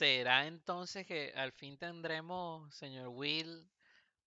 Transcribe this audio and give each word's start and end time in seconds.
¿Será 0.00 0.46
entonces 0.46 1.06
que 1.06 1.30
al 1.36 1.52
fin 1.52 1.76
tendremos, 1.76 2.74
señor 2.74 3.08
Will, 3.08 3.68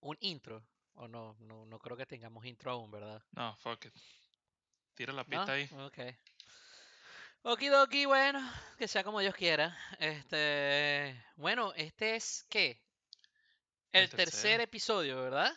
un 0.02 0.16
intro? 0.20 0.64
O 0.94 1.08
no, 1.08 1.36
no, 1.40 1.66
no 1.66 1.80
creo 1.80 1.98
que 1.98 2.06
tengamos 2.06 2.46
intro 2.46 2.70
aún, 2.70 2.92
¿verdad? 2.92 3.20
No, 3.32 3.56
fuck 3.56 3.86
it. 3.86 3.94
Tira 4.94 5.14
la 5.14 5.24
¿No? 5.24 5.30
pista 5.32 5.54
ahí. 5.54 5.68
Ok. 5.80 5.98
Okidoki, 7.42 8.06
bueno, 8.06 8.40
que 8.78 8.88
sea 8.88 9.04
como 9.04 9.20
Dios 9.20 9.34
quiera. 9.34 9.76
Este, 9.98 11.20
bueno, 11.38 11.74
este 11.76 12.18
es 12.18 12.46
¿qué? 12.52 12.80
El, 13.94 14.04
El 14.04 14.10
tercer 14.12 14.62
episodio, 14.62 15.24
¿verdad? 15.24 15.52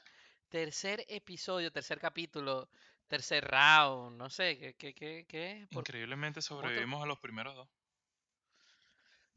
Tercer 0.49 1.05
episodio, 1.09 1.71
tercer 1.71 2.01
capítulo, 2.01 2.71
tercer 3.07 3.45
round, 3.45 4.17
no 4.17 4.31
sé, 4.31 4.57
¿qué, 4.57 4.75
qué, 4.77 4.95
qué, 4.95 5.27
qué? 5.29 5.67
Por- 5.71 5.83
Increíblemente 5.83 6.41
sobrevivimos 6.41 7.03
a 7.03 7.07
los 7.07 7.19
primeros 7.19 7.55
dos. 7.55 7.69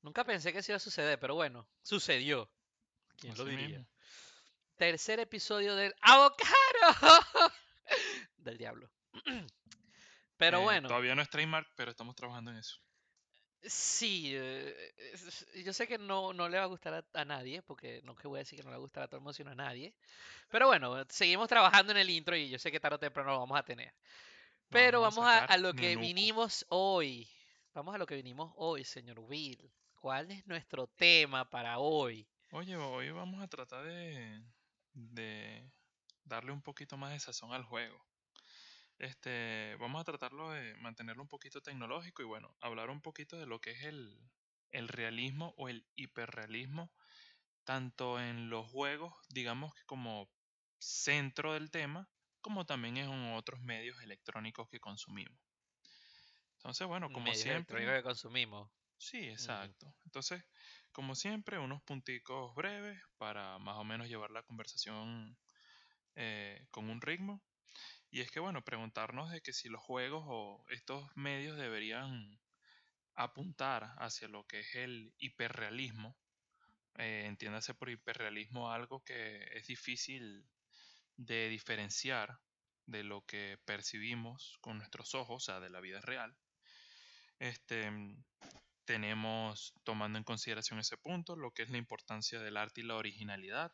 Nunca 0.02 0.24
pensé 0.24 0.52
que 0.54 0.60
eso 0.60 0.72
iba 0.72 0.78
a 0.78 0.80
suceder, 0.80 1.20
pero 1.20 1.36
bueno, 1.36 1.68
sucedió. 1.82 2.50
¿Quién 3.18 3.36
lo 3.38 3.46
diría? 3.46 3.68
mismo. 3.80 3.88
Tercer 4.78 5.20
episodio 5.20 5.76
del 5.76 5.94
avocado 6.02 6.40
del 8.38 8.58
diablo. 8.58 8.90
Pero 10.38 10.60
Eh, 10.60 10.64
bueno, 10.64 10.88
Todavía 10.88 11.16
no 11.16 11.22
es 11.22 11.30
trademark, 11.30 11.68
pero 11.76 11.92
estamos 11.92 12.16
trabajando 12.16 12.52
en 12.52 12.58
eso. 12.58 12.80
sí, 13.62 14.32
eh, 14.34 14.94
yo 15.66 15.74
sé 15.74 15.86
que 15.86 15.98
no, 15.98 16.32
no 16.32 16.48
le 16.48 16.58
va 16.58 16.64
a 16.64 16.68
gustar 16.68 16.94
a, 16.94 17.20
a 17.20 17.26
nadie, 17.26 17.62
porque 17.62 18.00
no 18.06 18.16
que 18.16 18.30
voy 18.30 18.38
a 18.38 18.44
decir 18.44 18.58
que 18.58 18.64
no 18.64 18.70
le 18.70 18.78
va 18.78 18.78
a 18.78 18.86
gustar 18.86 19.04
a 19.04 19.08
todo 19.08 19.18
el 19.18 19.22
mundo, 19.24 19.34
sino 19.34 19.52
a 19.52 19.56
nadie. 19.56 19.94
Pero 20.48 20.68
bueno, 20.68 20.96
seguimos 21.10 21.50
trabajando 21.50 21.92
en 21.92 21.98
el 21.98 22.10
intro 22.10 22.38
y 22.38 22.48
yo 22.50 22.58
sé 22.58 22.72
que 22.72 22.80
tarde 22.80 22.96
o 22.96 23.00
temprano 23.00 23.32
lo 23.32 23.40
vamos 23.40 23.60
a 23.60 23.64
tener. 23.64 23.94
Pero 24.70 25.02
vamos 25.02 25.26
a 25.28 25.42
vamos 25.42 25.50
a, 25.50 25.58
lo 25.58 25.74
que 25.74 25.98
vinimos 25.98 26.66
hoy. 26.70 27.28
Vamos 27.74 27.94
a 27.96 27.98
lo 27.98 28.06
que 28.06 28.16
vinimos 28.16 28.54
hoy, 28.56 28.86
señor 28.86 29.20
Will. 29.20 29.70
¿Cuál 30.00 30.32
es 30.32 30.48
nuestro 30.48 30.88
tema 30.88 31.50
para 31.50 31.80
hoy? 31.80 32.30
Oye, 32.52 32.76
hoy 32.78 33.12
vamos 33.12 33.42
a 33.44 33.48
tratar 33.48 33.84
de, 33.84 34.42
de 34.94 35.72
darle 36.24 36.52
un 36.54 36.62
poquito 36.62 36.98
más 36.98 37.12
de 37.12 37.20
sazón 37.20 37.52
al 37.52 37.64
juego. 37.64 38.00
Este, 38.98 39.76
vamos 39.80 40.02
a 40.02 40.06
tratarlo 40.06 40.52
de 40.52 40.76
mantenerlo 40.78 41.22
un 41.22 41.28
poquito 41.28 41.62
tecnológico 41.62 42.22
y 42.22 42.26
bueno, 42.26 42.56
hablar 42.62 42.90
un 42.90 43.02
poquito 43.02 43.38
de 43.38 43.46
lo 43.46 43.60
que 43.60 43.72
es 43.72 43.84
el, 43.84 44.18
el 44.72 44.88
realismo 44.88 45.54
o 45.58 45.70
el 45.70 45.86
hiperrealismo, 45.96 46.94
tanto 47.66 48.22
en 48.22 48.50
los 48.50 48.70
juegos, 48.72 49.14
digamos 49.30 49.74
que 49.74 49.84
como 49.86 50.30
centro 50.80 51.54
del 51.54 51.72
tema, 51.72 52.10
como 52.42 52.66
también 52.66 52.98
en 52.98 53.34
otros 53.34 53.60
medios 53.62 54.02
electrónicos 54.02 54.70
que 54.70 54.80
consumimos. 54.80 55.38
Entonces, 56.58 56.88
bueno, 56.88 57.10
como 57.12 57.26
Medios 57.26 57.42
siempre, 57.42 57.78
electrónicos 57.78 57.96
que 57.96 58.04
consumimos. 58.04 58.72
Sí, 59.00 59.30
exacto. 59.30 59.96
Entonces, 60.06 60.44
como 60.92 61.16
siempre, 61.16 61.58
unos 61.58 61.82
punticos 61.84 62.54
breves 62.54 63.02
para 63.18 63.58
más 63.58 63.78
o 63.78 63.84
menos 63.84 64.08
llevar 64.10 64.30
la 64.32 64.44
conversación 64.44 65.38
eh, 66.16 66.68
con 66.72 66.90
un 66.90 67.02
ritmo. 67.02 67.42
Y 68.12 68.22
es 68.22 68.32
que, 68.32 68.40
bueno, 68.40 68.64
preguntarnos 68.64 69.32
de 69.32 69.42
que 69.42 69.54
si 69.54 69.70
los 69.70 69.82
juegos 69.82 70.26
o 70.28 70.66
estos 70.70 71.10
medios 71.16 71.58
deberían 71.58 72.40
apuntar 73.16 73.94
hacia 73.98 74.28
lo 74.30 74.46
que 74.48 74.62
es 74.62 74.76
el 74.76 75.14
hiperrealismo. 75.20 76.18
Eh, 76.98 77.26
entiéndase 77.28 77.74
por 77.76 77.90
hiperrealismo 77.90 78.72
algo 78.72 79.04
que 79.04 79.44
es 79.54 79.68
difícil 79.68 80.46
de 81.18 81.50
diferenciar 81.50 82.40
de 82.88 83.04
lo 83.04 83.26
que 83.26 83.60
percibimos 83.66 84.58
con 84.62 84.78
nuestros 84.78 85.16
ojos, 85.16 85.44
o 85.44 85.46
sea, 85.46 85.60
de 85.62 85.70
la 85.70 85.82
vida 85.82 86.02
real. 86.02 86.38
Este, 87.40 87.90
tenemos, 88.90 89.76
tomando 89.84 90.18
en 90.18 90.24
consideración 90.24 90.80
ese 90.80 90.98
punto, 90.98 91.36
lo 91.36 91.52
que 91.52 91.62
es 91.62 91.70
la 91.70 91.78
importancia 91.78 92.40
del 92.40 92.58
arte 92.58 92.82
y 92.82 92.86
la 92.86 92.96
originalidad 92.96 93.72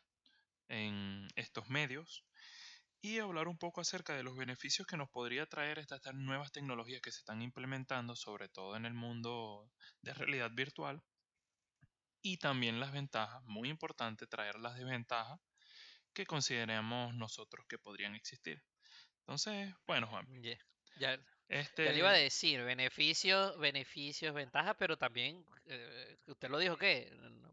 en 0.68 1.30
estos 1.36 1.70
medios 1.70 2.26
y 3.02 3.20
hablar 3.20 3.48
un 3.48 3.58
poco 3.58 3.82
acerca 3.82 4.16
de 4.16 4.24
los 4.24 4.36
beneficios 4.38 4.88
que 4.88 4.98
nos 4.98 5.10
podría 5.10 5.46
traer 5.48 5.80
estas, 5.80 6.02
nuevas 6.16 6.52
tecnologías 6.52 7.02
que 7.02 7.12
se 7.14 7.20
están 7.20 7.42
implementando, 7.42 8.16
sobre 8.16 8.50
todo 8.50 8.76
en 8.78 8.86
el 8.86 8.94
mundo 8.94 9.72
de 10.02 10.14
realidad 10.14 10.52
virtual, 10.54 11.04
y 12.22 12.38
también 12.40 12.80
las 12.82 12.92
ventajas, 12.92 13.42
muy 13.46 13.70
importante 13.70 14.28
traer 14.28 14.56
las 14.60 14.76
desventajas 14.76 15.40
que 16.14 16.26
consideremos 16.26 17.14
nosotros 17.16 17.66
que 17.70 17.80
podrían 17.80 18.16
existir. 18.16 18.64
Entonces, 19.22 19.74
bueno, 19.88 20.08
Juan, 20.08 20.28
Ye- 20.42 20.60
Ya, 20.98 21.18
este... 21.50 21.86
ya 21.86 21.92
le 21.92 21.98
iba 22.00 22.10
a 22.10 22.14
decir, 22.14 22.64
beneficios, 22.64 23.58
beneficios, 23.60 24.34
ventajas, 24.34 24.76
pero 24.78 24.98
también, 24.98 25.46
eh, 25.68 26.18
usted 26.28 26.50
lo 26.50 26.58
dijo, 26.58 26.78
¿qué? 26.78 27.12
No, 27.20 27.46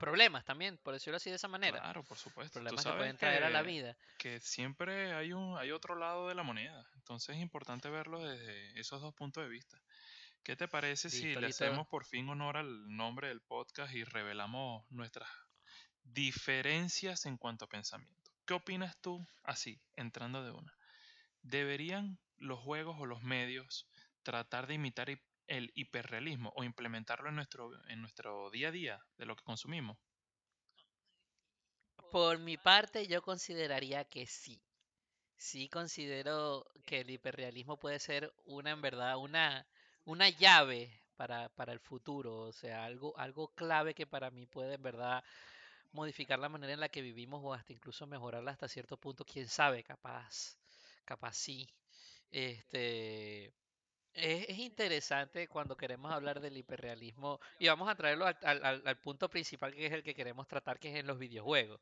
Problemas 0.00 0.46
también, 0.46 0.78
por 0.78 0.94
decirlo 0.94 1.18
así 1.18 1.28
de 1.28 1.36
esa 1.36 1.46
manera. 1.46 1.78
Claro, 1.78 2.02
por 2.02 2.16
supuesto. 2.16 2.54
Problemas 2.54 2.86
que 2.86 2.92
pueden 2.92 3.18
traer 3.18 3.44
a 3.44 3.50
la 3.50 3.60
que, 3.60 3.68
vida. 3.68 3.96
que 4.16 4.40
siempre 4.40 5.12
hay 5.12 5.34
un 5.34 5.58
hay 5.58 5.72
otro 5.72 5.94
lado 5.94 6.26
de 6.26 6.34
la 6.34 6.42
moneda. 6.42 6.88
Entonces 6.94 7.36
es 7.36 7.42
importante 7.42 7.90
verlo 7.90 8.24
desde 8.24 8.80
esos 8.80 9.02
dos 9.02 9.12
puntos 9.12 9.44
de 9.44 9.50
vista. 9.50 9.78
¿Qué 10.42 10.56
te 10.56 10.68
parece 10.68 11.10
si 11.10 11.34
le 11.34 11.48
listo. 11.48 11.66
hacemos 11.66 11.86
por 11.86 12.06
fin 12.06 12.26
honor 12.30 12.56
al 12.56 12.96
nombre 12.96 13.28
del 13.28 13.42
podcast 13.42 13.92
y 13.94 14.04
revelamos 14.04 14.90
nuestras 14.90 15.28
diferencias 16.02 17.26
en 17.26 17.36
cuanto 17.36 17.66
a 17.66 17.68
pensamiento? 17.68 18.32
¿Qué 18.46 18.54
opinas 18.54 18.96
tú 19.02 19.22
así, 19.44 19.82
entrando 19.96 20.42
de 20.42 20.52
una? 20.52 20.74
¿Deberían 21.42 22.18
los 22.40 22.58
juegos 22.60 22.96
o 22.98 23.06
los 23.06 23.22
medios 23.22 23.88
tratar 24.22 24.66
de 24.66 24.74
imitar 24.74 25.08
el 25.46 25.70
hiperrealismo 25.74 26.52
o 26.56 26.64
implementarlo 26.64 27.28
en 27.28 27.36
nuestro, 27.36 27.70
en 27.88 28.00
nuestro 28.00 28.50
día 28.50 28.68
a 28.68 28.72
día 28.72 29.00
de 29.18 29.26
lo 29.26 29.36
que 29.36 29.44
consumimos? 29.44 29.98
Por 32.10 32.38
mi 32.38 32.56
parte, 32.58 33.06
yo 33.06 33.22
consideraría 33.22 34.04
que 34.04 34.26
sí. 34.26 34.60
Sí 35.36 35.68
considero 35.68 36.66
que 36.86 37.00
el 37.00 37.10
hiperrealismo 37.10 37.78
puede 37.78 37.98
ser 38.00 38.32
una, 38.44 38.70
en 38.72 38.82
verdad, 38.82 39.16
una, 39.18 39.66
una 40.04 40.28
llave 40.30 41.02
para, 41.16 41.48
para 41.50 41.72
el 41.72 41.80
futuro. 41.80 42.40
O 42.42 42.52
sea, 42.52 42.84
algo, 42.84 43.16
algo 43.18 43.48
clave 43.54 43.94
que 43.94 44.06
para 44.06 44.30
mí 44.30 44.46
puede, 44.46 44.74
en 44.74 44.82
verdad, 44.82 45.24
modificar 45.92 46.38
la 46.38 46.48
manera 46.50 46.74
en 46.74 46.80
la 46.80 46.90
que 46.90 47.02
vivimos 47.02 47.40
o 47.44 47.54
hasta 47.54 47.72
incluso 47.72 48.06
mejorarla 48.06 48.52
hasta 48.52 48.68
cierto 48.68 48.96
punto. 48.98 49.24
Quién 49.24 49.48
sabe, 49.48 49.84
capaz, 49.84 50.58
capaz 51.04 51.34
sí. 51.36 51.68
Este, 52.30 53.46
es, 54.14 54.48
es 54.48 54.58
interesante 54.58 55.48
cuando 55.48 55.76
queremos 55.76 56.12
hablar 56.12 56.40
del 56.40 56.56
hiperrealismo 56.58 57.40
y 57.58 57.68
vamos 57.68 57.88
a 57.90 57.96
traerlo 57.96 58.26
al, 58.26 58.38
al- 58.42 58.82
al- 58.86 58.98
punto 59.00 59.30
principal 59.30 59.74
que 59.74 59.86
es 59.86 59.92
el 59.92 60.02
que 60.02 60.14
queremos 60.14 60.48
tratar, 60.48 60.78
que 60.80 60.90
es 60.90 60.96
en 60.96 61.06
los 61.06 61.18
videojuegos. 61.18 61.80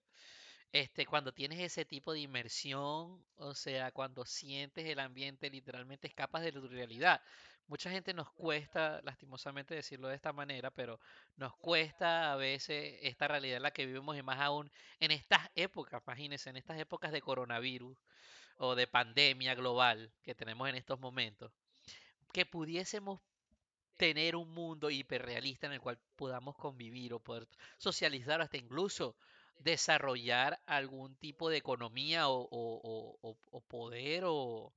Este, 0.72 1.06
cuando 1.06 1.32
tienes 1.34 1.60
ese 1.60 1.84
tipo 1.84 2.12
de 2.12 2.20
inmersión, 2.20 3.24
o 3.36 3.54
sea, 3.54 3.92
cuando 3.92 4.24
sientes 4.26 4.86
el 4.86 5.00
ambiente, 5.00 5.50
literalmente 5.50 6.08
escapas 6.08 6.42
de 6.42 6.52
tu 6.52 6.68
realidad. 6.68 7.22
Mucha 7.68 7.90
gente 7.90 8.14
nos 8.14 8.30
cuesta, 8.32 9.00
lastimosamente 9.04 9.74
decirlo 9.74 10.08
de 10.08 10.16
esta 10.16 10.32
manera, 10.32 10.70
pero 10.70 11.00
nos 11.36 11.56
cuesta 11.56 12.32
a 12.32 12.36
veces 12.36 12.98
esta 13.02 13.28
realidad 13.28 13.58
en 13.58 13.62
la 13.64 13.72
que 13.72 13.86
vivimos 13.86 14.16
y 14.18 14.22
más 14.22 14.40
aún 14.40 14.70
en 15.00 15.10
estas 15.12 15.50
épocas, 15.54 16.02
imagínense, 16.06 16.50
en 16.50 16.56
estas 16.58 16.78
épocas 16.80 17.12
de 17.12 17.20
coronavirus 17.22 17.96
o 18.58 18.74
de 18.76 18.86
pandemia 18.86 19.54
global 19.54 20.12
que 20.22 20.34
tenemos 20.34 20.68
en 20.68 20.76
estos 20.76 21.00
momentos, 21.00 21.52
que 22.32 22.46
pudiésemos 22.46 23.20
tener 23.96 24.36
un 24.36 24.50
mundo 24.50 24.90
hiperrealista 24.90 25.66
en 25.66 25.74
el 25.74 25.80
cual 25.80 25.98
podamos 26.16 26.56
convivir 26.56 27.14
o 27.14 27.20
poder 27.20 27.48
socializar, 27.78 28.40
hasta 28.40 28.56
incluso 28.58 29.16
desarrollar 29.58 30.60
algún 30.66 31.16
tipo 31.16 31.50
de 31.50 31.58
economía 31.58 32.28
o, 32.28 32.40
o- 32.42 33.18
o- 33.22 33.38
o- 33.50 33.60
poder 33.62 34.24
o 34.26 34.74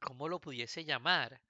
cómo 0.00 0.28
lo 0.28 0.40
pudiese 0.40 0.84
llamar, 0.84 1.40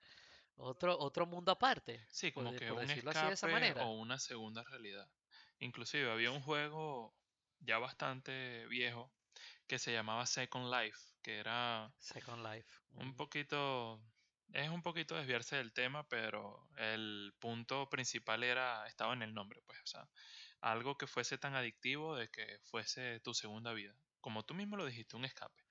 otro, 0.56 0.98
otro 0.98 1.26
mundo 1.26 1.52
aparte, 1.52 2.00
Sí, 2.10 2.32
como 2.32 2.52
que 2.54 2.68
por 2.68 2.78
un 2.78 2.86
decirlo 2.86 3.10
así 3.10 3.26
de 3.26 3.32
esa 3.34 3.48
manera. 3.48 3.82
o 3.84 3.92
una 3.92 4.18
segunda 4.18 4.62
realidad. 4.64 5.08
Inclusive 5.58 6.10
había 6.10 6.30
un 6.30 6.40
juego 6.42 7.14
ya 7.60 7.78
bastante 7.78 8.66
viejo 8.66 9.10
que 9.70 9.78
se 9.78 9.92
llamaba 9.94 10.26
Second 10.26 10.66
Life, 10.74 10.98
que 11.22 11.38
era 11.38 11.94
Second 12.00 12.42
Life. 12.42 12.82
un 12.94 13.16
poquito, 13.16 14.00
es 14.52 14.68
un 14.70 14.82
poquito 14.82 15.16
desviarse 15.16 15.56
del 15.56 15.72
tema, 15.72 16.08
pero 16.08 16.68
el 16.76 17.34
punto 17.40 17.88
principal 17.88 18.42
era, 18.44 18.86
estaba 18.86 19.14
en 19.14 19.22
el 19.22 19.34
nombre, 19.34 19.60
pues, 19.66 19.80
o 19.82 19.86
sea, 19.86 20.10
algo 20.60 20.96
que 20.98 21.06
fuese 21.06 21.38
tan 21.38 21.54
adictivo 21.54 22.16
de 22.16 22.28
que 22.30 22.58
fuese 22.64 23.20
tu 23.20 23.34
segunda 23.34 23.72
vida. 23.72 23.94
Como 24.20 24.44
tú 24.44 24.54
mismo 24.54 24.76
lo 24.76 24.86
dijiste, 24.86 25.16
un 25.16 25.24
escape. 25.24 25.62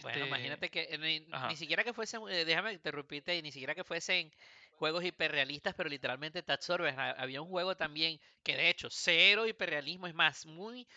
Bueno, 0.00 0.24
Este, 0.24 0.26
imagínate 0.26 0.70
que 0.70 0.82
eh, 0.90 0.98
ni, 0.98 1.20
ni 1.48 1.56
siquiera 1.56 1.84
que 1.84 1.92
fuesen, 1.94 2.22
eh, 2.28 2.44
déjame 2.44 2.72
interrumpirte, 2.72 3.36
y 3.36 3.42
ni 3.42 3.52
siquiera 3.52 3.74
que 3.74 3.84
fuesen 3.84 4.32
juegos 4.72 5.04
hiperrealistas, 5.04 5.74
pero 5.74 5.88
literalmente 5.88 6.42
te 6.42 6.52
absorbes. 6.52 6.96
Ha- 6.98 7.12
Había 7.12 7.40
un 7.42 7.48
juego 7.48 7.76
también 7.76 8.18
que 8.42 8.56
de 8.56 8.68
hecho, 8.68 8.88
cero 8.90 9.46
hiperrealismo, 9.46 10.06
es 10.08 10.14
más, 10.14 10.44
muy 10.46 10.88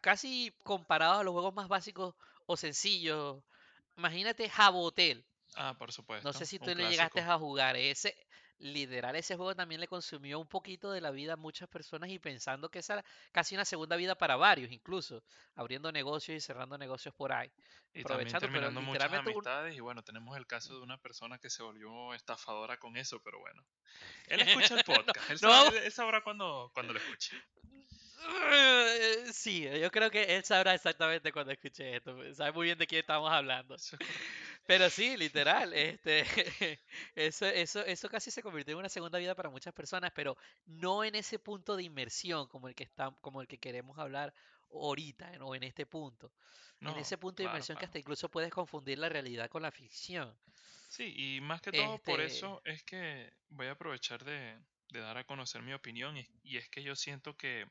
casi 0.00 0.52
comparado 0.64 1.20
a 1.20 1.24
los 1.24 1.32
juegos 1.32 1.54
más 1.54 1.68
básicos 1.68 2.14
o 2.46 2.56
sencillos. 2.56 3.42
Imagínate 3.96 4.48
Jabotel. 4.48 5.24
ah, 5.56 5.74
por 5.78 5.88
No 5.88 5.92
sé 5.92 5.96
supuesto, 5.96 6.32
si 6.44 6.58
tú 6.58 6.74
le 6.74 6.88
llegaste 6.88 7.20
a 7.20 7.38
jugar 7.38 7.76
ese. 7.76 8.16
literal 8.58 9.16
ese 9.16 9.34
juego 9.34 9.56
también 9.56 9.80
le 9.80 9.88
consumió 9.88 10.38
un 10.38 10.46
poquito 10.46 10.92
de 10.92 11.00
la 11.00 11.10
vida 11.10 11.32
a 11.32 11.36
muchas 11.36 11.68
personas 11.68 12.10
y 12.10 12.20
pensando 12.20 12.68
que 12.70 12.78
esa 12.78 12.92
era 12.94 13.04
casi 13.32 13.56
una 13.56 13.64
segunda 13.64 13.96
vida 13.96 14.14
para 14.14 14.36
varios, 14.36 14.70
incluso 14.70 15.20
abriendo 15.56 15.90
negocios 15.90 16.36
y 16.36 16.40
cerrando 16.40 16.78
negocios 16.78 17.12
por 17.12 17.32
ahí. 17.32 17.48
Y 17.92 18.04
también 18.04 18.28
Aprovechando, 18.28 18.40
pero 18.46 18.52
terminando 18.52 18.80
muchas 18.80 19.02
literalmente 19.02 19.30
un- 19.30 19.36
amistades. 19.48 19.76
Y 19.76 19.80
bueno, 19.80 20.02
tenemos 20.04 20.36
el 20.36 20.46
caso 20.46 20.74
de 20.76 20.80
una 20.80 20.96
persona 20.96 21.38
que 21.38 21.50
se 21.50 21.62
volvió 21.64 22.14
estafadora 22.14 22.78
con 22.78 22.96
eso, 22.96 23.20
pero 23.24 23.40
bueno. 23.40 23.62
Él 24.28 24.40
escucha 24.42 24.76
el 24.76 24.84
podcast. 25.16 25.30
Él, 25.30 25.38
No. 25.42 25.66
él 25.66 25.92
sabrá 25.92 26.22
cuando, 26.22 26.70
cuando 26.72 26.92
lo 26.92 27.00
escuche. 27.00 27.36
Eh, 28.24 29.32
Sí, 29.32 29.62
yo 29.80 29.90
creo 29.90 30.10
que 30.10 30.36
él 30.36 30.44
sabrá 30.44 30.74
exactamente 30.74 31.32
cuando 31.32 31.52
escuche 31.52 31.96
esto, 31.96 32.16
sabe 32.34 32.52
muy 32.52 32.66
bien 32.66 32.78
de 32.78 32.86
quién 32.86 33.00
estamos 33.00 33.30
hablando. 33.30 33.76
Pero 34.66 34.90
sí, 34.90 35.16
literal, 35.16 35.72
este, 35.74 36.24
eso, 37.14 37.46
eso, 37.46 37.80
eso 37.84 38.08
casi 38.08 38.30
se 38.30 38.42
convirtió 38.42 38.72
en 38.74 38.78
una 38.80 38.88
segunda 38.88 39.18
vida 39.18 39.34
para 39.34 39.50
muchas 39.50 39.74
personas, 39.74 40.12
pero 40.14 40.36
no 40.66 41.04
en 41.04 41.14
ese 41.14 41.38
punto 41.38 41.76
de 41.76 41.84
inmersión 41.84 42.48
como 42.48 42.68
el 42.68 42.74
que 42.74 42.84
está, 42.84 43.16
como 43.20 43.40
el 43.40 43.48
que 43.48 43.58
queremos 43.58 43.98
hablar 43.98 44.34
ahorita, 44.70 45.32
o 45.40 45.54
en 45.54 45.62
este 45.64 45.86
punto. 45.86 46.32
En 46.84 46.96
No, 46.96 46.98
ese 46.98 47.18
punto 47.18 47.42
de 47.42 47.44
claro, 47.44 47.46
inmersión 47.46 47.78
que 47.78 47.84
claro. 47.84 47.86
hasta 47.86 47.98
incluso 47.98 48.30
puedes 48.30 48.50
confundir 48.52 48.98
la 48.98 49.08
realidad 49.08 49.48
con 49.50 49.62
la 49.62 49.70
ficción. 49.72 50.36
Sí, 50.88 51.12
y 51.16 51.40
más 51.40 51.60
que 51.62 51.72
todo 51.72 52.02
por 52.02 52.20
Este- 52.20 52.20
eso 52.20 52.60
es 52.64 52.82
que 52.84 53.32
voy 53.48 53.66
a 53.66 53.72
aprovechar 53.72 54.24
de, 54.24 54.60
de 54.90 55.00
dar 55.00 55.16
a 55.18 55.24
conocer 55.24 55.62
mi 55.62 55.72
opinión 55.72 56.16
y, 56.16 56.26
y 56.42 56.56
es 56.58 56.68
que 56.68 56.82
yo 56.82 56.94
siento 56.96 57.36
que 57.36 57.66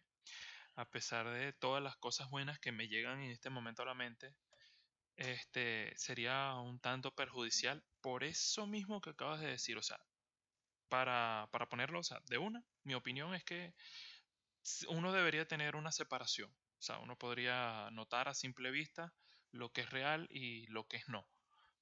a 0.75 0.89
pesar 0.89 1.29
de 1.29 1.53
todas 1.53 1.83
las 1.83 1.95
cosas 1.97 2.29
buenas 2.29 2.59
que 2.59 2.71
me 2.71 2.87
llegan 2.87 3.21
en 3.21 3.31
este 3.31 3.49
momento 3.49 3.83
a 3.83 3.85
la 3.85 3.93
mente, 3.93 4.35
este 5.17 5.93
sería 5.97 6.55
un 6.55 6.79
tanto 6.79 7.13
perjudicial 7.13 7.83
por 8.01 8.23
eso 8.23 8.67
mismo 8.67 9.01
que 9.01 9.11
acabas 9.11 9.41
de 9.41 9.47
decir, 9.47 9.77
o 9.77 9.83
sea, 9.83 9.99
para, 10.89 11.47
para 11.51 11.69
ponerlo, 11.69 11.99
o 11.99 12.03
sea, 12.03 12.19
de 12.27 12.37
una, 12.37 12.63
mi 12.83 12.95
opinión 12.95 13.33
es 13.33 13.43
que 13.43 13.73
uno 14.87 15.11
debería 15.11 15.47
tener 15.47 15.75
una 15.75 15.91
separación, 15.91 16.51
o 16.51 16.81
sea, 16.81 16.97
uno 16.99 17.17
podría 17.17 17.89
notar 17.91 18.27
a 18.27 18.33
simple 18.33 18.71
vista 18.71 19.13
lo 19.51 19.71
que 19.71 19.81
es 19.81 19.89
real 19.89 20.27
y 20.31 20.65
lo 20.67 20.87
que 20.87 20.97
es 20.97 21.07
no. 21.07 21.27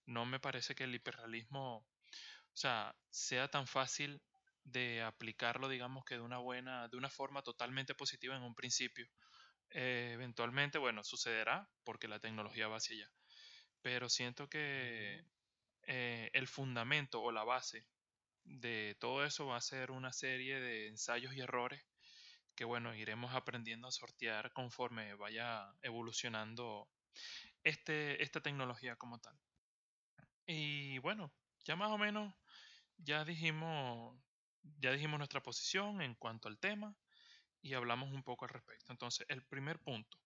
No 0.05 0.25
me 0.25 0.39
parece 0.39 0.75
que 0.75 0.85
el 0.85 0.95
hiperrealismo, 0.95 1.77
o 1.77 1.85
sea, 2.53 2.95
sea 3.09 3.47
tan 3.47 3.67
fácil 3.67 4.21
de 4.63 5.01
aplicarlo, 5.01 5.69
digamos 5.69 6.03
que 6.05 6.15
de 6.15 6.21
una 6.21 6.37
buena, 6.37 6.87
de 6.87 6.97
una 6.97 7.09
forma 7.09 7.41
totalmente 7.41 7.95
positiva 7.95 8.35
en 8.35 8.43
un 8.43 8.55
principio. 8.55 9.07
Eh, 9.71 10.11
eventualmente, 10.13 10.77
bueno, 10.77 11.03
sucederá 11.03 11.69
porque 11.83 12.07
la 12.07 12.19
tecnología 12.19 12.67
va 12.67 12.77
hacia 12.77 12.95
allá. 12.95 13.11
Pero 13.81 14.09
siento 14.09 14.49
que 14.49 15.25
eh, 15.83 16.29
el 16.33 16.47
fundamento 16.47 17.21
o 17.21 17.31
la 17.31 17.43
base 17.43 17.85
de 18.43 18.95
todo 18.99 19.25
eso 19.25 19.47
va 19.47 19.57
a 19.57 19.61
ser 19.61 19.91
una 19.91 20.11
serie 20.11 20.59
de 20.59 20.87
ensayos 20.87 21.33
y 21.33 21.41
errores 21.41 21.83
que, 22.55 22.65
bueno, 22.65 22.93
iremos 22.95 23.33
aprendiendo 23.35 23.87
a 23.87 23.91
sortear 23.91 24.51
conforme 24.53 25.13
vaya 25.15 25.71
evolucionando 25.81 26.89
este, 27.63 28.21
esta 28.23 28.41
tecnología 28.41 28.95
como 28.95 29.19
tal. 29.19 29.39
Y 30.45 30.97
bueno, 30.99 31.31
ya 31.63 31.75
más 31.75 31.91
o 31.91 31.97
menos 31.97 32.33
ya 32.97 33.23
dijimos, 33.23 34.19
ya 34.79 34.91
dijimos 34.91 35.17
nuestra 35.17 35.41
posición 35.41 36.01
en 36.01 36.15
cuanto 36.15 36.47
al 36.47 36.57
tema 36.59 36.95
y 37.61 37.73
hablamos 37.73 38.11
un 38.11 38.23
poco 38.23 38.45
al 38.45 38.51
respecto. 38.51 38.91
Entonces, 38.91 39.25
el 39.29 39.43
primer 39.43 39.79
punto. 39.79 40.17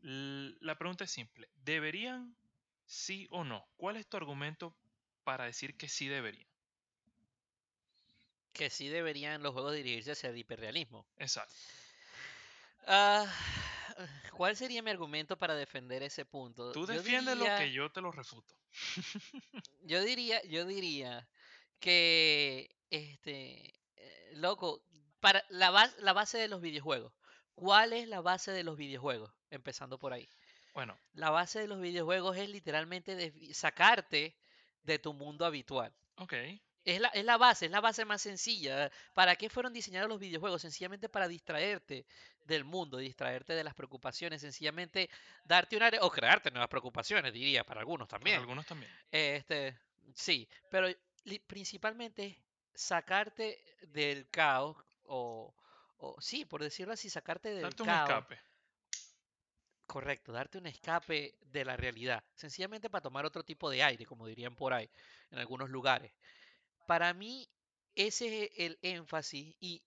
La 0.00 0.76
pregunta 0.78 1.04
es 1.04 1.10
simple. 1.10 1.48
¿Deberían 1.56 2.36
sí 2.84 3.26
o 3.30 3.44
no? 3.44 3.66
¿Cuál 3.76 3.96
es 3.96 4.06
tu 4.06 4.16
argumento 4.16 4.76
para 5.24 5.44
decir 5.44 5.76
que 5.76 5.88
sí 5.88 6.06
deberían? 6.06 6.48
Que 8.52 8.70
sí 8.70 8.88
deberían 8.88 9.42
los 9.42 9.52
juegos 9.52 9.74
dirigirse 9.74 10.12
hacia 10.12 10.30
el 10.30 10.38
hiperrealismo. 10.38 11.06
Exacto. 11.18 11.54
Ah, 12.86 13.26
¿cuál 14.32 14.56
sería 14.56 14.82
mi 14.82 14.90
argumento 14.90 15.36
para 15.36 15.54
defender 15.54 16.02
ese 16.02 16.24
punto? 16.24 16.72
Tú 16.72 16.86
defiendes 16.86 17.36
lo 17.36 17.44
que 17.44 17.72
yo 17.72 17.90
te 17.90 18.00
lo 18.00 18.12
refuto. 18.12 18.54
Yo 19.82 20.02
diría, 20.02 20.42
yo 20.42 20.66
diría 20.66 21.26
que, 21.80 22.75
este, 22.90 23.74
eh, 23.96 24.30
loco, 24.34 24.82
para 25.20 25.44
la 25.48 25.70
base, 25.70 25.94
la 26.00 26.12
base 26.12 26.38
de 26.38 26.48
los 26.48 26.60
videojuegos. 26.60 27.12
¿Cuál 27.54 27.92
es 27.92 28.08
la 28.08 28.20
base 28.20 28.52
de 28.52 28.64
los 28.64 28.76
videojuegos? 28.76 29.32
Empezando 29.50 29.98
por 29.98 30.12
ahí. 30.12 30.28
Bueno, 30.74 30.98
La 31.14 31.30
base 31.30 31.58
de 31.60 31.66
los 31.68 31.80
videojuegos 31.80 32.36
es 32.36 32.48
literalmente 32.50 33.32
sacarte 33.54 34.36
de 34.82 34.98
tu 34.98 35.14
mundo 35.14 35.44
habitual. 35.46 35.92
ok. 36.16 36.34
Es 36.84 37.00
la, 37.00 37.08
es 37.08 37.24
la 37.24 37.36
base, 37.36 37.66
es 37.66 37.72
la 37.72 37.80
base 37.80 38.04
más 38.04 38.22
sencilla. 38.22 38.92
¿Para 39.12 39.34
qué 39.34 39.50
fueron 39.50 39.72
diseñados 39.72 40.08
los 40.08 40.20
videojuegos? 40.20 40.62
Sencillamente 40.62 41.08
para 41.08 41.26
distraerte 41.26 42.06
del 42.44 42.62
mundo, 42.64 42.98
distraerte 42.98 43.54
de 43.54 43.64
las 43.64 43.74
preocupaciones, 43.74 44.42
sencillamente 44.42 45.10
darte 45.42 45.76
una... 45.76 45.90
o 46.00 46.10
crearte 46.10 46.50
nuevas 46.52 46.68
preocupaciones, 46.68 47.32
diría, 47.32 47.64
para 47.64 47.80
algunos 47.80 48.06
Para 48.20 48.20
también. 48.20 48.38
algunos 48.38 48.66
también. 48.66 48.92
Este, 49.10 49.76
sí, 50.14 50.48
pero 50.70 50.88
principalmente 51.48 52.40
sacarte 52.76 53.64
del 53.88 54.28
caos, 54.30 54.76
o, 55.04 55.54
o 55.98 56.20
sí, 56.20 56.44
por 56.44 56.62
decirlo 56.62 56.94
así, 56.94 57.10
sacarte 57.10 57.50
del 57.54 57.74
Darte 57.74 57.82
un 57.82 57.90
caos. 57.90 58.26
escape. 58.30 58.40
Correcto, 59.86 60.32
darte 60.32 60.58
un 60.58 60.66
escape 60.66 61.38
de 61.40 61.64
la 61.64 61.76
realidad, 61.76 62.22
sencillamente 62.34 62.90
para 62.90 63.02
tomar 63.02 63.24
otro 63.24 63.44
tipo 63.44 63.70
de 63.70 63.82
aire, 63.84 64.04
como 64.04 64.26
dirían 64.26 64.56
por 64.56 64.72
ahí, 64.72 64.90
en 65.30 65.38
algunos 65.38 65.70
lugares. 65.70 66.12
Para 66.86 67.14
mí, 67.14 67.48
ese 67.96 68.44
es 68.44 68.50
el 68.58 68.78
énfasis 68.82 69.56
y 69.60 69.82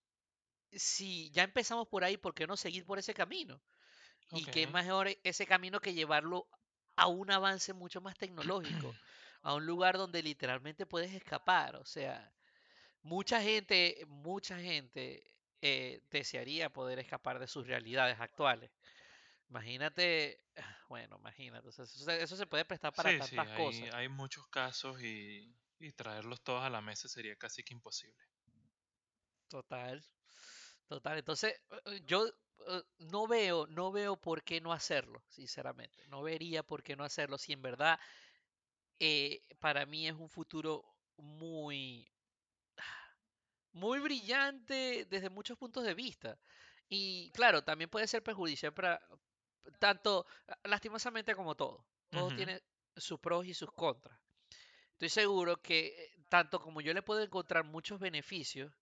si 0.71 1.31
ya 1.31 1.43
empezamos 1.43 1.87
por 1.87 2.03
ahí, 2.03 2.17
¿por 2.17 2.33
qué 2.35 2.47
no 2.47 2.57
seguir 2.57 2.85
por 2.85 2.99
ese 2.99 3.13
camino? 3.15 3.61
Y 4.31 4.47
qué 4.47 4.67
mejor 4.67 5.09
e- 5.09 5.19
ese 5.23 5.47
camino 5.47 5.81
que 5.81 5.93
llevarlo 5.93 6.47
a 6.97 7.07
un 7.07 7.31
avance 7.31 7.73
mucho 7.73 8.01
más 8.01 8.17
tecnológico, 8.17 8.97
a 9.43 9.55
un 9.55 9.65
lugar 9.65 9.97
donde 9.97 10.23
literalmente 10.23 10.85
puedes 10.87 11.13
escapar. 11.13 11.75
O 11.77 11.85
sea, 11.85 12.33
mucha 13.01 13.41
gente, 13.41 14.03
mucha 14.07 14.59
gente 14.59 15.35
eh, 15.61 16.01
desearía 16.09 16.71
poder 16.71 16.99
escapar 16.99 17.39
de 17.39 17.47
sus 17.47 17.67
realidades 17.67 18.19
actuales. 18.19 18.71
Imagínate, 19.49 20.45
bueno, 20.89 21.17
imagínate, 21.19 21.69
o 21.69 21.71
sea, 21.73 21.85
eso, 21.85 21.99
se 22.05 22.23
eso 22.23 22.37
se 22.37 22.47
puede 22.47 22.65
prestar 22.65 22.95
para 22.95 23.13
Sí, 23.13 23.23
sí, 23.23 23.37
tantas 23.37 23.47
hay, 23.47 23.87
cosas. 23.89 23.91
hay 23.91 24.09
muchos 24.09 24.47
casos 24.47 25.01
y, 25.01 25.57
y 25.79 25.91
traerlos 25.93 26.43
todos 26.43 26.63
a 26.63 26.69
la 26.69 26.81
mesa 26.81 27.07
sería 27.09 27.35
casi 27.35 27.63
que 27.63 27.73
imposible. 27.73 28.23
Total, 29.47 30.03
total. 30.87 31.17
Entonces, 31.19 31.53
eh, 31.71 31.81
eh, 31.85 32.01
yo 32.05 32.29
no 32.99 33.27
veo, 33.27 33.67
no 33.67 33.91
veo 33.91 34.17
por 34.21 34.43
qué 34.43 34.61
no 34.61 34.73
hacerlo, 34.73 35.25
sinceramente. 35.29 36.07
No 36.07 36.21
vería 36.23 36.63
por 36.63 36.83
qué 36.83 36.95
no 36.95 37.03
hacerlo 37.03 37.37
si 37.37 37.53
en 37.53 37.61
verdad 37.61 37.99
eh, 38.99 39.45
para 39.59 39.85
mí 39.85 40.07
es 40.07 40.13
un 40.13 40.29
futuro 40.29 40.85
muy, 41.17 42.11
muy 43.73 43.99
brillante 43.99 45.05
desde 45.09 45.29
muchos 45.29 45.57
puntos 45.57 45.83
de 45.83 45.93
vista. 45.93 46.37
Y 46.87 47.31
claro, 47.31 47.63
también 47.63 47.89
puede 47.89 48.07
ser 48.07 48.23
perjudicial 48.23 48.73
para 48.73 48.99
tanto, 49.79 50.25
ah, 50.47 50.57
lastimosamente 50.63 51.35
como 51.35 51.55
todo. 51.55 51.85
Todo 52.09 52.35
tiene 52.35 52.61
sus 52.95 53.19
pros 53.19 53.45
y 53.45 53.53
sus 53.53 53.71
contras. 53.71 54.19
Estoy 54.93 55.09
seguro 55.09 55.61
que 55.61 55.87
eh, 55.87 56.11
tanto 56.27 56.59
como 56.59 56.81
yo 56.81 56.93
le 56.93 57.03
puedo 57.03 57.21
encontrar 57.21 57.63
muchos 57.63 57.99
beneficios, 57.99 58.73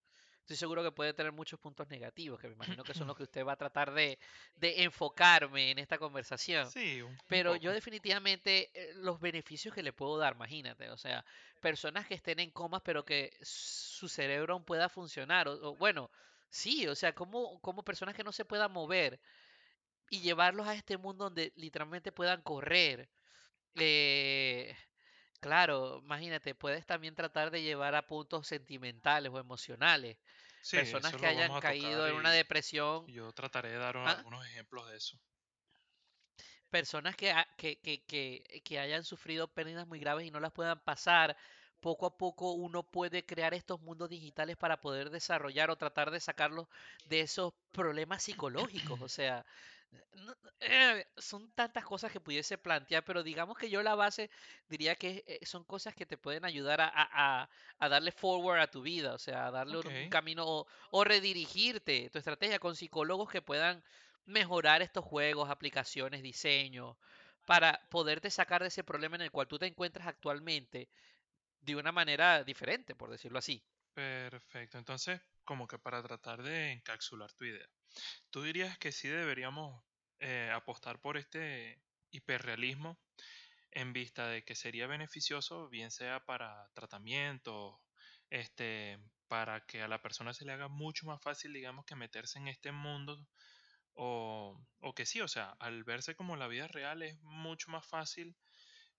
estoy 0.48 0.58
seguro 0.58 0.84
que 0.84 0.92
puede 0.94 1.14
tener 1.14 1.32
muchos 1.34 1.60
puntos 1.60 1.88
negativos, 1.90 2.40
que 2.40 2.48
me 2.48 2.54
imagino 2.54 2.86
que 2.86 2.94
son 2.94 3.08
los 3.08 3.18
que 3.18 3.24
usted 3.26 3.46
va 3.46 3.54
a 3.54 3.58
tratar 3.58 3.94
de, 3.94 4.18
de 4.56 4.84
enfocarme 4.84 5.72
en 5.72 5.80
esta 5.80 5.98
conversación. 5.98 6.74
Sí, 6.74 7.02
un, 7.02 7.12
un 7.12 7.18
Pero 7.28 7.56
yo 7.58 7.72
definitivamente 7.74 8.72
eh, 8.74 8.94
los 8.96 9.20
beneficios 9.20 9.74
que 9.74 9.84
le 9.84 9.94
puedo 9.94 10.18
dar, 10.18 10.34
imagínate, 10.36 10.90
o 10.90 10.98
sea, 10.98 11.26
personas 11.60 12.08
que 12.08 12.14
estén 12.16 12.40
en 12.40 12.52
comas 12.52 12.82
pero 12.84 13.04
que 13.06 13.38
su 13.42 14.08
cerebro 14.10 14.54
aún 14.54 14.64
pueda 14.66 14.90
funcionar, 14.90 15.48
o, 15.50 15.54
o 15.72 15.76
bueno, 15.76 16.12
sí, 16.50 16.88
o 16.88 16.96
sea, 16.96 17.14
como, 17.14 17.60
como 17.62 17.84
personas 17.84 18.16
que 18.16 18.24
no 18.24 18.32
se 18.32 18.46
puedan 18.46 18.72
mover 18.72 19.20
y 20.10 20.22
llevarlos 20.22 20.68
a 20.68 20.76
este 20.76 20.98
mundo 20.98 21.26
donde 21.26 21.54
literalmente 21.56 22.12
puedan 22.12 22.42
correr. 22.42 23.10
eh, 23.76 24.76
claro, 25.40 26.00
imagínate, 26.04 26.56
puedes 26.56 26.86
también 26.86 27.16
tratar 27.16 27.52
de 27.52 27.62
llevar 27.64 27.96
a 27.96 28.08
puntos 28.08 28.48
sentimentales 28.48 29.32
o 29.32 29.40
emocionales, 29.40 30.18
Sí, 30.62 30.78
personas 30.78 31.16
que 31.16 31.26
hayan 31.28 31.56
caído 31.56 32.08
en 32.08 32.16
una 32.16 32.32
depresión. 32.32 33.12
yo 33.16 33.34
trataré 33.34 33.70
de 33.72 33.78
dar 33.80 33.98
¿ah? 34.04 34.12
algunos 34.12 34.46
ejemplos 34.46 34.88
de 34.90 34.98
eso. 34.98 35.20
personas 36.70 37.16
que, 37.16 37.34
que, 37.58 37.80
que, 37.82 38.06
que, 38.06 38.62
que 38.64 38.80
hayan 38.80 39.04
sufrido 39.04 39.48
pérdidas 39.54 39.88
muy 39.88 40.00
graves 40.00 40.26
y 40.26 40.32
no 40.32 40.40
las 40.40 40.52
puedan 40.52 40.80
pasar. 40.84 41.38
Poco 41.80 42.06
a 42.08 42.18
poco 42.18 42.54
uno 42.54 42.84
puede 42.90 43.26
crear 43.26 43.54
estos 43.54 43.80
mundos 43.82 44.10
digitales 44.10 44.58
para 44.58 44.82
poder 44.82 45.10
desarrollar 45.12 45.70
o 45.70 45.76
tratar 45.78 46.10
de 46.12 46.20
sacarlos 46.20 46.68
de 47.06 47.22
esos 47.22 47.54
problemas 47.72 48.24
psicológicos. 48.24 49.00
O 49.02 49.08
sea, 49.10 49.46
no- 50.16 50.36
eh, 50.60 51.06
son 51.18 51.52
tantas 51.54 51.86
cosas 51.86 52.12
que 52.12 52.20
pudiese 52.22 52.58
plantear, 52.58 53.04
pero 53.06 53.24
digamos 53.24 53.58
que 53.58 53.70
yo 53.70 53.84
la 53.84 53.96
base 53.96 54.30
diría 54.68 54.96
que 54.96 55.24
eh, 55.28 55.46
son 55.46 55.64
cosas 55.64 55.94
que 55.96 56.06
te 56.06 56.18
pueden 56.18 56.46
ayudar 56.46 56.82
a, 56.82 56.88
a- 56.94 57.50
a- 57.80 57.90
darle 57.90 58.12
forward 58.12 58.60
a 58.60 58.68
tu 58.72 58.82
vida, 58.82 59.14
o 59.14 59.20
sea, 59.20 59.48
a 59.48 59.52
darle 59.52 59.78
un 59.80 60.08
camino 60.08 60.44
o, 60.48 60.68
o 60.92 61.04
redirigirte 61.04 62.10
tu 62.10 62.18
estrategia 62.20 62.60
con 62.60 62.76
psicólogos 62.76 63.30
que 63.32 63.42
puedan 63.42 63.84
mejorar 64.26 64.82
estos 64.82 65.06
juegos, 65.06 65.50
aplicaciones, 65.50 66.22
diseño, 66.22 66.98
para 67.46 67.88
poderte 67.90 68.30
sacar 68.30 68.62
de 68.62 68.68
ese 68.70 68.84
problema 68.84 69.16
en 69.16 69.22
el 69.24 69.32
cual 69.32 69.48
tú 69.48 69.58
te 69.60 69.68
encuentras 69.68 70.08
actualmente 70.08 70.90
de 71.62 71.76
una 71.76 71.92
manera 71.92 72.44
diferente, 72.44 72.96
por 72.96 73.12
decirlo 73.12 73.40
así. 73.40 73.64
Perfecto. 73.98 74.78
Entonces, 74.78 75.22
como 75.44 75.68
que 75.68 75.80
para 75.80 76.04
tratar 76.04 76.44
de 76.44 76.72
encapsular 76.72 77.34
tu 77.34 77.46
idea, 77.46 77.68
¿tú 78.30 78.44
dirías 78.44 78.78
que 78.80 78.92
sí 78.92 79.08
deberíamos 79.08 79.84
eh, 80.20 80.52
apostar 80.54 81.02
por 81.02 81.18
este 81.18 81.82
hiperrealismo 82.12 83.00
en 83.72 83.94
vista 83.94 84.28
de 84.30 84.44
que 84.44 84.56
sería 84.56 84.88
beneficioso, 84.88 85.70
bien 85.70 85.92
sea 85.92 86.26
para 86.26 86.70
tratamiento, 86.74 87.82
este, 88.30 89.00
para 89.28 89.66
que 89.66 89.82
a 89.82 89.88
la 89.88 90.02
persona 90.02 90.34
se 90.34 90.46
le 90.46 90.54
haga 90.54 90.68
mucho 90.70 91.08
más 91.08 91.22
fácil, 91.24 91.54
digamos, 91.54 91.86
que 91.86 91.96
meterse 91.96 92.40
en 92.40 92.50
este 92.50 92.72
mundo, 92.72 93.28
o, 93.94 94.60
o 94.82 94.94
que 94.96 95.06
sí, 95.08 95.22
o 95.22 95.28
sea, 95.28 95.52
al 95.60 95.84
verse 95.86 96.16
como 96.16 96.38
la 96.38 96.48
vida 96.48 96.68
real 96.68 97.04
es 97.04 97.20
mucho 97.24 97.72
más 97.72 97.88
fácil 97.88 98.38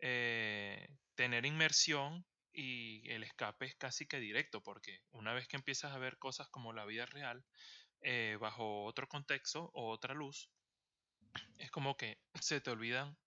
eh, 0.00 0.88
tener 1.14 1.46
inmersión 1.46 2.26
y 2.58 3.10
el 3.10 3.22
escape 3.24 3.66
es 3.66 3.76
casi 3.76 4.06
que 4.08 4.18
directo, 4.20 4.62
porque 4.62 5.00
una 5.10 5.34
vez 5.34 5.48
que 5.48 5.56
empiezas 5.56 5.92
a 5.94 5.98
ver 5.98 6.18
cosas 6.18 6.48
como 6.50 6.72
la 6.72 6.86
vida 6.86 7.06
real, 7.06 7.46
eh, 8.02 8.38
bajo 8.40 8.84
otro 8.84 9.08
contexto 9.08 9.70
o 9.74 9.90
otra 9.90 10.14
luz, 10.14 10.52
es 11.56 11.70
como 11.70 11.96
que 11.96 12.18
se 12.40 12.60
te 12.60 12.70
olvidan 12.70 13.18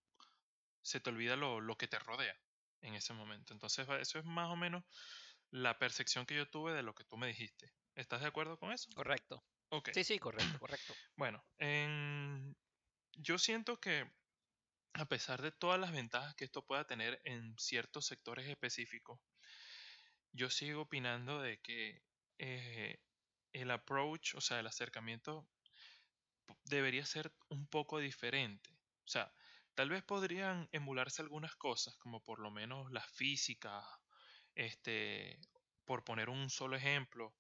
se 0.83 0.99
te 0.99 1.09
olvida 1.11 1.35
lo, 1.35 1.61
lo 1.61 1.77
que 1.77 1.87
te 1.87 1.99
rodea 1.99 2.35
en 2.81 2.95
ese 2.95 3.13
momento. 3.13 3.53
Entonces, 3.53 3.87
eso 3.99 4.19
es 4.19 4.25
más 4.25 4.49
o 4.49 4.55
menos 4.55 4.83
la 5.51 5.79
percepción 5.79 6.25
que 6.25 6.35
yo 6.35 6.49
tuve 6.49 6.73
de 6.73 6.83
lo 6.83 6.95
que 6.95 7.05
tú 7.05 7.17
me 7.17 7.27
dijiste. 7.27 7.73
¿Estás 7.95 8.21
de 8.21 8.27
acuerdo 8.27 8.57
con 8.57 8.71
eso? 8.73 8.89
Correcto. 8.93 9.43
Ok. 9.69 9.89
Sí, 9.89 10.03
sí, 10.03 10.19
correcto, 10.19 10.57
correcto. 10.59 10.97
Bueno, 11.17 11.45
en- 11.57 12.55
yo 13.13 13.37
siento 13.39 13.79
que 13.79 14.11
a 14.93 15.05
pesar 15.05 15.41
de 15.41 15.51
todas 15.51 15.79
las 15.79 15.91
ventajas 15.91 16.35
que 16.35 16.45
esto 16.45 16.65
pueda 16.65 16.85
tener 16.85 17.21
en 17.23 17.57
ciertos 17.57 18.05
sectores 18.05 18.47
específicos, 18.47 19.19
yo 20.33 20.49
sigo 20.49 20.81
opinando 20.81 21.41
de 21.41 21.59
que 21.59 22.01
eh, 22.37 22.99
el 23.53 23.71
approach, 23.71 24.35
o 24.35 24.41
sea, 24.41 24.59
el 24.59 24.67
acercamiento 24.67 25.47
debería 26.65 27.05
ser 27.05 27.33
un 27.49 27.67
poco 27.67 27.99
diferente. 27.99 28.69
O 29.05 29.07
sea, 29.07 29.33
tal 29.75 29.89
vez 29.89 30.03
podrían 30.03 30.69
emularse 30.71 31.21
algunas 31.21 31.55
cosas, 31.55 31.95
como 31.97 32.21
por 32.23 32.39
lo 32.39 32.51
menos 32.51 32.91
la 32.91 33.01
física, 33.01 33.83
este, 34.55 35.39
por 35.85 36.03
poner 36.03 36.29
un 36.29 36.49
solo 36.49 36.75
ejemplo, 36.75 37.35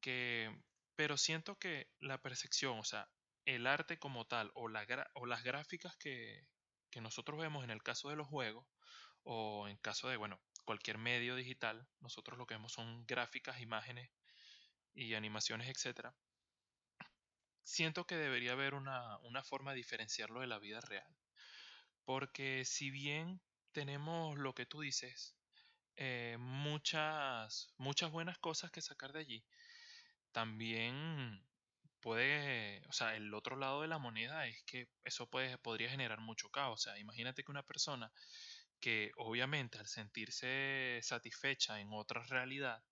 que, 0.00 0.50
pero 0.96 1.16
siento 1.16 1.58
que 1.58 1.90
la 2.00 2.20
percepción, 2.20 2.78
o 2.78 2.84
sea, 2.84 3.08
el 3.44 3.66
arte 3.66 3.98
como 3.98 4.26
tal, 4.26 4.50
o 4.54 4.68
las 4.68 5.42
gráficas 5.42 5.96
que, 5.96 6.46
que 6.90 7.00
nosotros 7.00 7.38
vemos 7.38 7.64
en 7.64 7.70
el 7.70 7.82
caso 7.82 8.08
de 8.08 8.16
los 8.16 8.28
juegos, 8.28 8.66
o 9.22 9.68
en 9.68 9.76
caso 9.78 10.08
de, 10.08 10.16
bueno, 10.16 10.40
cualquier 10.64 10.98
medio 10.98 11.36
digital, 11.36 11.88
nosotros 12.00 12.38
lo 12.38 12.46
que 12.46 12.54
vemos 12.54 12.72
son 12.72 13.06
gráficas, 13.06 13.60
imágenes 13.60 14.10
y 14.94 15.14
animaciones, 15.14 15.68
etcétera 15.68 16.14
siento 17.68 18.06
que 18.06 18.16
debería 18.16 18.52
haber 18.52 18.72
una, 18.72 19.18
una 19.18 19.44
forma 19.44 19.72
de 19.72 19.76
diferenciarlo 19.76 20.40
de 20.40 20.46
la 20.46 20.58
vida 20.58 20.80
real. 20.80 21.14
Porque 22.04 22.64
si 22.64 22.90
bien 22.90 23.42
tenemos 23.72 24.38
lo 24.38 24.54
que 24.54 24.64
tú 24.64 24.80
dices, 24.80 25.36
eh, 25.96 26.36
muchas, 26.40 27.74
muchas 27.76 28.10
buenas 28.10 28.38
cosas 28.38 28.70
que 28.70 28.80
sacar 28.80 29.12
de 29.12 29.20
allí, 29.20 29.44
también 30.32 31.44
puede, 32.00 32.82
o 32.88 32.92
sea, 32.92 33.16
el 33.16 33.32
otro 33.34 33.56
lado 33.56 33.82
de 33.82 33.88
la 33.88 33.98
moneda 33.98 34.46
es 34.46 34.62
que 34.64 34.88
eso 35.04 35.28
puede, 35.28 35.58
podría 35.58 35.90
generar 35.90 36.20
mucho 36.20 36.48
caos. 36.50 36.80
O 36.80 36.82
sea, 36.84 36.98
imagínate 36.98 37.42
que 37.44 37.50
una 37.50 37.64
persona 37.64 38.12
que 38.80 39.10
obviamente 39.16 39.78
al 39.78 39.86
sentirse 39.88 41.00
satisfecha 41.02 41.80
en 41.80 41.88
otra 41.92 42.22
realidad, 42.24 42.82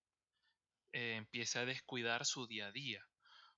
eh, 0.93 1.15
empiece 1.15 1.59
a 1.59 1.65
descuidar 1.65 2.25
su 2.25 2.47
día 2.47 2.67
a 2.67 2.71
día. 2.71 3.05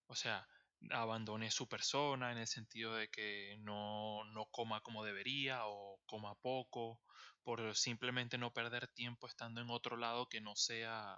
O 0.08 0.16
sea, 0.16 0.48
abandone 0.92 1.52
su 1.52 1.68
persona 1.68 2.32
en 2.32 2.38
el 2.40 2.48
sentido 2.48 2.96
de 2.96 3.10
que 3.10 3.58
no, 3.60 4.24
no 4.26 4.46
coma 4.52 4.82
como 4.82 5.04
debería 5.04 5.66
o 5.66 6.00
coma 6.06 6.36
poco, 6.36 7.02
por 7.44 7.76
simplemente 7.76 8.38
no 8.38 8.54
perder 8.54 8.88
tiempo 8.90 9.28
estando 9.28 9.62
en 9.62 9.70
otro 9.70 9.98
lado 9.98 10.28
que 10.28 10.42
no 10.42 10.56
sea 10.56 11.18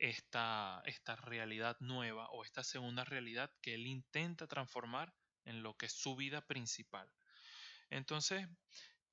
esta, 0.00 0.82
esta 0.86 1.14
realidad 1.14 1.76
nueva 1.80 2.28
o 2.30 2.42
esta 2.42 2.64
segunda 2.64 3.04
realidad 3.04 3.52
que 3.60 3.74
él 3.74 3.86
intenta 3.86 4.46
transformar 4.46 5.14
en 5.44 5.62
lo 5.62 5.76
que 5.76 5.86
es 5.86 5.92
su 5.92 6.16
vida 6.16 6.40
principal. 6.46 7.12
Entonces, 7.90 8.48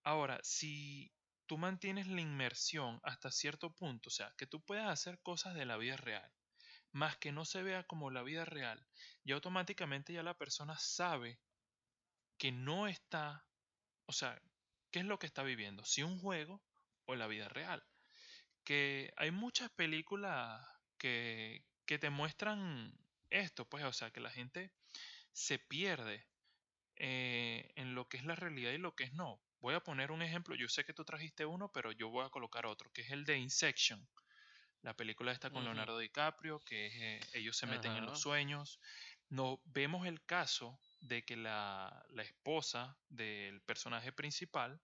ahora, 0.04 0.40
si 0.44 1.14
tú 1.46 1.58
mantienes 1.58 2.08
la 2.08 2.22
inmersión 2.22 3.02
hasta 3.04 3.32
cierto 3.32 3.76
punto, 3.76 4.10
o 4.10 4.12
sea, 4.12 4.34
que 4.38 4.48
tú 4.48 4.62
puedas 4.64 4.88
hacer 4.88 5.20
cosas 5.22 5.56
de 5.56 5.66
la 5.66 5.78
vida 5.78 5.98
real, 5.98 6.32
más 6.94 7.18
que 7.18 7.34
no 7.34 7.44
se 7.44 7.64
vea 7.64 7.84
como 7.84 8.10
la 8.10 8.24
vida 8.24 8.46
real, 8.46 8.88
y 9.26 9.34
automáticamente 9.34 10.14
ya 10.14 10.24
la 10.24 10.38
persona 10.38 10.78
sabe 10.80 11.38
que 12.38 12.52
no 12.54 12.88
está, 12.88 13.46
o 14.06 14.14
sea, 14.14 14.42
¿qué 14.92 15.00
es 15.00 15.06
lo 15.06 15.20
que 15.20 15.28
está 15.28 15.44
viviendo? 15.44 15.84
Si 15.84 16.02
un 16.02 16.20
juego 16.20 16.64
o 17.06 17.16
la 17.16 17.28
vida 17.28 17.50
real. 17.50 17.86
Que 18.64 19.14
hay 19.18 19.32
muchas 19.32 19.72
películas 19.72 20.66
que, 20.98 21.66
que 21.86 22.00
te 22.00 22.10
muestran 22.10 22.94
esto, 23.30 23.66
pues, 23.70 23.84
o 23.84 23.94
sea, 23.94 24.12
que 24.12 24.20
la 24.20 24.32
gente 24.32 24.72
se 25.32 25.60
pierde 25.60 26.26
eh, 26.96 27.72
en 27.76 27.94
lo 27.94 28.10
que 28.10 28.18
es 28.18 28.26
la 28.26 28.36
realidad 28.36 28.72
y 28.72 28.78
lo 28.78 28.96
que 28.96 29.04
es 29.06 29.14
no. 29.14 29.42
Voy 29.60 29.76
a 29.76 29.84
poner 29.84 30.12
un 30.12 30.22
ejemplo, 30.22 30.56
yo 30.56 30.68
sé 30.68 30.86
que 30.86 30.94
tú 30.94 31.04
trajiste 31.04 31.46
uno, 31.46 31.72
pero 31.72 31.92
yo 31.92 32.10
voy 32.10 32.26
a 32.26 32.30
colocar 32.30 32.66
otro, 32.66 32.92
que 32.92 33.02
es 33.02 33.12
el 33.12 33.26
de 33.26 33.38
Insection. 33.38 34.08
La 34.82 34.96
película 34.96 35.32
está 35.32 35.50
con 35.50 35.64
Leonardo 35.64 35.98
DiCaprio, 35.98 36.60
que 36.60 36.88
es, 36.88 36.94
eh, 36.96 37.20
ellos 37.34 37.58
se 37.58 37.66
meten 37.66 37.96
en 37.96 38.06
los 38.06 38.22
sueños. 38.22 38.80
No, 39.30 39.60
vemos 39.66 40.08
el 40.08 40.24
caso 40.26 40.80
de 41.02 41.26
que 41.26 41.36
la, 41.36 42.06
la 42.10 42.24
esposa 42.24 42.98
del 43.10 43.62
personaje 43.62 44.12
principal 44.14 44.80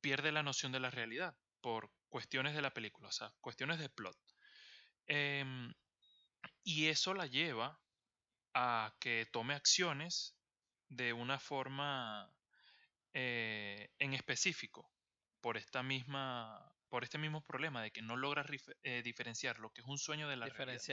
pierde 0.00 0.32
la 0.32 0.42
noción 0.42 0.72
de 0.72 0.80
la 0.80 0.90
realidad 0.90 1.36
por 1.60 1.92
cuestiones 2.08 2.54
de 2.54 2.62
la 2.62 2.74
película, 2.74 3.08
o 3.08 3.12
sea, 3.12 3.32
cuestiones 3.40 3.78
de 3.78 3.88
plot. 3.88 4.18
Em, 5.06 5.72
y 6.64 6.88
eso 6.88 7.14
la 7.14 7.26
lleva 7.26 7.80
a 8.54 8.96
que 9.00 9.26
tome 9.32 9.54
acciones 9.54 10.38
de 10.88 11.12
una 11.12 11.38
forma 11.38 12.36
eh, 13.14 13.90
en 13.98 14.14
específico 14.14 14.90
por 15.40 15.56
esta 15.56 15.82
misma 15.82 16.74
por 16.88 17.04
este 17.04 17.18
mismo 17.18 17.42
problema 17.42 17.82
de 17.82 17.90
que 17.90 18.02
no 18.02 18.16
logra 18.16 18.44
rif- 18.44 18.76
eh, 18.82 19.02
diferenciar 19.02 19.58
lo 19.60 19.70
que 19.72 19.80
es 19.80 19.86
un 19.88 19.98
sueño 19.98 20.28
de 20.28 20.36
la 20.36 20.48
realidad. 20.50 20.88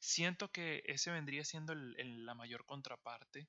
Siento 0.00 0.50
que 0.50 0.82
ese 0.86 1.12
vendría 1.12 1.44
siendo 1.44 1.72
el- 1.72 1.94
el- 2.00 2.26
la 2.26 2.34
mayor 2.34 2.66
contraparte 2.66 3.48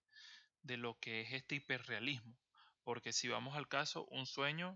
de 0.62 0.78
lo 0.78 1.00
que 1.00 1.22
es 1.22 1.34
este 1.34 1.56
hiperrealismo, 1.56 2.40
porque 2.84 3.14
si 3.14 3.28
vamos 3.30 3.56
al 3.58 3.68
caso, 3.68 4.06
un 4.08 4.28
sueño 4.28 4.76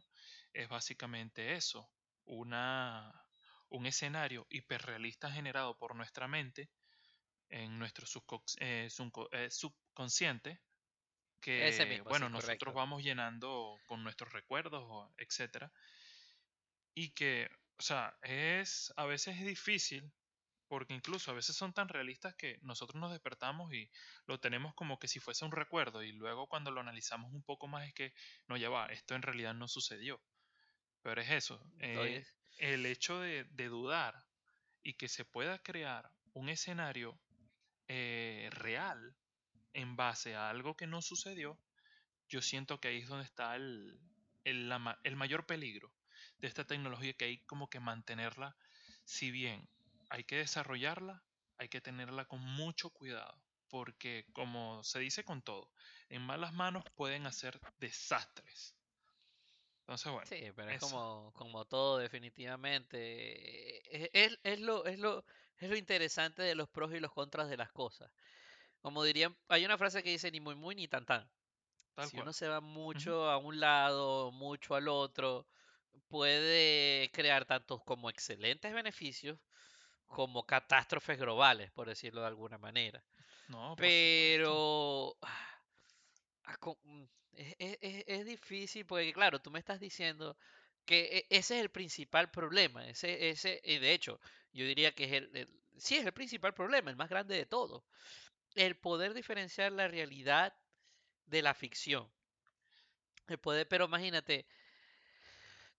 es 0.53 0.67
básicamente 0.69 1.53
eso, 1.53 1.93
una, 2.25 3.20
un 3.71 3.85
escenario 3.85 4.45
hiperrealista 4.49 5.31
generado 5.31 5.77
por 5.77 5.95
nuestra 5.95 6.27
mente 6.27 6.69
en 7.49 7.79
nuestro 7.79 8.05
eh, 8.59 8.89
eh, 9.31 9.49
subconsciente 9.49 10.61
Ese 11.57 11.85
que, 11.85 11.85
mismo, 11.87 12.05
bueno, 12.09 12.27
sí, 12.27 12.33
nosotros 12.33 12.73
correcto. 12.73 12.73
vamos 12.73 13.03
llenando 13.03 13.77
con 13.87 14.03
nuestros 14.03 14.31
recuerdos, 14.33 15.09
etcétera, 15.17 15.71
y 16.93 17.11
que, 17.13 17.49
o 17.77 17.81
sea, 17.81 18.17
es 18.21 18.93
a 18.95 19.05
veces 19.05 19.37
es 19.37 19.45
difícil 19.45 20.11
porque 20.67 20.93
incluso 20.93 21.31
a 21.31 21.33
veces 21.33 21.55
son 21.55 21.73
tan 21.73 21.89
realistas 21.89 22.35
que 22.35 22.57
nosotros 22.61 22.99
nos 22.99 23.11
despertamos 23.11 23.73
y 23.73 23.91
lo 24.25 24.39
tenemos 24.39 24.73
como 24.73 24.99
que 24.99 25.09
si 25.09 25.19
fuese 25.19 25.43
un 25.43 25.51
recuerdo 25.51 26.01
y 26.01 26.13
luego 26.13 26.47
cuando 26.47 26.71
lo 26.71 26.79
analizamos 26.79 27.33
un 27.33 27.43
poco 27.43 27.67
más 27.67 27.87
es 27.87 27.93
que 27.93 28.13
no, 28.47 28.55
ya 28.55 28.69
va, 28.69 28.85
esto 28.87 29.15
en 29.15 29.21
realidad 29.21 29.53
no 29.53 29.67
sucedió. 29.67 30.21
Pero 31.01 31.21
es 31.21 31.29
eso, 31.29 31.61
eh, 31.79 32.23
el 32.61 32.85
hecho 32.85 33.19
de, 33.19 33.43
dudar 33.69 34.23
y 34.83 34.93
que 34.93 35.09
se 35.09 35.25
pueda 35.25 35.57
crear 35.63 36.11
un 36.33 36.47
escenario 36.47 37.19
eh, 37.87 38.49
real 38.51 39.15
en 39.73 39.95
base 39.95 40.35
a 40.35 40.49
algo 40.49 40.77
que 40.77 40.85
no 40.85 41.01
sucedió, 41.01 41.57
yo 42.29 42.41
siento 42.41 42.79
que 42.79 42.89
ahí 42.89 42.99
es 42.99 43.07
donde 43.07 43.25
está 43.25 43.55
el, 43.55 43.99
el 44.43 45.15
mayor 45.15 45.47
peligro 45.47 45.91
de 46.37 46.47
esta 46.47 46.65
tecnología, 46.65 47.13
que 47.13 47.25
hay 47.25 47.37
como 47.45 47.67
que 47.67 47.79
mantenerla, 47.79 48.55
si 49.05 49.31
bien 49.31 49.67
hay 50.09 50.23
que 50.23 50.37
desarrollarla, 50.37 51.23
hay 51.57 51.67
que 51.67 51.81
tenerla 51.81 52.25
con 52.25 52.41
mucho 52.41 52.91
cuidado. 52.91 53.41
porque 53.69 54.25
como 54.33 54.83
se 54.83 54.99
dice 54.99 55.23
con 55.23 55.41
todo, 55.41 55.71
en 56.09 56.21
malas 56.21 56.53
manos 56.53 56.83
pueden 56.95 57.25
hacer 57.25 57.59
desastres. 57.79 58.75
Entonces, 59.91 60.11
bueno, 60.11 60.29
Sí, 60.29 60.51
pero 60.55 60.71
es 60.71 60.79
como, 60.79 61.31
como 61.35 61.65
todo 61.65 61.97
definitivamente. 61.97 62.97
eh, 64.05 64.09
Es, 64.13 64.39
es 64.43 64.59
lo, 64.59 64.85
es 64.85 64.99
lo, 64.99 65.25
es 65.57 65.69
lo 65.69 65.75
interesante 65.75 66.41
de 66.43 66.55
los 66.55 66.69
pros 66.69 66.93
y 66.93 66.99
los 66.99 67.11
contras 67.11 67.49
de 67.49 67.57
las 67.57 67.71
cosas. 67.71 68.11
Como 68.81 69.03
dirían, 69.03 69.37
hay 69.49 69.65
una 69.65 69.77
frase 69.77 70.03
que 70.03 70.11
dice 70.11 70.31
ni 70.31 70.39
muy 70.41 70.55
muy 70.55 70.75
ni 70.75 70.87
tan 70.87 71.05
tan. 71.05 71.31
Tal 71.95 72.09
Si 72.09 72.11
cual. 72.11 72.27
uno 72.27 72.33
se 72.33 72.47
va 72.49 72.61
mucho 72.61 73.29
a 73.29 73.37
un 73.37 73.59
lado, 73.59 74.31
mucho 74.31 74.75
al 74.75 74.87
otro, 74.89 75.47
puede 76.09 77.09
crear 77.13 77.45
tantos 77.45 77.83
como 77.83 78.09
excelentes 78.09 78.73
beneficios 78.73 79.39
como 80.07 80.45
catástrofes 80.45 81.19
globales, 81.19 81.71
por 81.71 81.87
decirlo 81.87 82.21
de 82.21 82.27
alguna 82.27 82.57
manera. 82.59 83.05
No. 83.49 83.75
Pero 83.75 85.17
ah, 85.23 86.57
co- 86.59 86.79
mm, 86.83 87.05
es, 87.33 87.55
es- 87.81 88.03
es- 88.07 88.25
difícil 88.25 88.85
porque, 88.85 89.13
claro, 89.13 89.41
tú 89.41 89.51
me 89.51 89.59
estás 89.59 89.79
diciendo 89.79 90.37
que 90.85 91.19
e- 91.19 91.27
ese 91.37 91.55
es 91.57 91.61
el 91.61 91.69
principal 91.71 92.31
problema. 92.31 92.87
Ese, 92.87 93.29
ese, 93.29 93.61
y 93.63 93.79
de 93.79 93.93
hecho, 93.93 94.19
yo 94.53 94.65
diría 94.65 94.93
que 94.93 95.05
es 95.05 95.11
el, 95.13 95.35
el- 95.37 95.63
sí 95.77 95.97
es 95.97 96.05
el 96.05 96.13
principal 96.13 96.53
problema, 96.53 96.89
el 96.91 96.97
más 96.97 97.09
grande 97.09 97.35
de 97.35 97.45
todo. 97.45 97.85
El 98.55 98.77
poder 98.77 99.13
diferenciar 99.15 99.71
la 99.73 99.87
realidad 99.89 100.55
de 101.27 101.41
la 101.43 101.53
ficción. 101.55 102.11
El 103.27 103.39
poder, 103.39 103.67
pero 103.67 103.85
imagínate, 103.85 104.45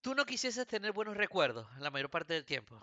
tú 0.00 0.14
no 0.14 0.26
quisieses 0.26 0.66
tener 0.66 0.92
buenos 0.92 1.16
recuerdos 1.16 1.66
la 1.78 1.90
mayor 1.90 2.10
parte 2.10 2.34
del 2.34 2.44
tiempo, 2.44 2.80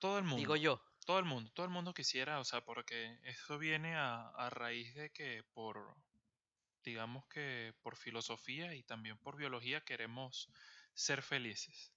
Todo 0.00 0.18
el 0.18 0.24
digo 0.30 0.56
mundo, 0.56 0.56
yo. 0.56 0.82
todo 1.06 1.18
el 1.18 1.24
mundo, 1.24 1.50
todo 1.54 1.64
el 1.66 1.72
mundo 1.72 1.94
quisiera, 1.94 2.40
o 2.40 2.44
sea, 2.44 2.62
porque 2.64 3.18
eso 3.24 3.58
viene 3.58 3.94
a, 3.96 4.28
a 4.30 4.50
raíz 4.50 4.94
de 4.94 5.10
que 5.10 5.44
por, 5.52 5.96
digamos 6.84 7.26
que 7.28 7.74
por 7.82 7.96
filosofía 7.96 8.74
y 8.74 8.82
también 8.82 9.18
por 9.18 9.36
biología 9.36 9.80
queremos 9.82 10.50
ser 10.94 11.22
felices. 11.22 11.92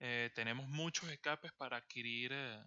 Eh, 0.00 0.30
tenemos 0.34 0.68
muchos 0.68 1.08
escapes 1.10 1.52
para 1.52 1.78
adquirir 1.78 2.32
eh, 2.32 2.62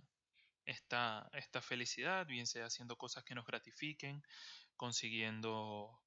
esta, 0.65 1.29
esta 1.33 1.61
felicidad, 1.61 2.25
bien 2.25 2.47
sea 2.47 2.65
haciendo 2.65 2.97
cosas 2.97 3.23
que 3.23 3.35
nos 3.35 3.45
gratifiquen, 3.45 4.23
consiguiendo 4.75 6.01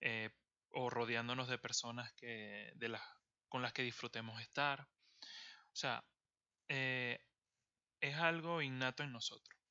eh, 0.00 0.30
o 0.70 0.90
rodeándonos 0.90 1.48
de 1.48 1.58
personas 1.58 2.12
que, 2.14 2.72
de 2.76 2.98
con 3.48 3.62
las 3.62 3.72
que 3.72 3.82
disfrutemos 3.82 4.40
estar. 4.40 4.80
O 4.80 5.76
sea, 5.76 6.04
es 6.68 8.14
algo 8.16 8.62
innato 8.62 9.02
en 9.02 9.12
nosotros. 9.12 9.61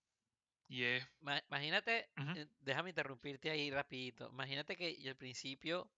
Imagínate, 1.50 2.10
eh, 2.16 2.48
déjame 2.62 2.90
interrumpirte 2.92 3.50
ahí 3.50 3.70
rapidito. 3.72 4.30
Imagínate 4.32 4.78
que 4.78 4.98
al 5.08 5.18
principio 5.18 5.92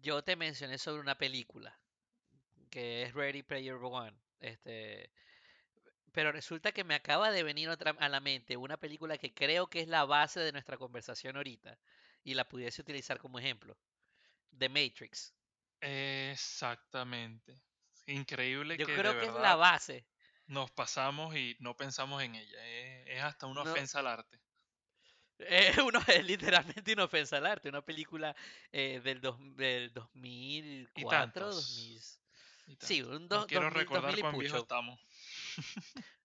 yo 0.00 0.22
te 0.22 0.36
mencioné 0.36 0.78
sobre 0.78 1.00
una 1.00 1.16
película 1.16 1.76
que 2.70 3.02
es 3.02 3.14
Ready 3.14 3.42
Player 3.42 3.74
One. 3.74 4.16
Este, 4.40 5.10
pero 6.12 6.30
resulta 6.30 6.72
que 6.72 6.84
me 6.84 6.94
acaba 6.94 7.30
de 7.32 7.42
venir 7.42 7.68
otra 7.68 7.90
a 7.98 8.08
la 8.08 8.20
mente 8.20 8.56
una 8.56 8.76
película 8.76 9.18
que 9.18 9.34
creo 9.34 9.66
que 9.68 9.80
es 9.80 9.88
la 9.88 10.04
base 10.04 10.40
de 10.40 10.52
nuestra 10.52 10.76
conversación 10.76 11.36
ahorita 11.36 11.78
y 12.22 12.34
la 12.34 12.48
pudiese 12.48 12.82
utilizar 12.82 13.18
como 13.18 13.38
ejemplo. 13.38 13.76
The 14.56 14.68
Matrix. 14.68 15.34
exactamente. 15.80 17.60
Increíble 18.06 18.76
Yo 18.78 18.86
que 18.86 18.92
de 18.92 18.98
creo 18.98 19.18
que 19.18 19.26
es 19.26 19.34
la 19.34 19.56
base. 19.56 20.06
Nos 20.48 20.70
pasamos 20.72 21.36
y 21.36 21.56
no 21.60 21.76
pensamos 21.76 22.22
en 22.22 22.34
ella. 22.34 22.66
Es, 22.66 23.08
es 23.08 23.22
hasta 23.22 23.46
una 23.46 23.64
No, 23.64 23.72
ofensa 23.72 24.00
al 24.00 24.08
arte. 24.08 24.40
es, 25.38 25.76
uno, 25.78 26.00
es 26.06 26.24
literalmente 26.24 26.92
una 26.92 27.04
ofensa 27.04 27.36
al 27.38 27.46
arte. 27.46 27.68
Una 27.68 27.82
película 27.82 28.34
eh, 28.72 29.00
del, 29.02 29.20
dos, 29.20 29.38
del 29.56 29.92
Y 30.94 31.04
2004, 31.04 31.46
2000. 31.50 32.00
tantos. 32.02 32.20
Y 32.66 32.76
Sí, 32.80 33.02
un 33.02 33.28
No 33.30 33.42
do- 33.42 33.46
quiero 33.46 33.70
2000, 33.70 33.70
recordar 33.70 34.14
2000 34.14 34.18
y 34.18 34.20
cuán 34.20 34.38
viejo 34.38 34.56
estamos. 34.58 35.00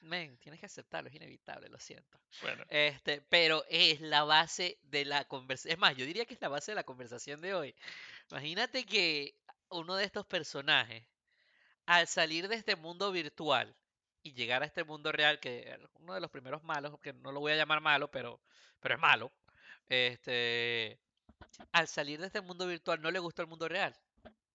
Men, 0.00 0.38
tienes 0.38 0.60
que 0.60 0.66
aceptarlo, 0.66 1.08
es 1.08 1.14
inevitable, 1.16 1.68
lo 1.68 1.78
siento. 1.80 2.20
Bueno, 2.40 2.64
Este, 2.68 3.20
pero 3.22 3.64
es 3.68 4.00
la 4.00 4.24
base 4.24 4.78
de 4.82 5.04
la 5.04 5.24
conversación. 5.26 5.72
Es 5.72 5.78
más, 5.78 5.96
yo 5.96 6.06
diría 6.06 6.24
que 6.24 6.34
es 6.34 6.40
la 6.40 6.48
base 6.48 6.70
de 6.70 6.76
la 6.76 6.84
conversación 6.84 7.40
de 7.40 7.54
hoy. 7.54 7.74
Imagínate 8.30 8.84
que 8.86 9.34
uno 9.70 9.96
de 9.96 10.04
estos 10.04 10.26
personajes, 10.26 11.04
al 11.88 12.06
salir 12.06 12.48
de 12.48 12.56
este 12.56 12.76
mundo 12.76 13.10
virtual 13.10 13.74
y 14.22 14.34
llegar 14.34 14.62
a 14.62 14.66
este 14.66 14.84
mundo 14.84 15.10
real, 15.10 15.40
que 15.40 15.74
uno 15.94 16.12
de 16.12 16.20
los 16.20 16.30
primeros 16.30 16.62
malos, 16.62 17.00
que 17.00 17.14
no 17.14 17.32
lo 17.32 17.40
voy 17.40 17.52
a 17.52 17.56
llamar 17.56 17.80
malo, 17.80 18.10
pero, 18.10 18.42
pero 18.78 18.96
es 18.96 19.00
malo, 19.00 19.32
este, 19.88 21.00
al 21.72 21.88
salir 21.88 22.20
de 22.20 22.26
este 22.26 22.42
mundo 22.42 22.66
virtual 22.66 23.00
no 23.00 23.10
le 23.10 23.18
gustó 23.18 23.40
el 23.40 23.48
mundo 23.48 23.68
real. 23.68 23.96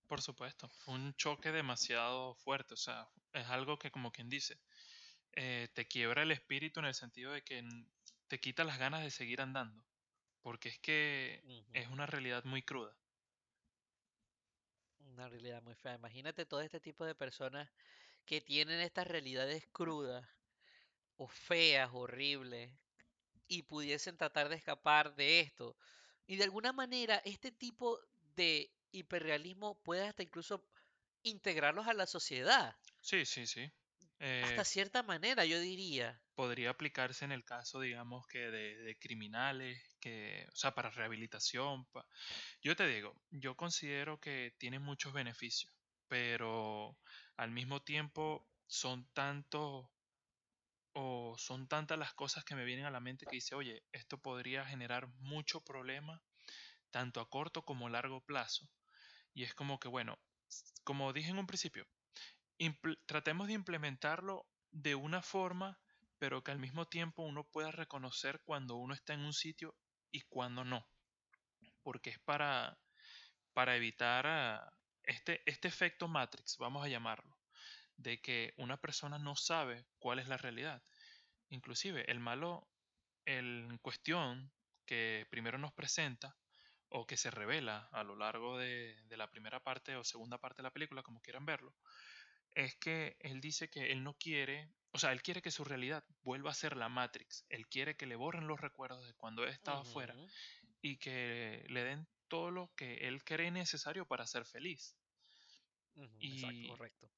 por 0.08 0.22
supuesto. 0.22 0.69
Fue 0.69 0.93
un 0.93 1.15
choque 1.15 1.52
demasiado 1.52 2.36
fuerte. 2.36 2.76
O 2.76 2.78
sea, 2.78 3.08
es 3.34 3.48
algo 3.48 3.80
que 3.80 3.89
como 3.89 4.12
quien 4.12 4.30
dice, 4.30 4.60
eh, 5.32 5.69
te 5.74 5.88
quiebra 5.88 6.22
el 6.22 6.32
espíritu 6.32 6.82
en 6.82 6.86
el 6.86 6.93
sentido 6.93 7.32
de 7.32 7.41
que 7.41 7.67
te 8.28 8.39
quita 8.39 8.63
las 8.63 8.78
ganas 8.78 9.02
de 9.02 9.10
seguir 9.10 9.41
andando. 9.41 9.84
Porque 10.43 10.69
es 10.69 10.78
que 10.78 11.41
es 11.74 11.88
una 11.88 12.06
realidad 12.06 12.43
muy 12.43 12.62
cruda. 12.62 12.96
Una 15.13 15.30
realidad 15.30 15.62
muy 15.62 15.76
fea. 15.76 15.93
Imagínate 15.93 16.43
todo 16.45 16.62
este 16.62 16.80
tipo 16.80 17.06
de 17.06 17.13
personas 17.13 17.69
que 18.26 18.41
tienen 18.41 18.80
estas 18.80 19.06
realidades 19.06 19.67
crudas 19.71 20.28
o 21.17 21.28
feas, 21.28 21.91
horribles, 21.93 22.71
y 23.47 23.62
pudiesen 23.63 24.17
tratar 24.17 24.49
de 24.49 24.56
escapar 24.56 25.15
de 25.15 25.39
esto. 25.41 25.78
Y 26.26 26.38
de 26.38 26.45
alguna 26.45 26.73
manera, 26.73 27.21
este 27.26 27.52
tipo 27.52 27.99
de 28.36 28.71
hiperrealismo 28.91 29.80
puede 29.84 30.08
hasta 30.08 30.23
incluso 30.23 30.67
integrarlos 31.21 31.88
a 31.88 31.93
la 31.93 32.08
sociedad. 32.08 32.76
Sí, 33.02 33.23
sí, 33.26 33.45
sí. 33.45 33.71
Eh, 34.23 34.36
Hasta 34.41 34.63
cierta 34.63 35.01
manera, 35.01 35.43
yo 35.43 35.59
diría. 35.59 36.23
podría 36.36 36.71
aplicarse 36.71 37.25
en 37.25 37.31
el 37.31 37.45
caso, 37.45 37.79
digamos, 37.79 38.25
que 38.27 38.39
de, 38.49 38.77
de 38.77 38.97
criminales, 38.97 39.95
que, 39.99 40.47
o 40.51 40.55
sea, 40.55 40.73
para 40.73 40.89
rehabilitación. 40.89 41.86
pa- 41.88 42.07
Yo 42.62 42.75
te 42.75 42.88
digo, 42.88 43.21
yo 43.31 43.55
considero 43.57 44.19
que 44.19 44.55
tiene 44.59 44.79
muchos 44.79 45.13
beneficios, 45.13 45.73
pero 46.07 46.99
al 47.38 47.51
mismo 47.51 47.83
tiempo 47.83 48.49
son 48.67 49.12
tantos 49.13 49.88
o 50.93 51.36
son 51.38 51.67
tantas 51.67 51.97
las 51.99 52.13
cosas 52.13 52.43
que 52.45 52.55
me 52.55 52.65
vienen 52.65 52.86
a 52.86 52.91
la 52.91 52.99
mente 52.99 53.27
que 53.27 53.36
dice, 53.38 53.55
oye, 53.55 53.83
esto 53.91 54.21
podría 54.21 54.65
generar 54.65 55.07
mucho 55.17 55.63
problema 55.63 56.23
tanto 56.91 57.21
a 57.21 57.29
corto 57.29 57.65
como 57.65 57.88
a 57.88 57.91
largo 57.91 58.25
plazo. 58.25 58.69
Y 59.33 59.43
es 59.43 59.55
como 59.55 59.79
que, 59.79 59.89
bueno, 59.89 60.19
como 60.83 61.13
dije 61.13 61.31
en 61.31 61.39
un 61.39 61.47
principio, 61.47 61.88
tratemos 63.06 63.47
de 63.47 63.54
implementarlo 63.54 64.45
de 64.71 64.95
una 64.95 65.21
forma, 65.21 65.80
pero 66.17 66.43
que 66.43 66.52
al 66.52 66.60
mismo 66.60 66.88
tiempo 66.88 67.23
uno 67.23 67.43
pueda 67.43 67.71
reconocer 67.71 68.41
cuando 68.45 68.76
uno 68.76 68.93
está 68.93 69.13
en 69.13 69.21
un 69.21 69.34
sitio 69.34 69.76
y 70.12 70.21
cuando 70.21 70.63
no, 70.63 70.88
porque 71.82 72.12
es 72.12 72.19
para, 72.19 72.78
para 73.54 73.76
evitar 73.76 74.26
ah, 74.28 74.73
este, 75.04 75.41
este 75.45 75.67
efecto 75.67 76.08
Matrix, 76.08 76.58
vamos 76.58 76.86
a 76.86 76.89
llamarlo, 76.89 77.38
de 77.97 78.21
que 78.21 78.54
una 78.58 78.78
persona 78.78 79.19
no 79.19 79.36
sabe 79.36 79.86
cuál 79.99 80.19
es 80.19 80.28
la 80.28 80.38
realidad. 80.38 80.84
Inclusive 81.49 82.10
el 82.10 82.19
malo 82.19 82.67
en 83.26 83.78
cuestión 83.80 84.52
que 84.86 85.28
primero 85.30 85.58
nos 85.58 85.73
presenta 85.73 86.36
o 86.89 87.06
que 87.06 87.17
se 87.17 87.32
revela 87.32 87.89
a 87.91 88.04
lo 88.04 88.15
largo 88.15 88.58
de, 88.58 89.02
de 89.06 89.17
la 89.17 89.30
primera 89.30 89.60
parte 89.60 89.95
o 89.95 90.04
segunda 90.04 90.38
parte 90.38 90.58
de 90.58 90.63
la 90.63 90.71
película, 90.71 91.04
como 91.04 91.21
quieran 91.21 91.45
verlo, 91.45 91.76
es 92.55 92.75
que 92.77 93.17
él 93.19 93.41
dice 93.41 93.69
que 93.69 93.91
él 93.91 94.03
no 94.03 94.15
quiere, 94.17 94.73
o 94.91 94.99
sea, 94.99 95.11
él 95.11 95.21
quiere 95.23 95.41
que 95.41 95.51
su 95.51 95.63
realidad 95.63 96.05
vuelva 96.23 96.51
a 96.51 96.53
ser 96.55 96.77
la 96.77 96.89
Matrix. 96.89 97.45
Él 97.49 97.67
quiere 97.67 97.95
que 97.97 98.05
le 98.07 98.15
borren 98.15 98.47
los 98.47 98.59
recuerdos 98.61 99.05
de 99.07 99.13
cuando 99.15 99.43
él 99.43 99.49
estaba 99.51 99.81
afuera 99.81 100.19
Ujú, 100.19 100.31
y 100.81 100.97
que 100.99 101.65
le 101.69 101.83
den 101.85 102.09
todo 102.29 102.51
lo 102.51 102.73
que 102.75 103.07
él 103.09 103.23
cree 103.25 103.51
necesario 103.51 104.07
para 104.07 104.27
ser 104.27 104.45
feliz. 104.45 104.99
ujú, 105.95 106.27
exacto, 106.29 106.65
Y 106.65 106.75
correcto. 106.75 107.11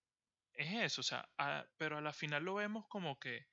es 0.53 0.73
eso, 0.85 1.01
o 1.01 1.03
sea, 1.03 1.29
a- 1.37 1.67
pero 1.77 1.97
a 1.97 2.01
la 2.01 2.13
final 2.13 2.43
lo 2.45 2.55
vemos 2.55 2.87
como 2.89 3.19
que, 3.19 3.47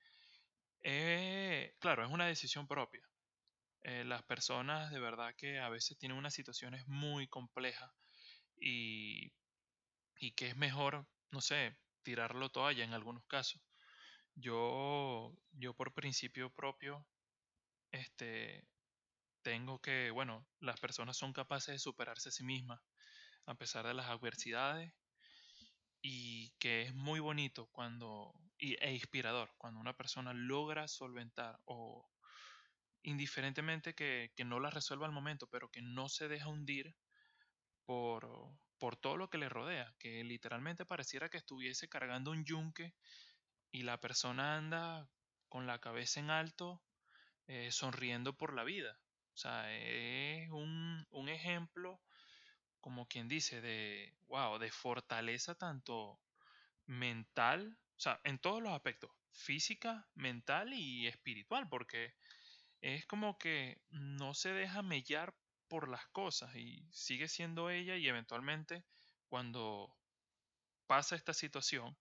eh, 0.83 1.77
claro, 1.81 2.05
es 2.05 2.11
una 2.13 2.27
decisión 2.27 2.69
propia. 2.69 3.03
Eh, 3.83 4.05
las 4.05 4.25
personas 4.25 4.93
de 4.93 5.01
verdad 5.01 5.35
que 5.37 5.61
a 5.61 5.71
veces 5.71 5.99
tienen 5.99 6.19
unas 6.19 6.35
situaciones 6.35 6.85
muy 6.89 7.29
complejas 7.29 7.93
y, 8.57 9.35
y 10.17 10.33
que 10.35 10.49
es 10.49 10.57
mejor, 10.57 11.09
no 11.33 11.41
sé, 11.41 11.77
tirarlo 12.03 12.51
toalla 12.51 12.85
en 12.85 12.93
algunos 12.95 13.27
casos. 13.27 13.63
Yo, 14.35 15.33
yo 15.53 15.75
por 15.75 15.95
principio 15.95 16.55
propio, 16.55 17.07
este, 17.93 18.69
tengo 19.43 19.81
que, 19.81 20.11
bueno, 20.11 20.47
las 20.61 20.81
personas 20.81 21.17
son 21.17 21.33
capaces 21.33 21.75
de 21.75 21.79
superarse 21.79 22.29
a 22.31 22.33
sí 22.33 22.45
mismas 22.45 22.81
a 23.47 23.55
pesar 23.57 23.87
de 23.87 23.95
las 23.95 24.07
adversidades 24.07 24.93
y 26.01 26.53
que 26.59 26.83
es 26.83 26.95
muy 26.95 27.21
bonito 27.21 27.69
cuando, 27.73 28.33
y, 28.59 28.75
e 28.85 28.93
inspirador, 28.93 29.51
cuando 29.59 29.81
una 29.81 29.97
persona 29.97 30.33
logra 30.33 30.89
solventar 30.89 31.61
o, 31.65 32.09
indiferentemente 33.03 33.95
que, 33.95 34.33
que 34.37 34.45
no 34.45 34.61
la 34.61 34.71
resuelva 34.71 35.07
al 35.07 35.13
momento, 35.13 35.49
pero 35.49 35.71
que 35.71 35.83
no 35.83 36.09
se 36.09 36.29
deja 36.29 36.49
hundir 36.49 36.95
por, 37.85 38.29
por 38.83 38.97
todo 38.97 39.17
lo 39.17 39.31
que 39.31 39.39
le 39.39 39.49
rodea, 39.49 39.95
que 40.01 40.25
literalmente 40.25 40.85
pareciera 40.85 41.29
que 41.29 41.37
estuviese 41.37 41.89
cargando 41.89 42.33
un 42.33 42.45
yunque 42.45 42.95
y 43.71 43.85
la 43.85 44.01
persona 44.01 44.57
anda 44.57 45.09
con 45.49 45.69
la 45.69 45.79
cabeza 45.79 46.19
en 46.19 46.31
alto, 46.31 46.83
eh, 47.47 47.71
sonriendo 47.71 48.37
por 48.37 48.53
la 48.53 48.65
vida. 48.65 48.99
O 49.35 49.37
sea, 49.37 49.73
es 49.73 50.51
un, 50.51 51.07
un 51.11 51.29
ejemplo, 51.29 52.01
como 52.81 53.07
quien 53.07 53.29
dice, 53.29 53.61
de, 53.61 54.17
wow, 54.27 54.59
de 54.59 54.73
fortaleza 54.73 55.55
tanto 55.55 56.19
mental, 56.87 57.79
o 57.97 58.01
sea, 58.01 58.21
en 58.25 58.41
todos 58.41 58.61
los 58.61 58.73
aspectos, 58.73 59.13
física, 59.31 60.09
mental 60.17 60.75
y 60.75 61.07
espiritual, 61.07 61.69
porque 61.69 62.15
es 62.81 63.07
como 63.07 63.39
que 63.39 63.81
no 63.91 64.35
se 64.35 64.53
deja 64.53 64.83
mellar 64.83 65.37
por 65.73 65.89
las 65.89 66.07
cosas 66.09 66.55
y 66.55 66.87
sigue 66.93 67.29
siendo 67.29 67.71
ella 67.71 67.97
y 67.97 68.07
eventualmente 68.07 68.85
cuando 69.27 69.97
pasa 70.87 71.17
esta 71.17 71.35
situación 71.35 71.99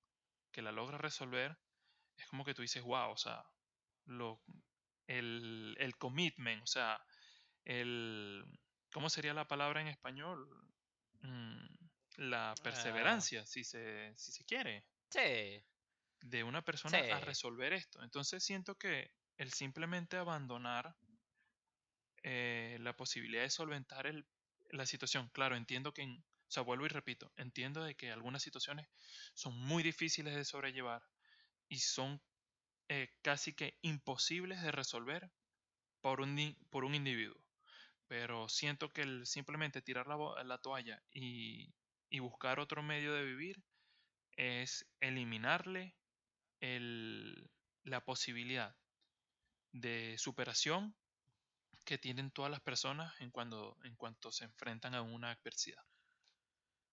que 0.52 0.62
la 0.62 0.74
logra 0.74 0.98
resolver, 0.98 1.58
es 2.18 2.28
como 2.28 2.46
que 2.46 2.54
tú 2.54 2.64
dices, 2.64 2.84
wow, 2.84 3.12
o 3.12 3.18
sea, 3.18 3.44
lo, 4.06 4.44
el, 5.08 5.76
el 5.80 5.98
commitment, 5.98 6.64
o 6.64 6.68
sea, 6.68 7.06
el, 7.66 8.46
¿cómo 8.94 9.10
sería 9.10 9.34
la 9.34 9.48
palabra 9.48 9.82
en 9.82 9.88
español? 9.88 10.50
Mm, 11.22 11.66
la 12.18 12.60
Ah, 12.64 12.64
perseverancia, 12.64 13.46
si 13.46 13.64
se, 13.64 14.14
si 14.18 14.34
se 14.34 14.46
quiere, 14.46 14.88
sí, 15.10 15.64
de 16.22 16.44
una 16.44 16.64
persona 16.64 17.00
a 17.10 17.20
resolver 17.20 17.74
esto. 17.74 18.02
Entonces 18.04 18.44
siento 18.44 18.76
que 18.78 19.12
el 19.38 19.52
simplemente 19.52 20.18
abandonar 20.18 20.96
eh, 22.24 22.78
la 22.82 22.96
posibilidad 22.96 23.44
de 23.44 23.50
solventar 23.50 24.12
la 24.72 24.86
situación, 24.86 25.30
claro, 25.34 25.56
entiendo 25.56 25.94
que, 25.94 26.04
o 26.06 26.24
sea, 26.52 26.64
vuelvo 26.64 26.86
y 26.86 26.90
repito, 26.90 27.34
entiendo 27.38 27.84
de 27.84 27.96
que 27.96 28.12
algunas 28.12 28.44
situaciones 28.44 28.88
son 29.34 29.58
muy 29.58 29.84
difíciles 29.84 30.36
de 30.36 30.46
sobrellevar 30.46 31.04
y 31.70 31.80
son 31.80 32.22
eh, 32.90 33.10
casi 33.24 33.54
que 33.56 33.80
imposibles 33.82 34.62
de 34.64 34.72
resolver 34.72 35.32
por 36.02 36.22
un, 36.22 36.58
por 36.70 36.86
un 36.86 36.96
individuo. 36.96 37.46
Pero 38.08 38.50
siento 38.50 38.90
que 38.94 39.26
simplemente 39.26 39.82
tirar 39.82 40.08
la, 40.08 40.44
la 40.44 40.60
toalla 40.60 41.04
y, 41.12 41.76
y 42.10 42.20
buscar 42.20 42.60
otro 42.60 42.84
medio 42.84 43.14
de 43.14 43.26
vivir 43.26 43.64
es 44.38 44.94
eliminarle 45.02 45.98
el- 46.62 47.52
la 47.84 48.06
posibilidad 48.06 48.78
de 49.74 50.18
superación 50.18 50.96
que 51.92 51.98
tienen 51.98 52.32
todas 52.32 52.50
las 52.50 52.62
personas 52.62 53.14
en, 53.20 53.32
cuando, 53.32 53.76
en 53.84 53.98
cuanto 53.98 54.32
se 54.32 54.46
enfrentan 54.46 54.96
a 54.96 55.02
una 55.02 55.32
adversidad. 55.32 55.84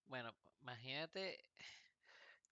Bueno, 0.07 0.35
imagínate, 0.63 1.39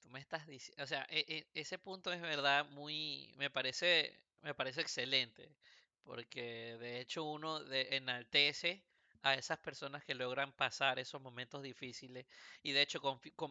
tú 0.01 0.09
me 0.11 0.21
estás 0.21 0.47
diciendo, 0.47 0.83
o 0.85 0.87
sea, 0.87 1.07
e- 1.11 1.25
e- 1.29 1.47
ese 1.61 1.79
punto 1.79 2.13
es 2.13 2.21
verdad 2.21 2.67
muy, 2.71 3.33
me 3.37 3.51
parece, 3.51 4.19
me 4.43 4.55
parece 4.55 4.81
excelente, 4.81 5.57
porque 6.03 6.77
de 6.79 7.01
hecho 7.01 7.25
uno 7.25 7.61
enaltece 7.73 8.83
a 9.23 9.35
esas 9.35 9.59
personas 9.59 10.05
que 10.05 10.15
logran 10.15 10.53
pasar 10.53 10.99
esos 10.99 11.21
momentos 11.21 11.63
difíciles 11.63 12.27
y 12.63 12.73
de 12.73 12.83
hecho 12.83 13.01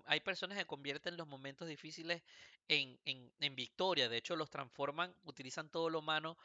hay 0.06 0.20
personas 0.22 0.58
que 0.58 0.66
convierten 0.66 1.18
los 1.18 1.28
momentos 1.28 1.68
difíciles 1.68 2.22
en, 2.70 2.98
en, 3.06 3.32
en 3.40 3.56
victoria, 3.56 4.08
de 4.10 4.18
hecho 4.18 4.36
los 4.38 4.50
transforman, 4.50 5.14
utilizan 5.26 5.70
todo 5.70 5.90
lo 5.90 6.00
humano 6.00 6.38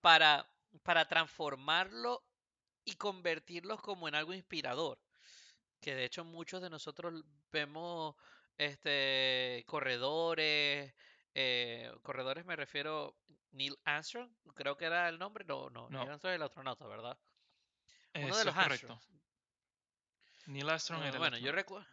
para, 0.00 0.46
para 0.82 1.06
transformarlo 1.06 2.24
y 2.84 2.96
convertirlos 2.96 3.80
como 3.82 4.08
en 4.08 4.14
algo 4.14 4.34
inspirador 4.34 5.00
que 5.80 5.94
de 5.94 6.04
hecho 6.04 6.24
muchos 6.24 6.62
de 6.62 6.70
nosotros 6.70 7.24
vemos 7.52 8.16
este 8.58 9.64
corredores, 9.66 10.94
eh, 11.34 11.92
corredores 12.02 12.44
me 12.46 12.56
refiero 12.56 13.16
Neil 13.52 13.76
Armstrong, 13.84 14.30
creo 14.54 14.76
que 14.76 14.86
era 14.86 15.08
el 15.08 15.18
nombre, 15.18 15.44
no, 15.44 15.70
no, 15.70 15.90
Neil 15.90 16.08
Armstrong 16.08 16.32
es 16.32 16.36
el 16.36 16.42
astronauta, 16.42 16.86
¿verdad? 16.86 17.18
Uno 18.18 18.36
de 18.36 18.44
los 18.44 18.54
es 18.54 18.56
correcto. 18.56 18.92
Armstrongs. 18.92 19.08
Neil 20.46 20.70
Armstrong 20.70 21.04
era 21.04 21.18
el 21.18 21.18
bueno, 21.18 21.38
yo 21.38 21.52
recuerdo, 21.52 21.86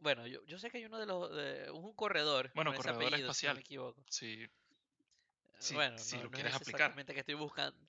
bueno, 0.00 0.26
yo, 0.26 0.44
yo 0.46 0.58
sé 0.58 0.70
que 0.70 0.78
hay 0.78 0.86
uno 0.86 0.98
de 0.98 1.06
los, 1.06 1.30
de- 1.34 1.70
un 1.72 1.94
corredor 1.94 2.52
Bueno, 2.52 2.74
corredor 2.74 2.90
apellido, 2.90 3.32
si 3.32 3.46
no 3.46 3.54
me 3.54 3.60
espacial, 3.60 3.62
equivoco. 3.62 4.04
si, 4.08 4.46
Eh, 5.60 5.74
Bueno, 5.74 5.96
si 5.96 6.18
no, 6.18 6.22
lo 6.22 6.30
es 6.32 6.32
quieres 6.32 6.54
ese 6.54 6.62
aplicar. 6.64 6.96
exactamente 6.96 7.14
que 7.14 7.20
estoy 7.20 7.34
buscando. 7.34 7.87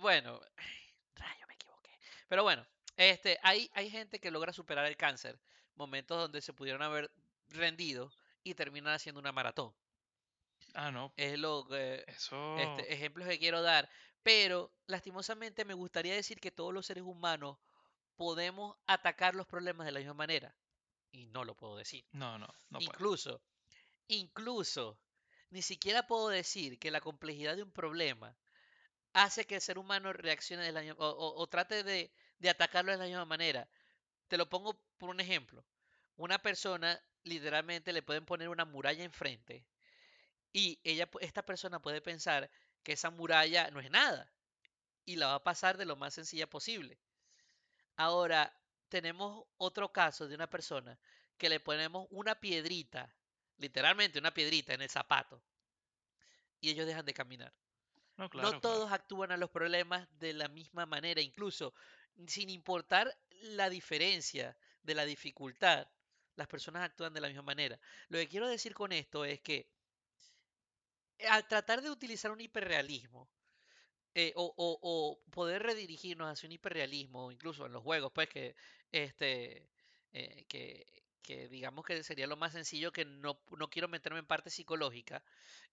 Bueno, 0.00 0.40
rayo, 1.16 1.46
me 1.46 1.54
equivoqué. 1.54 1.98
Pero 2.28 2.42
bueno, 2.42 2.66
este, 2.96 3.38
hay, 3.42 3.70
hay 3.74 3.90
gente 3.90 4.20
que 4.20 4.30
logra 4.30 4.52
superar 4.52 4.86
el 4.86 4.96
cáncer, 4.96 5.38
momentos 5.74 6.18
donde 6.18 6.40
se 6.40 6.52
pudieron 6.52 6.82
haber 6.82 7.10
rendido 7.48 8.12
y 8.42 8.54
terminan 8.54 8.94
haciendo 8.94 9.20
una 9.20 9.32
maratón. 9.32 9.74
Ah, 10.74 10.90
no, 10.90 11.12
Es 11.16 11.38
lo 11.38 11.66
que, 11.68 12.04
eso, 12.06 12.56
este, 12.58 12.92
ejemplos 12.92 13.28
que 13.28 13.38
quiero 13.38 13.62
dar. 13.62 13.90
Pero 14.22 14.72
lastimosamente 14.86 15.64
me 15.64 15.74
gustaría 15.74 16.14
decir 16.14 16.40
que 16.40 16.50
todos 16.50 16.72
los 16.72 16.86
seres 16.86 17.04
humanos 17.04 17.58
podemos 18.16 18.76
atacar 18.86 19.34
los 19.34 19.46
problemas 19.46 19.84
de 19.84 19.92
la 19.92 19.98
misma 19.98 20.14
manera. 20.14 20.54
Y 21.10 21.26
no 21.26 21.44
lo 21.44 21.54
puedo 21.54 21.76
decir. 21.76 22.06
no, 22.12 22.38
no, 22.38 22.48
no. 22.70 22.80
Incluso, 22.80 23.42
incluso, 24.08 24.98
ni 25.50 25.60
siquiera 25.60 26.06
puedo 26.06 26.28
decir 26.28 26.78
que 26.78 26.90
la 26.90 27.00
complejidad 27.00 27.56
de 27.56 27.64
un 27.64 27.72
problema 27.72 28.34
hace 29.14 29.46
que 29.46 29.56
el 29.56 29.60
ser 29.60 29.78
humano 29.78 30.12
reaccione 30.12 30.64
de 30.64 30.72
la 30.72 30.82
o, 30.94 31.34
o- 31.42 31.46
trate 31.48 31.82
de, 31.84 32.12
de 32.38 32.50
atacarlo 32.50 32.92
de 32.92 32.98
la 32.98 33.04
misma 33.06 33.24
manera. 33.24 33.68
Te 34.28 34.36
lo 34.38 34.48
pongo 34.48 34.80
por 34.98 35.10
un 35.10 35.20
ejemplo. 35.20 35.64
Una 36.16 36.38
persona 36.40 37.00
literalmente 37.24 37.92
le 37.92 38.02
pueden 38.02 38.26
poner 38.26 38.48
una 38.50 38.64
muralla 38.66 39.04
enfrente 39.04 39.66
y 40.52 40.80
ella, 40.84 41.08
esta 41.20 41.44
persona 41.44 41.80
puede 41.80 42.00
pensar 42.02 42.50
que 42.82 42.92
esa 42.94 43.10
muralla 43.10 43.70
no 43.70 43.80
es 43.80 43.90
nada 43.90 44.32
y 45.06 45.16
la 45.16 45.28
va 45.28 45.34
a 45.36 45.44
pasar 45.44 45.78
de 45.78 45.86
lo 45.86 45.96
más 45.96 46.14
sencilla 46.14 46.48
posible. 46.48 46.98
Ahora, 47.96 48.54
tenemos 48.90 49.46
otro 49.56 49.92
caso 49.92 50.28
de 50.28 50.34
una 50.34 50.50
persona 50.50 50.98
que 51.38 51.48
le 51.48 51.58
ponemos 51.60 52.06
una 52.10 52.34
piedrita, 52.38 53.14
literalmente 53.56 54.18
una 54.18 54.34
piedrita 54.34 54.74
en 54.74 54.82
el 54.82 54.90
zapato 54.90 55.42
y 56.62 56.70
ellos 56.70 56.86
dejan 56.86 57.04
de 57.04 57.12
caminar. 57.14 57.52
No, 58.22 58.28
No 58.34 58.52
claro, 58.52 58.60
claro. 58.62 58.82
todos 58.82 58.92
actúan 58.92 59.32
a 59.32 59.36
los 59.38 59.50
problemas 59.50 60.08
de 60.18 60.32
la 60.34 60.48
misma 60.48 60.86
manera, 60.86 61.20
incluso 61.22 61.74
sin 62.26 62.50
importar 62.50 63.16
la 63.42 63.70
diferencia 63.70 64.56
de 64.82 64.94
la 64.94 65.04
dificultad, 65.06 65.88
las 66.36 66.46
personas 66.48 66.82
actúan 66.84 67.14
de 67.14 67.20
la 67.20 67.28
misma 67.28 67.42
manera. 67.42 67.78
Lo 68.08 68.18
que 68.18 68.28
quiero 68.28 68.48
decir 68.48 68.74
con 68.74 68.92
esto 68.92 69.24
es 69.24 69.40
que 69.40 69.70
eh, 71.18 71.26
al 71.26 71.46
tratar 71.48 71.82
de 71.82 71.90
utilizar 71.90 72.30
un 72.30 72.40
hiperrealismo, 72.40 73.28
eh, 74.14 74.32
o, 74.36 74.54
o- 74.56 74.80
o 74.82 75.22
poder 75.30 75.62
redirigirnos 75.64 76.28
hacia 76.30 76.48
un 76.48 76.52
hiperrealismo, 76.54 77.32
incluso 77.32 77.66
en 77.66 77.72
los 77.72 77.82
juegos, 77.84 78.12
pues 78.14 78.28
que 78.30 78.56
este 78.92 79.70
eh, 80.12 80.46
que, 80.48 81.04
que 81.22 81.48
digamos 81.48 81.84
que 81.86 82.02
sería 82.04 82.26
lo 82.28 82.36
más 82.38 82.52
sencillo 82.54 82.92
que 82.92 83.04
no, 83.06 83.40
no 83.58 83.70
quiero 83.70 83.88
meterme 83.88 84.20
en 84.20 84.26
parte 84.26 84.50
psicológica, 84.50 85.24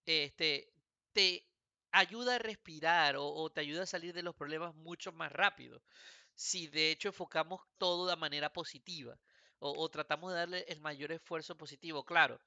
este, 0.06 0.74
te 1.14 1.49
ayuda 1.92 2.36
a 2.36 2.40
respirar 2.40 3.16
o, 3.18 3.26
o 3.28 3.50
te 3.52 3.62
ayuda 3.62 3.84
a 3.84 3.86
salir 3.86 4.14
de 4.14 4.24
los 4.24 4.36
problemas 4.36 4.76
mucho 4.76 5.12
más 5.12 5.32
rápido. 5.32 5.84
Si 6.36 6.68
de 6.68 6.92
hecho 6.92 7.10
enfocamos 7.10 7.62
todo 7.78 8.08
de 8.08 8.16
manera 8.16 8.54
positiva 8.54 9.20
o, 9.60 9.72
o 9.84 9.90
tratamos 9.90 10.32
de 10.34 10.40
darle 10.40 10.66
el 10.70 10.82
mayor 10.82 11.12
esfuerzo 11.12 11.58
positivo, 11.58 12.06
claro. 12.06 12.42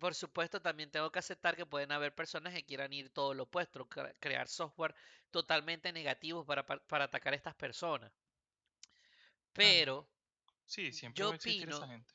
Por 0.00 0.14
supuesto, 0.16 0.60
también 0.62 0.90
tengo 0.90 1.12
que 1.12 1.20
aceptar 1.20 1.56
que 1.56 1.64
pueden 1.66 1.92
haber 1.92 2.14
personas 2.14 2.54
que 2.54 2.66
quieran 2.66 2.92
ir 2.92 3.10
todo 3.12 3.34
lo 3.34 3.44
opuesto, 3.44 3.88
cre- 3.88 4.16
crear 4.20 4.48
software 4.48 4.96
totalmente 5.30 5.92
negativos 5.92 6.44
para, 6.46 6.66
para, 6.66 6.84
para 6.88 7.04
atacar 7.04 7.34
a 7.34 7.36
estas 7.36 7.54
personas. 7.54 8.12
Pero 9.52 10.10
Sí, 10.64 10.92
siempre 10.92 11.26
yo 11.26 11.26
va 11.26 11.34
a 11.34 11.36
existir 11.36 11.68
esa 11.68 11.86
gente. 11.86 12.14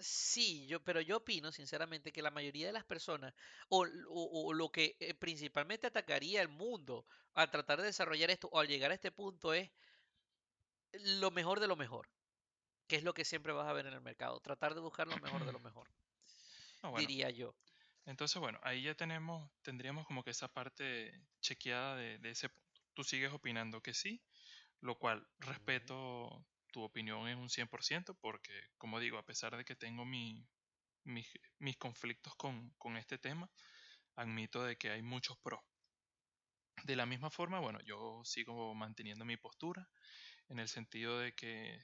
Sí, 0.00 0.66
yo, 0.66 0.82
pero 0.82 1.00
yo 1.02 1.18
opino 1.18 1.52
sinceramente 1.52 2.10
que 2.12 2.22
la 2.22 2.30
mayoría 2.30 2.66
de 2.66 2.72
las 2.72 2.84
personas, 2.84 3.34
o, 3.68 3.84
o- 4.08 4.46
o 4.48 4.52
lo 4.54 4.70
que 4.72 4.96
eh, 4.98 5.14
principalmente 5.14 5.86
atacaría 5.86 6.40
el 6.42 6.48
mundo 6.48 7.06
al 7.34 7.50
tratar 7.50 7.80
de 7.80 7.86
desarrollar 7.86 8.30
esto 8.30 8.48
o 8.52 8.58
al 8.60 8.66
llegar 8.68 8.90
a 8.92 8.94
este 8.94 9.12
punto 9.12 9.52
es 9.52 9.70
lo 10.92 11.32
mejor 11.32 11.58
de 11.58 11.66
lo 11.66 11.74
mejor, 11.74 12.08
que 12.88 12.96
es 12.96 13.04
lo 13.04 13.14
que 13.14 13.24
siempre 13.24 13.52
vas 13.52 13.68
a 13.68 13.72
ver 13.74 13.86
en 13.86 13.94
el 13.94 14.00
mercado, 14.02 14.40
tratar 14.40 14.74
de 14.74 14.80
buscar 14.80 15.08
lo 15.08 15.18
mejor 15.18 15.44
de 15.44 15.52
lo 15.52 15.60
mejor, 15.60 15.88
No, 16.82 16.90
bueno, 16.90 17.08
diría 17.08 17.30
yo. 17.30 17.54
entonces, 18.06 18.40
bueno, 18.40 18.58
ahí 18.62 18.82
ya 18.82 18.94
tenemos, 18.94 19.50
tendríamos 19.62 20.06
como 20.06 20.24
que 20.24 20.30
esa 20.30 20.48
parte 20.52 21.12
chequeada 21.40 21.96
de, 21.96 22.18
de 22.18 22.30
ese 22.30 22.48
punto. 22.48 22.80
Tú 22.94 23.04
sigues 23.04 23.32
opinando 23.32 23.82
que 23.82 23.94
sí, 23.94 24.22
lo 24.80 24.98
cual 24.98 25.26
respeto 25.38 26.46
tu 26.70 26.82
opinión 26.82 27.28
en 27.28 27.38
un 27.38 27.48
100% 27.48 28.16
porque, 28.20 28.52
como 28.78 29.00
digo, 29.00 29.18
a 29.18 29.26
pesar 29.26 29.56
de 29.56 29.64
que 29.64 29.76
tengo 29.76 30.04
mi, 30.04 30.46
mis, 31.04 31.28
mis 31.58 31.76
conflictos 31.76 32.34
con, 32.36 32.70
con 32.78 32.96
este 32.96 33.18
tema, 33.18 33.50
admito 34.16 34.62
de 34.64 34.76
que 34.76 34.90
hay 34.90 35.02
muchos 35.02 35.38
pros. 35.38 35.60
De 36.84 36.96
la 36.96 37.06
misma 37.06 37.30
forma, 37.30 37.60
bueno, 37.60 37.80
yo 37.82 38.22
sigo 38.24 38.74
manteniendo 38.74 39.24
mi 39.24 39.36
postura 39.36 39.88
en 40.48 40.58
el 40.58 40.68
sentido 40.68 41.18
de 41.18 41.34
que 41.34 41.78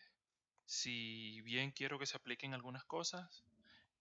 si 0.65 1.41
bien 1.43 1.71
quiero 1.71 1.99
que 1.99 2.07
se 2.07 2.17
apliquen 2.17 2.55
algunas 2.55 2.85
cosas, 2.85 3.45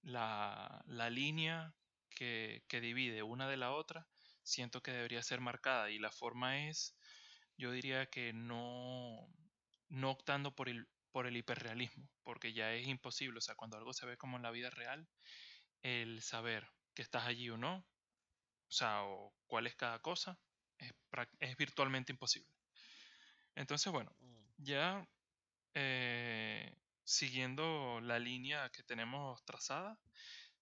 la, 0.02 0.84
la 0.88 1.10
línea 1.10 1.76
que, 2.10 2.63
que 2.67 2.82
divide 2.82 3.24
una 3.24 3.50
de 3.50 3.58
la 3.58 3.71
otra 3.71 4.08
siento 4.43 4.82
que 4.82 4.91
debería 4.91 5.24
ser 5.24 5.41
marcada 5.41 5.89
y 5.91 6.00
la 6.00 6.12
forma 6.12 6.67
es, 6.67 6.95
yo 7.58 7.71
diría 7.71 8.06
que 8.08 8.34
no, 8.34 9.28
no 9.89 10.12
optando 10.12 10.56
por 10.56 10.69
el, 10.69 10.88
por 11.12 11.28
el 11.28 11.38
hiperrealismo, 11.38 12.10
porque 12.24 12.54
ya 12.54 12.74
es 12.74 12.88
imposible, 12.88 13.38
o 13.39 13.41
sea, 13.41 13.56
cuando 13.56 13.78
algo 13.78 13.93
se 13.93 14.06
ve 14.06 14.17
como 14.17 14.38
en 14.38 14.43
la 14.43 14.52
vida 14.52 14.69
real, 14.69 15.08
el 15.84 16.21
saber 16.21 16.67
que 16.95 17.02
estás 17.04 17.26
allí 17.26 17.50
o 17.50 17.58
no, 17.58 17.78
o 17.78 18.71
sea, 18.71 19.04
o 19.04 19.34
cuál 19.48 19.67
es 19.67 19.76
cada 19.76 20.00
cosa, 20.00 20.39
es, 20.78 20.93
es 21.39 21.58
virtualmente 21.58 22.12
imposible. 22.12 22.50
Entonces, 23.56 23.91
bueno, 23.91 24.12
Mm. 24.19 24.45
ya 24.58 25.08
eh, 25.76 26.76
siguiendo 27.04 28.00
la 28.02 28.19
línea 28.19 28.69
que 28.71 28.84
tenemos 28.84 29.43
trazada, 29.45 30.00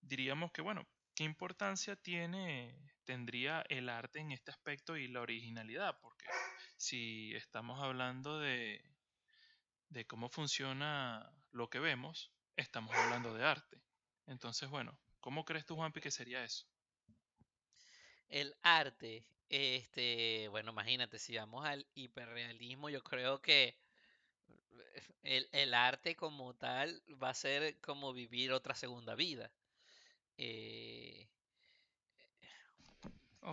diríamos 0.01 0.51
que, 0.51 0.61
bueno, 0.61 0.87
¿qué 1.15 1.23
importancia 1.23 1.95
tiene, 1.95 2.75
tendría 3.05 3.63
el 3.69 3.89
arte 3.89 4.19
en 4.19 4.31
este 4.31 4.51
aspecto 4.51 4.97
y 4.97 5.07
la 5.07 5.21
originalidad? 5.21 5.99
Porque 6.01 6.25
si 6.77 7.33
estamos 7.35 7.81
hablando 7.81 8.39
de, 8.39 8.83
de 9.93 10.05
cómo 10.05 10.27
funciona 10.27 11.31
lo 11.51 11.69
que 11.69 11.79
vemos, 11.79 12.31
estamos 12.55 12.95
hablando 12.95 13.33
de 13.35 13.43
arte. 13.43 13.81
Entonces, 14.25 14.69
bueno, 14.69 14.97
¿cómo 15.19 15.45
crees 15.45 15.65
tú, 15.65 15.75
Juanpi, 15.75 16.01
que 16.01 16.11
sería 16.11 16.43
eso? 16.43 16.65
El 18.29 18.55
arte, 18.63 19.23
este, 19.49 20.47
bueno, 20.49 20.71
imagínate, 20.71 21.19
si 21.19 21.37
vamos 21.37 21.65
al 21.65 21.85
hiperrealismo, 21.93 22.89
yo 22.89 23.03
creo 23.03 23.41
que 23.41 23.77
el, 25.23 25.47
el 25.51 25.73
arte 25.73 26.15
como 26.15 26.55
tal 26.55 27.01
va 27.21 27.29
a 27.29 27.33
ser 27.33 27.79
como 27.79 28.13
vivir 28.13 28.51
otra 28.51 28.75
segunda 28.75 29.15
vida. 29.15 29.51
Eh, 30.37 31.27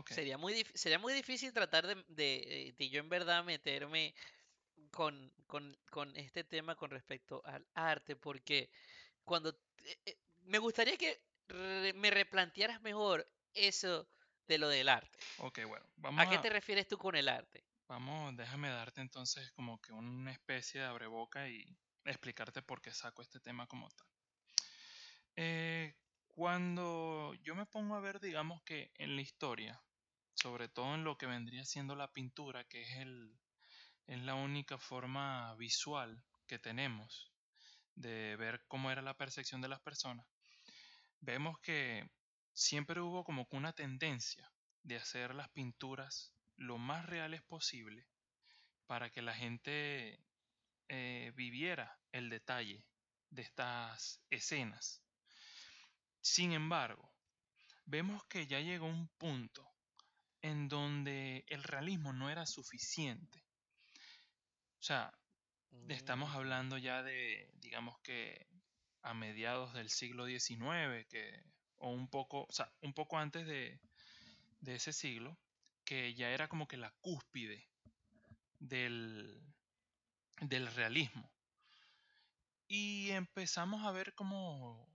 sería 0.06 0.38
muy, 0.38 0.64
sería 0.74 0.98
muy 0.98 1.12
difícil 1.12 1.52
tratar 1.52 1.86
de, 1.86 2.04
de, 2.08 2.74
de 2.78 2.88
yo 2.88 3.00
en 3.00 3.08
verdad 3.08 3.44
meterme 3.44 4.14
con, 4.90 5.32
con, 5.46 5.76
con 5.90 6.16
este 6.16 6.44
tema 6.44 6.76
con 6.76 6.90
respecto 6.90 7.42
al 7.44 7.66
arte, 7.74 8.16
porque 8.16 8.70
cuando 9.24 9.50
eh, 9.84 9.98
eh, 10.06 10.18
me 10.42 10.58
gustaría 10.58 10.96
que 10.96 11.20
re- 11.48 11.92
me 11.94 12.10
replantearas 12.10 12.82
mejor 12.82 13.28
eso 13.54 14.08
de 14.48 14.58
lo 14.58 14.68
del 14.68 14.88
arte. 14.88 15.20
ok, 15.36 15.58
bueno, 15.66 15.86
¿A 16.16 16.24
vamos 16.24 16.28
qué 16.28 16.38
a, 16.38 16.44
te 16.44 16.50
refieres 16.50 16.86
tú 16.88 16.96
con 16.98 17.16
el 17.16 17.28
arte? 17.28 17.64
vamos, 17.88 18.34
déjame 18.38 18.70
darte 18.70 19.02
entonces 19.02 19.52
como 19.52 19.78
que 19.82 19.92
una 19.92 20.32
especie 20.32 20.80
de 20.80 20.86
abreboca 20.86 21.46
y 21.50 21.78
explicarte 22.04 22.62
por 22.62 22.80
qué 22.80 22.90
saco 22.90 23.20
este 23.20 23.38
tema 23.38 23.66
como 23.66 23.90
tal. 23.90 24.06
Eh, 25.36 25.94
cuando 26.28 27.34
yo 27.42 27.54
me 27.54 27.66
pongo 27.66 27.94
a 27.96 28.00
ver, 28.00 28.20
digamos 28.20 28.62
que 28.62 28.92
en 28.94 29.16
la 29.16 29.22
historia, 29.22 29.82
sobre 30.34 30.68
todo 30.68 30.94
en 30.94 31.04
lo 31.04 31.16
que 31.18 31.26
vendría 31.26 31.64
siendo 31.64 31.96
la 31.96 32.12
pintura, 32.12 32.64
que 32.64 32.82
es 32.82 32.96
el, 32.98 33.40
es 34.10 34.18
la 34.22 34.34
única 34.34 34.76
forma 34.76 35.54
visual 35.54 36.20
que 36.48 36.58
tenemos 36.58 37.30
de 37.94 38.34
ver 38.34 38.64
cómo 38.66 38.90
era 38.90 39.02
la 39.02 39.16
percepción 39.16 39.60
de 39.60 39.68
las 39.68 39.80
personas, 39.80 40.26
vemos 41.20 41.60
que 41.60 42.10
siempre 42.52 43.00
hubo 43.00 43.22
como 43.22 43.46
una 43.52 43.72
tendencia 43.72 44.50
de 44.82 44.96
hacer 44.96 45.32
las 45.32 45.48
pinturas 45.50 46.34
lo 46.56 46.76
más 46.76 47.06
reales 47.06 47.40
posible 47.42 48.04
para 48.88 49.10
que 49.10 49.22
la 49.22 49.32
gente 49.32 50.18
eh, 50.88 51.32
viviera 51.36 51.96
el 52.10 52.30
detalle 52.30 52.84
de 53.28 53.42
estas 53.42 54.20
escenas. 54.28 55.04
Sin 56.20 56.50
embargo, 56.50 57.14
vemos 57.84 58.24
que 58.24 58.48
ya 58.48 58.58
llegó 58.58 58.86
un 58.86 59.06
punto 59.18 59.64
en 60.42 60.68
donde 60.68 61.44
el 61.46 61.62
realismo 61.62 62.12
no 62.12 62.28
era 62.28 62.44
suficiente. 62.44 63.39
O 64.80 64.82
sea, 64.82 65.12
estamos 65.88 66.34
hablando 66.34 66.78
ya 66.78 67.02
de, 67.02 67.50
digamos 67.60 67.98
que 68.00 68.46
a 69.02 69.12
mediados 69.12 69.74
del 69.74 69.90
siglo 69.90 70.24
XIX, 70.26 71.06
que, 71.08 71.44
o 71.76 71.90
un 71.90 72.08
poco, 72.08 72.46
o 72.48 72.52
sea, 72.52 72.72
un 72.80 72.94
poco 72.94 73.18
antes 73.18 73.46
de, 73.46 73.78
de 74.60 74.74
ese 74.74 74.94
siglo, 74.94 75.38
que 75.84 76.14
ya 76.14 76.30
era 76.30 76.48
como 76.48 76.66
que 76.66 76.78
la 76.78 76.92
cúspide 77.02 77.68
del, 78.58 79.42
del 80.40 80.66
realismo. 80.68 81.30
Y 82.68 83.10
empezamos 83.10 83.84
a 83.84 83.92
ver 83.92 84.14
cómo, 84.14 84.88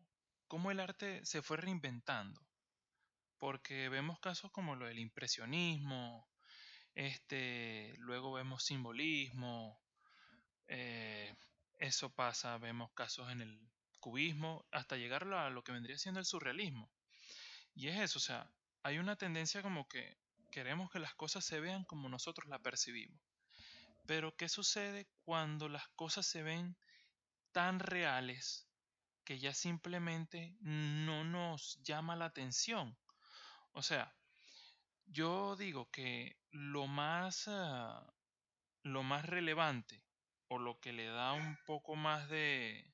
cómo 0.48 0.71
el 0.71 0.80
arte 0.80 1.24
se 1.26 1.43
fue 1.43 1.58
reinventando, 1.58 2.41
porque 3.38 3.88
vemos 3.89 4.19
casos 4.19 4.52
como 4.52 4.76
lo 4.76 4.88
del 4.88 4.98
impresionismo, 4.98 6.28
este, 6.95 7.93
luego 7.99 8.34
vemos 8.34 8.63
simbolismo, 8.63 9.79
eh, 10.67 11.36
eso 11.79 12.10
pasa, 12.13 12.58
vemos 12.58 12.91
casos 12.93 13.29
en 13.31 13.41
el 13.41 13.60
cubismo, 13.99 14.65
hasta 14.71 14.97
llegar 14.97 15.25
a 15.34 15.49
lo 15.49 15.63
que 15.63 15.73
vendría 15.73 15.97
siendo 15.97 16.19
el 16.19 16.25
surrealismo. 16.25 16.89
Y 17.73 17.89
es 17.89 17.99
eso, 17.99 18.19
o 18.19 18.21
sea, 18.21 18.49
hay 18.84 18.97
una 18.97 19.17
tendencia 19.17 19.62
como 19.62 19.88
que 19.88 20.17
queremos 20.51 20.89
que 20.89 20.99
las 20.99 21.13
cosas 21.15 21.43
se 21.43 21.60
vean 21.60 21.84
como 21.84 22.08
nosotros 22.08 22.47
las 22.47 22.62
percibimos. 22.62 23.19
Pero 24.05 24.36
¿qué 24.38 24.47
sucede 24.47 25.10
cuando 25.23 25.67
las 25.67 25.88
cosas 25.89 26.25
se 26.25 26.43
ven 26.43 26.77
tan 27.51 27.79
reales 27.79 28.67
que 29.25 29.39
ya 29.39 29.53
simplemente 29.53 30.55
no 30.62 31.25
nos 31.25 31.81
llama 31.84 32.15
la 32.15 32.25
atención? 32.25 32.97
O 33.73 33.81
sea, 33.81 34.15
yo 35.05 35.55
digo 35.55 35.89
que 35.91 36.37
lo 36.51 36.87
más, 36.87 37.45
ah, 37.47 38.05
lo 38.83 39.03
más 39.03 39.25
relevante 39.25 40.03
o 40.47 40.57
lo 40.57 40.79
que 40.79 40.93
le 40.93 41.07
da 41.07 41.33
un 41.33 41.57
poco 41.65 41.95
más 41.95 42.29
de, 42.29 42.93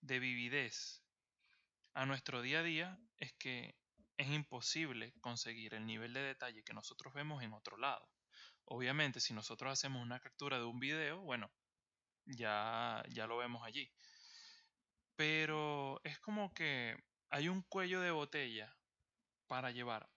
de 0.00 0.18
vividez 0.18 1.02
a 1.94 2.06
nuestro 2.06 2.42
día 2.42 2.60
a 2.60 2.62
día 2.62 2.98
es 3.18 3.32
que 3.34 3.76
es 4.16 4.28
imposible 4.30 5.12
conseguir 5.20 5.74
el 5.74 5.86
nivel 5.86 6.12
de 6.12 6.20
detalle 6.20 6.62
que 6.62 6.74
nosotros 6.74 7.14
vemos 7.14 7.42
en 7.42 7.52
otro 7.52 7.76
lado. 7.76 8.08
Obviamente, 8.66 9.20
si 9.20 9.34
nosotros 9.34 9.72
hacemos 9.72 10.02
una 10.02 10.20
captura 10.20 10.58
de 10.58 10.64
un 10.64 10.78
video, 10.78 11.20
bueno, 11.20 11.50
ya, 12.26 13.02
ya 13.08 13.26
lo 13.26 13.36
vemos 13.36 13.62
allí. 13.64 13.90
Pero 15.16 16.00
es 16.04 16.18
como 16.20 16.52
que 16.54 16.96
hay 17.30 17.48
un 17.48 17.62
cuello 17.62 18.00
de 18.00 18.10
botella 18.10 18.76
para 19.46 19.70
llevar 19.70 20.08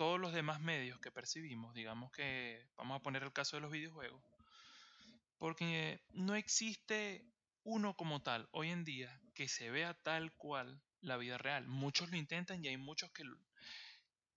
todos 0.00 0.18
los 0.20 0.32
demás 0.32 0.60
medios 0.60 0.98
que 1.00 1.12
percibimos, 1.12 1.74
digamos 1.74 2.10
que 2.12 2.66
vamos 2.76 2.98
a 2.98 3.02
poner 3.04 3.22
el 3.24 3.32
caso 3.34 3.56
de 3.56 3.62
los 3.62 3.70
videojuegos, 3.72 4.22
porque 5.38 6.00
no 6.12 6.34
existe 6.34 7.24
uno 7.64 7.94
como 7.96 8.22
tal 8.22 8.48
hoy 8.52 8.70
en 8.70 8.84
día 8.84 9.20
que 9.34 9.48
se 9.48 9.70
vea 9.70 9.94
tal 9.94 10.32
cual 10.36 10.80
la 11.00 11.16
vida 11.16 11.38
real. 11.38 11.66
Muchos 11.66 12.10
lo 12.10 12.16
intentan 12.16 12.64
y 12.64 12.68
hay 12.68 12.76
muchos 12.76 13.10
que, 13.12 13.24
lo- 13.24 13.38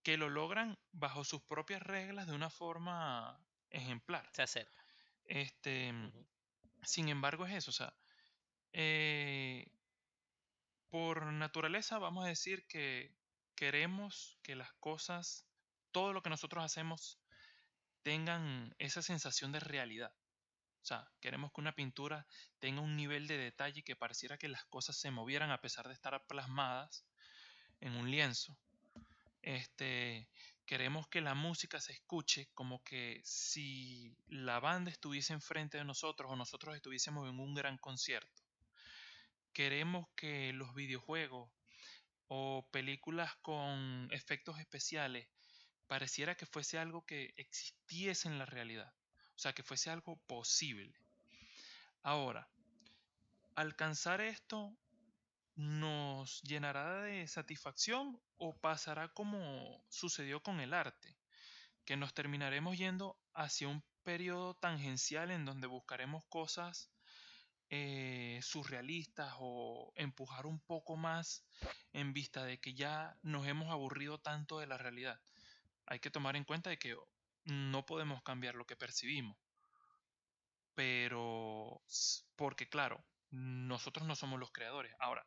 que 0.03 0.17
lo 0.17 0.29
logran 0.29 0.77
bajo 0.91 1.23
sus 1.23 1.41
propias 1.43 1.81
reglas 1.81 2.27
de 2.27 2.33
una 2.33 2.49
forma 2.49 3.39
ejemplar. 3.69 4.29
se 4.33 4.41
acerca. 4.43 4.85
Este, 5.25 5.93
sin 6.83 7.09
embargo, 7.09 7.45
es 7.45 7.53
eso, 7.55 7.71
o 7.71 7.73
sea, 7.73 7.93
eh, 8.73 9.67
por 10.89 11.25
naturaleza 11.33 11.97
vamos 11.99 12.23
a 12.25 12.29
decir 12.29 12.65
que 12.67 13.13
queremos 13.55 14.37
que 14.43 14.55
las 14.55 14.71
cosas, 14.75 15.45
todo 15.93 16.11
lo 16.11 16.21
que 16.21 16.29
nosotros 16.29 16.65
hacemos, 16.65 17.17
tengan 18.01 18.75
esa 18.79 19.01
sensación 19.01 19.53
de 19.53 19.61
realidad. 19.61 20.13
O 20.81 20.85
sea, 20.85 21.09
queremos 21.21 21.53
que 21.53 21.61
una 21.61 21.73
pintura 21.73 22.27
tenga 22.59 22.81
un 22.81 22.97
nivel 22.97 23.25
de 23.27 23.37
detalle 23.37 23.83
que 23.83 23.95
pareciera 23.95 24.37
que 24.37 24.49
las 24.49 24.65
cosas 24.65 24.97
se 24.97 25.11
movieran 25.11 25.49
a 25.49 25.61
pesar 25.61 25.87
de 25.87 25.93
estar 25.93 26.27
plasmadas 26.27 27.05
en 27.79 27.95
un 27.95 28.11
lienzo. 28.11 28.57
Este, 29.41 30.27
queremos 30.65 31.07
que 31.07 31.21
la 31.21 31.35
música 31.35 31.79
se 31.79 31.93
escuche 31.93 32.49
como 32.53 32.83
que 32.83 33.21
si 33.23 34.17
la 34.27 34.59
banda 34.59 34.91
estuviese 34.91 35.31
enfrente 35.31 35.77
de 35.77 35.85
nosotros 35.85 36.29
o 36.29 36.35
nosotros 36.35 36.75
estuviésemos 36.75 37.29
en 37.29 37.39
un 37.39 37.53
gran 37.53 37.77
concierto. 37.77 38.41
Queremos 39.53 40.07
que 40.15 40.51
los 40.51 40.73
videojuegos 40.73 41.49
o 42.27 42.67
películas 42.71 43.35
con 43.41 44.09
efectos 44.11 44.59
especiales 44.59 45.27
pareciera 45.93 46.33
que 46.33 46.47
fuese 46.47 46.79
algo 46.79 47.05
que 47.05 47.35
existiese 47.37 48.27
en 48.27 48.39
la 48.39 48.47
realidad. 48.47 48.91
O 49.35 49.39
sea, 49.39 49.53
que 49.53 49.61
fuese 49.61 49.91
algo 49.91 50.17
posible. 50.25 50.99
Ahora, 52.01 52.49
¿alcanzar 53.53 54.19
esto 54.19 54.75
nos 55.53 56.41
llenará 56.41 57.03
de 57.03 57.27
satisfacción 57.27 58.19
o 58.37 58.59
pasará 58.59 59.09
como 59.09 59.85
sucedió 59.87 60.41
con 60.41 60.61
el 60.61 60.73
arte? 60.73 61.15
que 61.85 61.95
nos 61.95 62.15
terminaremos 62.15 62.75
yendo 62.75 63.19
hacia 63.35 63.67
un 63.67 63.83
periodo 64.03 64.55
tangencial 64.55 65.29
en 65.29 65.45
donde 65.45 65.67
buscaremos 65.67 66.23
cosas 66.25 66.89
eh, 67.69 68.39
surrealistas 68.41 69.35
o 69.37 69.91
empujar 69.95 70.47
un 70.47 70.59
poco 70.61 70.95
más 70.95 71.45
en 71.91 72.13
vista 72.13 72.45
de 72.45 72.59
que 72.59 72.73
ya 72.73 73.15
nos 73.21 73.45
hemos 73.45 73.69
aburrido 73.69 74.17
tanto 74.17 74.59
de 74.59 74.65
la 74.65 74.79
realidad. 74.79 75.19
Hay 75.85 75.99
que 75.99 76.11
tomar 76.11 76.35
en 76.35 76.45
cuenta 76.45 76.69
de 76.69 76.77
que 76.77 76.95
no 77.45 77.85
podemos 77.85 78.21
cambiar 78.23 78.55
lo 78.55 78.65
que 78.65 78.75
percibimos. 78.75 79.37
Pero, 80.75 81.81
porque 82.35 82.67
claro, 82.67 83.03
nosotros 83.31 84.07
no 84.07 84.15
somos 84.15 84.39
los 84.39 84.51
creadores. 84.51 84.93
Ahora, 84.99 85.25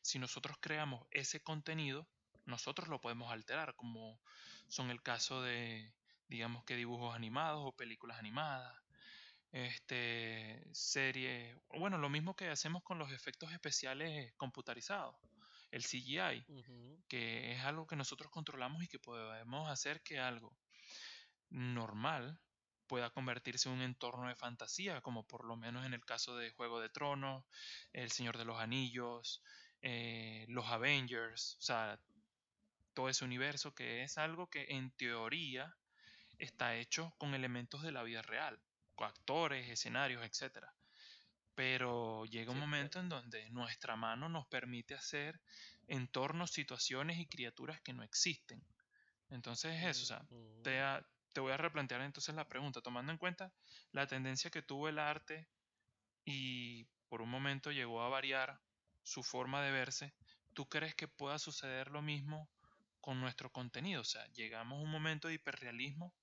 si 0.00 0.18
nosotros 0.18 0.56
creamos 0.60 1.06
ese 1.10 1.42
contenido, 1.42 2.08
nosotros 2.46 2.88
lo 2.88 3.00
podemos 3.00 3.30
alterar, 3.30 3.74
como 3.76 4.20
son 4.68 4.90
el 4.90 5.02
caso 5.02 5.42
de, 5.42 5.92
digamos 6.28 6.64
que 6.64 6.76
dibujos 6.76 7.14
animados 7.14 7.62
o 7.64 7.76
películas 7.76 8.18
animadas, 8.18 8.74
este, 9.52 10.62
series, 10.72 11.56
bueno, 11.70 11.98
lo 11.98 12.08
mismo 12.08 12.36
que 12.36 12.48
hacemos 12.48 12.82
con 12.82 12.98
los 12.98 13.12
efectos 13.12 13.52
especiales 13.52 14.32
computarizados, 14.36 15.14
el 15.70 15.82
CGI, 15.82 16.44
que 17.08 17.52
es 17.52 17.64
algo 17.64 17.86
que 17.86 17.96
nosotros 17.96 18.30
controlamos 18.30 18.82
y 18.82 18.88
que 18.88 18.98
podemos 18.98 19.70
hacer 19.70 20.02
que 20.02 20.18
algo 20.18 20.56
normal 21.50 22.40
pueda 22.86 23.10
convertirse 23.10 23.68
en 23.68 23.76
un 23.76 23.82
entorno 23.82 24.28
de 24.28 24.34
fantasía, 24.34 25.00
como 25.02 25.26
por 25.26 25.44
lo 25.44 25.56
menos 25.56 25.84
en 25.84 25.94
el 25.94 26.04
caso 26.04 26.36
de 26.36 26.50
Juego 26.52 26.80
de 26.80 26.88
Tronos, 26.88 27.44
El 27.92 28.10
Señor 28.10 28.38
de 28.38 28.46
los 28.46 28.58
Anillos, 28.58 29.42
eh, 29.82 30.46
los 30.48 30.66
Avengers, 30.66 31.56
o 31.58 31.62
sea, 31.62 32.00
todo 32.94 33.08
ese 33.08 33.24
universo 33.24 33.74
que 33.74 34.02
es 34.02 34.18
algo 34.18 34.48
que 34.48 34.66
en 34.70 34.90
teoría 34.92 35.76
está 36.38 36.76
hecho 36.76 37.14
con 37.18 37.34
elementos 37.34 37.82
de 37.82 37.92
la 37.92 38.02
vida 38.02 38.22
real, 38.22 38.60
con 38.94 39.06
actores, 39.06 39.68
escenarios, 39.68 40.24
etc. 40.24 40.66
Pero 41.58 42.24
llega 42.26 42.52
un 42.52 42.60
momento 42.60 43.00
en 43.00 43.08
donde 43.08 43.50
nuestra 43.50 43.96
mano 43.96 44.28
nos 44.28 44.46
permite 44.46 44.94
hacer 44.94 45.40
entornos, 45.88 46.52
situaciones 46.52 47.18
y 47.18 47.26
criaturas 47.26 47.80
que 47.80 47.92
no 47.92 48.04
existen. 48.04 48.62
Entonces 49.28 49.74
es 49.74 49.84
eso, 49.86 50.04
o 50.04 50.06
sea, 50.06 50.28
te, 50.62 50.80
te 51.32 51.40
voy 51.40 51.50
a 51.50 51.56
replantear 51.56 52.00
entonces 52.02 52.32
la 52.36 52.46
pregunta, 52.46 52.80
tomando 52.80 53.10
en 53.10 53.18
cuenta 53.18 53.52
la 53.90 54.06
tendencia 54.06 54.52
que 54.52 54.62
tuvo 54.62 54.88
el 54.88 55.00
arte 55.00 55.48
y 56.24 56.84
por 57.08 57.22
un 57.22 57.28
momento 57.28 57.72
llegó 57.72 58.02
a 58.02 58.08
variar 58.08 58.60
su 59.02 59.24
forma 59.24 59.60
de 59.60 59.72
verse, 59.72 60.14
¿tú 60.54 60.68
crees 60.68 60.94
que 60.94 61.08
pueda 61.08 61.40
suceder 61.40 61.90
lo 61.90 62.02
mismo 62.02 62.48
con 63.00 63.20
nuestro 63.20 63.50
contenido? 63.50 64.02
O 64.02 64.04
sea, 64.04 64.24
llegamos 64.28 64.78
a 64.78 64.82
un 64.82 64.92
momento 64.92 65.26
de 65.26 65.34
hiperrealismo 65.34 66.14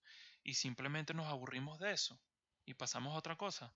y 0.43 0.53
simplemente 0.53 1.13
nos 1.13 1.27
aburrimos 1.27 1.77
de 1.79 1.91
eso 1.91 2.17
y 2.65 2.75
pasamos 2.75 3.13
a 3.13 3.17
otra 3.17 3.35
cosa. 3.35 3.75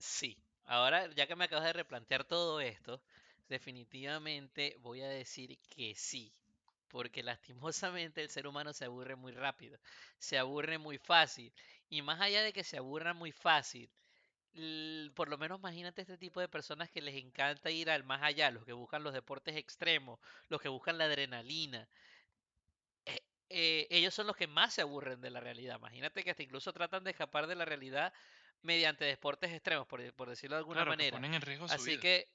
Sí, 0.00 0.36
ahora 0.64 1.08
ya 1.14 1.26
que 1.28 1.36
me 1.36 1.44
acabas 1.44 1.64
de 1.66 1.72
replantear 1.72 2.24
todo 2.24 2.60
esto, 2.60 3.00
definitivamente 3.48 4.76
voy 4.80 5.00
a 5.02 5.08
decir 5.08 5.58
que 5.68 5.94
sí, 5.94 6.32
porque 6.88 7.22
lastimosamente 7.22 8.22
el 8.22 8.30
ser 8.30 8.46
humano 8.48 8.72
se 8.72 8.86
aburre 8.86 9.16
muy 9.16 9.32
rápido, 9.32 9.78
se 10.18 10.38
aburre 10.38 10.78
muy 10.78 10.98
fácil, 10.98 11.52
y 11.88 12.02
más 12.02 12.20
allá 12.20 12.42
de 12.42 12.52
que 12.52 12.64
se 12.64 12.78
aburra 12.78 13.14
muy 13.14 13.32
fácil, 13.32 13.90
por 15.14 15.28
lo 15.28 15.38
menos 15.38 15.58
imagínate 15.58 16.02
este 16.02 16.18
tipo 16.18 16.40
de 16.40 16.48
personas 16.48 16.90
que 16.90 17.00
les 17.02 17.16
encanta 17.16 17.70
ir 17.70 17.90
al 17.90 18.04
más 18.04 18.22
allá, 18.22 18.50
los 18.50 18.64
que 18.64 18.72
buscan 18.72 19.02
los 19.02 19.12
deportes 19.14 19.56
extremos, 19.56 20.18
los 20.48 20.60
que 20.60 20.68
buscan 20.68 20.98
la 20.98 21.04
adrenalina. 21.04 21.88
Eh, 23.06 23.20
eh, 23.50 23.86
ellos 23.90 24.14
son 24.14 24.26
los 24.26 24.36
que 24.36 24.46
más 24.46 24.74
se 24.74 24.82
aburren 24.82 25.20
de 25.20 25.30
la 25.30 25.40
realidad. 25.40 25.76
Imagínate 25.78 26.24
que 26.24 26.30
hasta 26.30 26.42
incluso 26.42 26.72
tratan 26.72 27.04
de 27.04 27.10
escapar 27.10 27.46
de 27.46 27.54
la 27.54 27.64
realidad 27.64 28.12
mediante 28.62 29.04
deportes 29.04 29.52
extremos, 29.52 29.86
por, 29.86 30.28
decirlo 30.28 30.56
de 30.56 30.60
alguna 30.60 30.84
manera. 30.84 31.16
ponen 31.16 31.34
en 31.34 31.42
riesgo 31.42 31.68
su 31.68 31.74
Así 31.74 31.98
que 31.98 32.28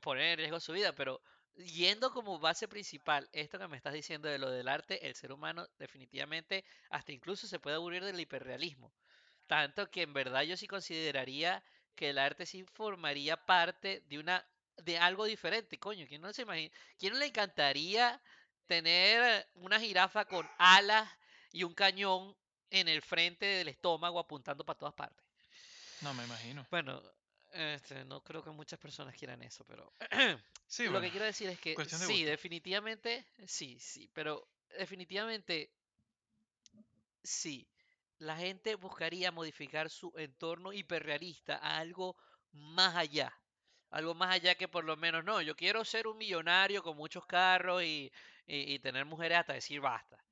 ponen 0.00 0.24
en 0.26 0.38
riesgo 0.38 0.60
su 0.60 0.72
vida, 0.72 0.94
pero 0.94 1.22
yendo 1.56 2.10
como 2.10 2.38
base 2.38 2.66
principal 2.66 3.28
esto 3.32 3.58
que 3.58 3.68
me 3.68 3.76
estás 3.76 3.92
diciendo 3.92 4.28
de 4.28 4.38
lo 4.38 4.50
del 4.50 4.68
arte, 4.68 5.06
el 5.06 5.14
ser 5.14 5.32
humano 5.32 5.68
definitivamente 5.78 6.64
hasta 6.90 7.12
incluso 7.12 7.46
se 7.46 7.58
puede 7.58 7.76
aburrir 7.76 8.04
del 8.04 8.18
hiperrealismo. 8.18 8.92
Tanto 9.46 9.90
que 9.90 10.02
en 10.02 10.12
verdad 10.12 10.42
yo 10.42 10.56
sí 10.56 10.66
consideraría 10.66 11.62
que 11.94 12.10
el 12.10 12.18
arte 12.18 12.46
sí 12.46 12.64
formaría 12.64 13.36
parte 13.36 14.02
de 14.08 14.18
una 14.18 14.44
de 14.78 14.98
algo 14.98 15.24
diferente, 15.24 15.78
coño, 15.78 16.04
¿quién 16.08 16.20
no 16.20 16.32
se 16.32 16.42
imagina? 16.42 16.74
¿Quién 16.98 17.12
no 17.12 17.18
le 17.20 17.26
encantaría 17.26 18.20
tener 18.66 19.46
una 19.54 19.78
jirafa 19.78 20.24
con 20.24 20.48
alas 20.58 21.08
y 21.52 21.62
un 21.62 21.74
cañón 21.74 22.36
en 22.70 22.88
el 22.88 23.00
frente 23.00 23.46
del 23.46 23.68
estómago 23.68 24.18
apuntando 24.18 24.64
para 24.64 24.78
todas 24.78 24.94
partes? 24.94 25.24
No 26.04 26.14
me 26.14 26.24
imagino. 26.24 26.66
Bueno, 26.70 27.02
este, 27.52 28.04
no 28.04 28.22
creo 28.22 28.44
que 28.44 28.50
muchas 28.50 28.78
personas 28.78 29.14
quieran 29.16 29.42
eso, 29.42 29.64
pero 29.64 29.92
lo 30.90 31.00
que 31.00 31.10
quiero 31.10 31.24
decir 31.24 31.48
es 31.48 31.58
que 31.58 31.74
sí, 31.88 32.24
definitivamente, 32.24 33.26
sí, 33.46 33.78
sí, 33.80 34.10
pero 34.12 34.46
definitivamente 34.78 35.70
sí 37.22 37.66
la 38.18 38.36
gente 38.36 38.74
buscaría 38.74 39.32
modificar 39.32 39.90
su 39.90 40.12
entorno 40.16 40.72
hiperrealista 40.72 41.56
a 41.56 41.78
algo 41.78 42.16
más 42.52 42.94
allá. 42.96 43.32
Algo 43.90 44.14
más 44.14 44.34
allá 44.34 44.54
que 44.54 44.68
por 44.68 44.84
lo 44.84 44.96
menos, 44.96 45.24
no, 45.24 45.40
yo 45.40 45.54
quiero 45.56 45.84
ser 45.84 46.06
un 46.06 46.16
millonario 46.16 46.82
con 46.82 46.96
muchos 46.96 47.26
carros 47.26 47.82
y, 47.82 48.12
tener 48.82 49.04
mujeres 49.04 49.38
hasta 49.38 49.54
decir 49.54 49.80
basta. 49.80 50.22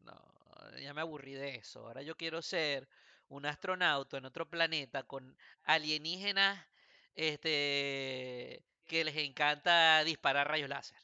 No, 0.00 0.16
ya 0.80 0.94
me 0.94 1.00
aburrí 1.02 1.34
de 1.34 1.56
eso. 1.56 1.86
Ahora 1.86 2.02
yo 2.02 2.16
quiero 2.16 2.42
ser 2.42 2.88
un 3.30 3.46
astronauta 3.46 4.18
en 4.18 4.26
otro 4.26 4.48
planeta 4.48 5.02
con 5.04 5.36
alienígenas 5.64 6.66
este, 7.14 8.64
que 8.86 9.04
les 9.04 9.16
encanta 9.16 10.04
disparar 10.04 10.48
rayos 10.48 10.68
láser. 10.68 10.98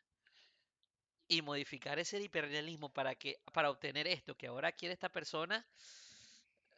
Y 1.28 1.42
modificar 1.42 1.98
ese 1.98 2.20
hiperrealismo 2.20 2.92
para, 2.92 3.14
que, 3.16 3.40
para 3.52 3.70
obtener 3.70 4.06
esto 4.06 4.36
que 4.36 4.46
ahora 4.46 4.70
quiere 4.72 4.92
esta 4.92 5.08
persona 5.08 5.66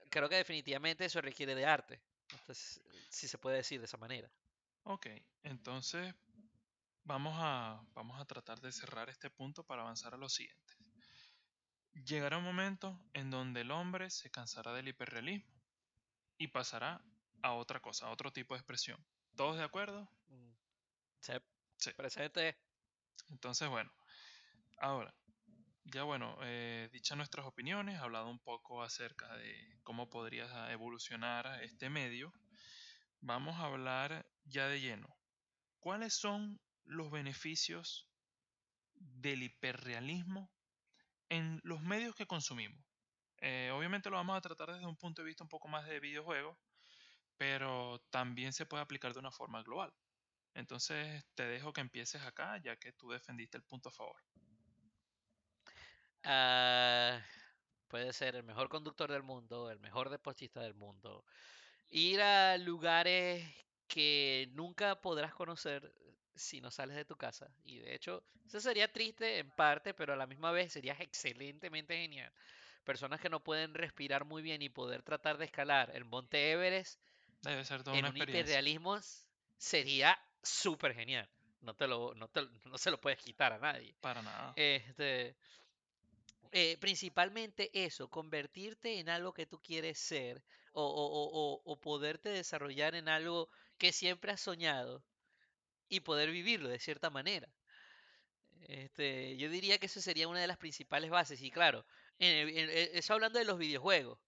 creo 0.08 0.28
que 0.28 0.36
definitivamente 0.36 1.04
eso 1.04 1.20
requiere 1.20 1.54
de 1.54 1.66
arte. 1.66 2.00
Si 3.10 3.28
se 3.28 3.38
puede 3.38 3.58
decir 3.58 3.78
de 3.78 3.86
esa 3.86 3.96
manera. 3.96 4.30
Ok, 4.84 5.06
entonces 5.42 6.14
vamos 7.04 7.34
a, 7.36 7.82
vamos 7.94 8.20
a 8.20 8.24
tratar 8.24 8.60
de 8.60 8.72
cerrar 8.72 9.08
este 9.08 9.30
punto 9.30 9.64
para 9.64 9.82
avanzar 9.82 10.14
a 10.14 10.18
lo 10.18 10.28
siguiente. 10.28 10.74
Llegará 12.04 12.38
un 12.38 12.44
momento 12.44 12.98
en 13.12 13.30
donde 13.30 13.62
el 13.62 13.70
hombre 13.70 14.10
se 14.10 14.30
cansará 14.30 14.72
del 14.72 14.88
hiperrealismo 14.88 15.50
y 16.38 16.48
pasará 16.48 17.02
a 17.42 17.52
otra 17.54 17.80
cosa, 17.80 18.06
a 18.06 18.10
otro 18.10 18.32
tipo 18.32 18.54
de 18.54 18.58
expresión. 18.58 19.04
¿Todos 19.36 19.56
de 19.56 19.64
acuerdo? 19.64 20.08
Mm, 20.28 20.52
sí. 21.20 21.32
sí. 21.76 21.90
Presente. 21.92 22.56
Entonces, 23.30 23.68
bueno, 23.68 23.92
ahora, 24.78 25.14
ya 25.84 26.02
bueno, 26.04 26.36
eh, 26.42 26.88
dichas 26.92 27.16
nuestras 27.16 27.46
opiniones, 27.46 28.00
hablado 28.00 28.28
un 28.28 28.38
poco 28.38 28.82
acerca 28.82 29.36
de 29.36 29.78
cómo 29.82 30.08
podría 30.08 30.70
evolucionar 30.70 31.62
este 31.62 31.90
medio, 31.90 32.32
vamos 33.20 33.56
a 33.56 33.64
hablar 33.64 34.26
ya 34.44 34.68
de 34.68 34.80
lleno. 34.80 35.08
¿Cuáles 35.78 36.14
son 36.14 36.60
los 36.84 37.10
beneficios 37.10 38.08
del 38.94 39.42
hiperrealismo 39.42 40.50
en 41.28 41.60
los 41.64 41.82
medios 41.82 42.14
que 42.14 42.26
consumimos? 42.26 42.82
Eh, 43.40 43.70
obviamente 43.72 44.10
lo 44.10 44.16
vamos 44.16 44.36
a 44.36 44.40
tratar 44.40 44.72
desde 44.72 44.86
un 44.86 44.96
punto 44.96 45.22
de 45.22 45.26
vista 45.26 45.44
un 45.44 45.48
poco 45.48 45.68
más 45.68 45.86
de 45.86 46.00
videojuegos, 46.00 46.56
pero 47.36 48.00
también 48.10 48.52
se 48.52 48.66
puede 48.66 48.82
aplicar 48.82 49.12
de 49.12 49.20
una 49.20 49.30
forma 49.30 49.62
global. 49.62 49.92
Entonces 50.54 51.24
te 51.34 51.46
dejo 51.46 51.72
que 51.72 51.80
empieces 51.80 52.22
acá, 52.22 52.58
ya 52.58 52.76
que 52.76 52.92
tú 52.92 53.10
defendiste 53.10 53.56
el 53.56 53.62
punto 53.62 53.90
a 53.90 53.92
favor. 53.92 54.16
Ah, 56.24 57.22
puede 57.86 58.12
ser 58.12 58.36
el 58.36 58.42
mejor 58.42 58.68
conductor 58.68 59.10
del 59.10 59.22
mundo, 59.22 59.70
el 59.70 59.78
mejor 59.80 60.10
deportista 60.10 60.60
del 60.60 60.74
mundo. 60.74 61.24
Ir 61.90 62.20
a 62.20 62.58
lugares 62.58 63.48
que 63.86 64.48
nunca 64.52 65.00
podrás 65.00 65.32
conocer 65.32 65.94
si 66.38 66.60
no 66.60 66.70
sales 66.70 66.96
de 66.96 67.04
tu 67.04 67.16
casa. 67.16 67.50
Y 67.64 67.78
de 67.78 67.94
hecho, 67.94 68.22
eso 68.46 68.60
sería 68.60 68.92
triste 68.92 69.38
en 69.38 69.50
parte, 69.50 69.94
pero 69.94 70.12
a 70.12 70.16
la 70.16 70.26
misma 70.26 70.50
vez 70.52 70.72
sería 70.72 70.94
excelentemente 70.94 71.96
genial. 71.96 72.32
Personas 72.84 73.20
que 73.20 73.28
no 73.28 73.42
pueden 73.42 73.74
respirar 73.74 74.24
muy 74.24 74.42
bien 74.42 74.62
y 74.62 74.68
poder 74.68 75.02
tratar 75.02 75.36
de 75.38 75.44
escalar 75.44 75.90
el 75.94 76.04
Monte 76.04 76.52
Everest 76.52 77.00
Debe 77.42 77.64
ser 77.64 77.82
en 77.86 78.04
un 78.04 78.16
hiperrealismo 78.16 78.98
sería 79.56 80.18
súper 80.42 80.94
genial. 80.94 81.28
No, 81.60 81.74
te 81.74 81.86
lo, 81.86 82.14
no, 82.14 82.30
no 82.64 82.78
se 82.78 82.90
lo 82.90 83.00
puedes 83.00 83.20
quitar 83.20 83.52
a 83.52 83.58
nadie. 83.58 83.94
Para 84.00 84.22
nada. 84.22 84.52
Este, 84.56 85.36
eh, 86.52 86.76
principalmente 86.80 87.70
eso, 87.74 88.08
convertirte 88.08 88.98
en 88.98 89.08
algo 89.08 89.32
que 89.32 89.46
tú 89.46 89.60
quieres 89.60 89.98
ser 89.98 90.42
o, 90.72 91.78
poderte 91.82 92.28
desarrollar 92.28 92.94
en 92.94 93.08
algo 93.08 93.48
que 93.78 93.92
siempre 93.92 94.32
has 94.32 94.40
soñado 94.40 95.02
y 95.88 96.00
poder 96.00 96.30
vivirlo 96.30 96.68
de 96.68 96.78
cierta 96.78 97.10
manera. 97.10 97.48
Este, 98.66 99.36
yo 99.36 99.48
diría 99.48 99.78
que 99.78 99.86
eso 99.86 100.00
sería 100.00 100.28
una 100.28 100.40
de 100.40 100.46
las 100.46 100.58
principales 100.58 101.10
bases. 101.10 101.40
Y 101.42 101.50
claro, 101.50 101.84
en 102.18 102.34
el- 102.48 102.56
en- 102.58 102.70
e- 102.70 102.90
eso 102.98 103.14
hablando 103.14 103.38
de 103.38 103.44
los 103.44 103.58
videojuegos. 103.58 104.18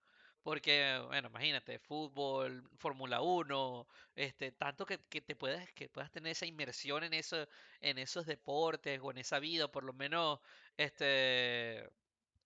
Porque, 0.43 0.99
bueno, 1.09 1.29
imagínate, 1.29 1.79
fútbol, 1.81 2.67
Fórmula 2.79 3.21
uno 3.21 3.87
este, 4.17 4.53
tanto 4.53 4.87
que, 4.87 4.99
que 5.11 5.21
te 5.21 5.37
puedas, 5.37 5.71
que 5.75 5.91
puedas 5.91 6.11
tener 6.11 6.33
esa 6.33 6.47
inmersión 6.47 7.05
en 7.05 7.13
eso, 7.13 7.47
en 7.81 7.99
esos 7.99 8.25
deportes 8.25 8.99
o 9.03 9.11
en 9.11 9.19
esa 9.19 9.39
vida, 9.39 9.71
por 9.71 9.85
lo 9.85 9.93
menos, 9.93 10.41
este, 10.79 11.87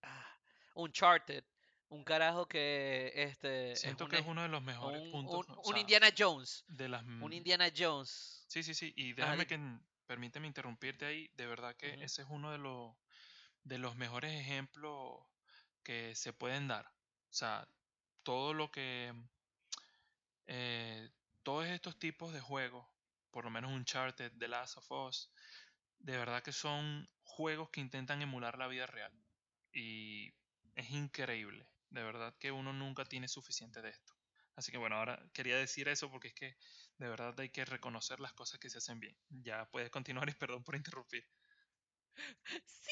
ah, 0.01 0.37
Uncharted, 0.73 1.45
un 1.87 2.03
carajo 2.03 2.47
que 2.49 3.13
este 3.15 3.71
es 3.71 3.79
Siento 3.79 4.03
un, 4.05 4.09
que 4.09 4.17
es 4.17 4.23
es- 4.23 4.27
uno 4.27 4.41
de 4.41 4.49
los 4.49 4.61
mejores 4.61 5.01
un, 5.01 5.11
puntos, 5.11 5.47
un, 5.47 5.55
o 5.57 5.61
un 5.69 5.77
Indiana 5.77 6.09
Jones, 6.17 6.65
de 6.67 6.89
las... 6.89 7.01
un 7.05 7.31
Indiana 7.31 7.71
Jones. 7.75 8.34
Sí, 8.47 8.63
sí, 8.63 8.73
sí, 8.73 8.93
y 8.95 9.13
Ajá, 9.19 9.37
déjame 9.37 9.47
que, 9.47 9.59
permíteme 10.07 10.47
interrumpirte 10.47 11.05
ahí, 11.05 11.29
de 11.35 11.47
verdad 11.47 11.75
que 11.75 11.93
ese 12.03 12.21
es 12.23 12.27
uno 12.29 12.51
de 12.51 12.57
los, 12.57 12.95
de 13.63 13.77
los 13.77 13.95
mejores 13.95 14.39
ejemplos 14.39 15.25
que 15.83 16.15
se 16.15 16.33
pueden 16.33 16.67
dar. 16.67 16.87
O 16.87 17.33
sea, 17.33 17.67
todo 18.23 18.53
lo 18.53 18.71
que, 18.71 19.13
eh, 20.47 21.09
todos 21.43 21.65
estos 21.67 21.97
tipos 21.99 22.33
de 22.33 22.41
juegos, 22.41 22.87
por 23.31 23.45
lo 23.45 23.51
menos 23.51 23.71
Uncharted, 23.71 24.33
The 24.37 24.47
Last 24.47 24.77
of 24.77 24.91
Us, 24.91 25.31
de 25.99 26.17
verdad 26.17 26.43
que 26.43 26.51
son 26.53 27.09
juegos 27.23 27.69
que 27.71 27.81
intentan 27.81 28.21
emular 28.21 28.57
la 28.57 28.67
vida 28.67 28.87
real. 28.87 29.11
Y 29.73 30.33
es 30.75 30.89
increíble, 30.91 31.67
de 31.89 32.03
verdad 32.03 32.35
que 32.39 32.51
uno 32.51 32.73
nunca 32.73 33.05
tiene 33.05 33.27
suficiente 33.27 33.81
de 33.81 33.89
esto. 33.89 34.13
Así 34.55 34.71
que 34.71 34.77
bueno, 34.77 34.95
ahora 34.97 35.21
quería 35.33 35.57
decir 35.57 35.87
eso 35.89 36.09
porque 36.09 36.29
es 36.29 36.33
que 36.35 36.57
de 36.97 37.07
verdad 37.07 37.39
hay 37.39 37.49
que 37.49 37.65
reconocer 37.65 38.19
las 38.19 38.33
cosas 38.33 38.59
que 38.59 38.69
se 38.69 38.79
hacen 38.79 38.99
bien. 38.99 39.17
Ya 39.29 39.65
puedes 39.71 39.89
continuar 39.89 40.29
y 40.29 40.33
perdón 40.33 40.63
por 40.63 40.75
interrumpir. 40.75 41.25
Sí. 42.65 42.91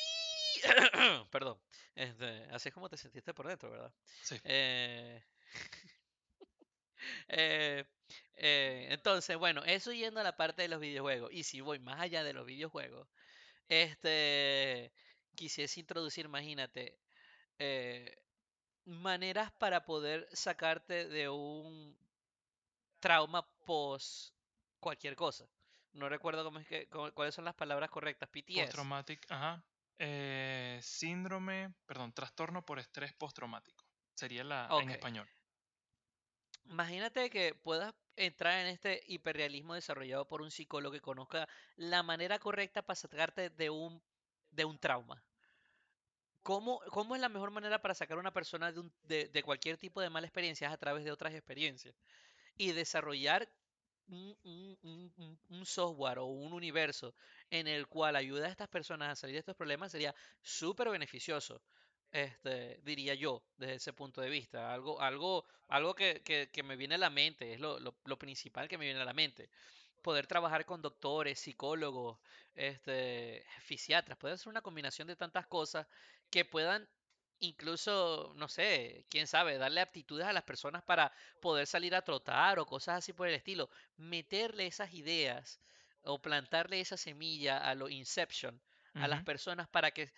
Perdón. 1.32 1.60
Este, 1.95 2.45
así 2.51 2.70
es 2.70 2.74
como 2.74 2.89
te 2.89 2.97
sentiste 2.97 3.34
por 3.34 3.47
dentro, 3.47 3.72
¿verdad? 3.72 3.93
Sí, 4.22 4.36
Eh, 4.43 5.22
eh, 7.28 7.86
eh, 8.36 8.88
entonces, 8.91 9.38
bueno, 9.38 9.64
eso 9.66 9.91
yendo 9.93 10.20
a 10.20 10.24
la 10.24 10.36
parte 10.38 10.62
de 10.64 10.68
los 10.68 10.80
videojuegos. 10.80 11.32
Y 11.32 11.43
si 11.43 11.62
voy 11.62 11.80
más 11.80 11.99
allá 11.99 12.24
de 12.24 12.34
los 12.34 12.45
videojuegos, 12.45 13.08
este, 13.70 14.93
quisiese 15.36 15.82
introducir, 15.82 16.26
imagínate, 16.26 16.99
eh, 17.60 18.16
maneras 18.86 19.51
para 19.60 19.86
poder 19.86 20.28
sacarte 20.34 21.08
de 21.08 21.30
un 21.30 21.97
trauma 23.04 23.45
post 23.66 24.34
cualquier 24.80 25.16
cosa. 25.18 25.45
No 25.91 26.08
recuerdo 26.08 26.45
cómo 26.45 26.60
es 26.60 26.68
que, 26.68 26.88
cómo- 26.88 27.12
cuáles 27.12 27.36
son 27.36 27.43
las 27.43 27.54
palabras 27.54 27.89
correctas. 27.89 28.30
PTS. 28.30 28.62
postraumatic, 28.64 29.30
ajá. 29.30 29.62
Eh, 29.99 30.80
síndrome, 30.82 31.74
perdón, 31.86 32.14
trastorno 32.14 32.66
por 32.66 32.80
estrés 32.80 33.14
postraumático. 33.14 33.86
Sería 34.16 34.45
la 34.45 34.70
en 34.82 34.89
español. 34.89 35.30
Imagínate 36.66 37.30
que 37.30 37.54
puedas 37.56 37.93
entrar 38.16 38.60
en 38.60 38.68
este 38.68 39.04
hiperrealismo 39.08 39.74
desarrollado 39.74 40.26
por 40.26 40.41
un 40.41 40.49
psicólogo 40.49 40.93
que 40.93 41.01
conozca 41.01 41.49
la 41.76 42.04
manera 42.04 42.39
correcta 42.39 42.84
para 42.84 42.95
sacarte 42.95 43.49
de 43.49 43.70
un, 43.70 44.01
de 44.51 44.64
un 44.64 44.80
trauma. 44.80 45.22
¿Cómo, 46.41 46.80
cómo 46.89 47.16
es 47.16 47.22
la 47.22 47.30
mejor 47.30 47.51
manera 47.51 47.82
para 47.82 47.93
sacar 47.93 48.18
a 48.18 48.20
una 48.22 48.34
persona 48.34 48.72
de, 48.72 48.80
un- 48.80 48.93
de, 49.04 49.28
de 49.28 49.43
cualquier 49.43 49.78
tipo 49.78 49.99
de 49.99 50.10
mala 50.10 50.28
experiencia 50.28 50.72
a 50.72 50.78
través 50.78 51.04
de 51.04 51.12
otras 51.12 51.34
experiencias? 51.34 51.95
Y 52.58 52.72
desarrollar 52.72 53.47
un, 54.10 54.38
un- 54.43 54.78
un- 54.84 55.39
un- 55.49 55.66
software 55.66 56.20
o 56.20 56.26
un 56.26 56.54
universo 56.54 57.16
en 57.49 57.68
el 57.68 57.88
cual 57.88 58.16
ayuda 58.16 58.47
a 58.47 58.49
estas 58.51 58.68
personas 58.70 59.10
a 59.12 59.16
salir 59.16 59.36
de 59.36 59.39
estos 59.39 59.56
problemas 59.56 59.91
sería 59.91 60.16
súper 60.41 60.89
beneficioso, 60.89 61.62
este, 62.12 62.80
diría 62.84 63.16
yo, 63.16 63.43
desde 63.58 63.76
ese 63.76 63.93
punto 63.93 64.22
de 64.22 64.30
vista. 64.30 64.74
Algo, 64.74 65.01
algo, 65.01 65.45
algo 65.70 65.95
que, 65.95 66.22
que- 66.24 66.49
que 66.51 66.64
me 66.64 66.76
viene 66.76 66.95
a 66.95 66.99
la 66.99 67.10
mente, 67.10 67.54
es 67.54 67.60
lo, 67.60 67.80
lo- 67.80 67.95
lo 68.06 68.18
principal 68.20 68.68
que 68.68 68.78
me 68.78 68.86
viene 68.86 69.01
a 69.01 69.06
la 69.06 69.14
mente. 69.14 69.49
Poder 70.01 70.28
trabajar 70.28 70.66
con 70.66 70.82
doctores, 70.82 71.39
psicólogos, 71.39 72.20
este, 72.56 73.45
fisiatras, 73.62 74.18
puede 74.18 74.38
ser 74.38 74.49
una 74.49 74.62
combinación 74.62 75.08
de 75.08 75.16
tantas 75.16 75.47
cosas 75.47 75.88
que 76.30 76.45
puedan 76.45 76.88
incluso, 77.44 78.34
no 78.36 78.48
sé, 78.48 79.06
quién 79.10 79.28
sabe, 79.28 79.58
darle 79.58 79.82
aptitudes 79.82 80.26
a 80.28 80.34
las 80.34 80.44
personas 80.44 80.84
para 80.84 81.12
poder 81.41 81.68
salir 81.68 81.96
a 81.96 82.04
trotar 82.04 82.60
o 82.60 82.66
cosas 82.66 82.98
así 83.00 83.14
por 83.14 83.28
el 83.28 83.36
estilo, 83.36 83.70
meterle 83.98 84.68
esas 84.68 84.94
ideas 84.94 85.62
o 86.04 86.22
plantarle 86.22 86.80
esa 86.82 86.98
semilla 86.98 87.58
a 87.60 87.76
lo 87.76 87.89
Inception 87.89 88.62
a 88.96 89.08
las 89.08 89.22
personas 89.24 89.68
para 89.68 89.91
que 89.91 90.12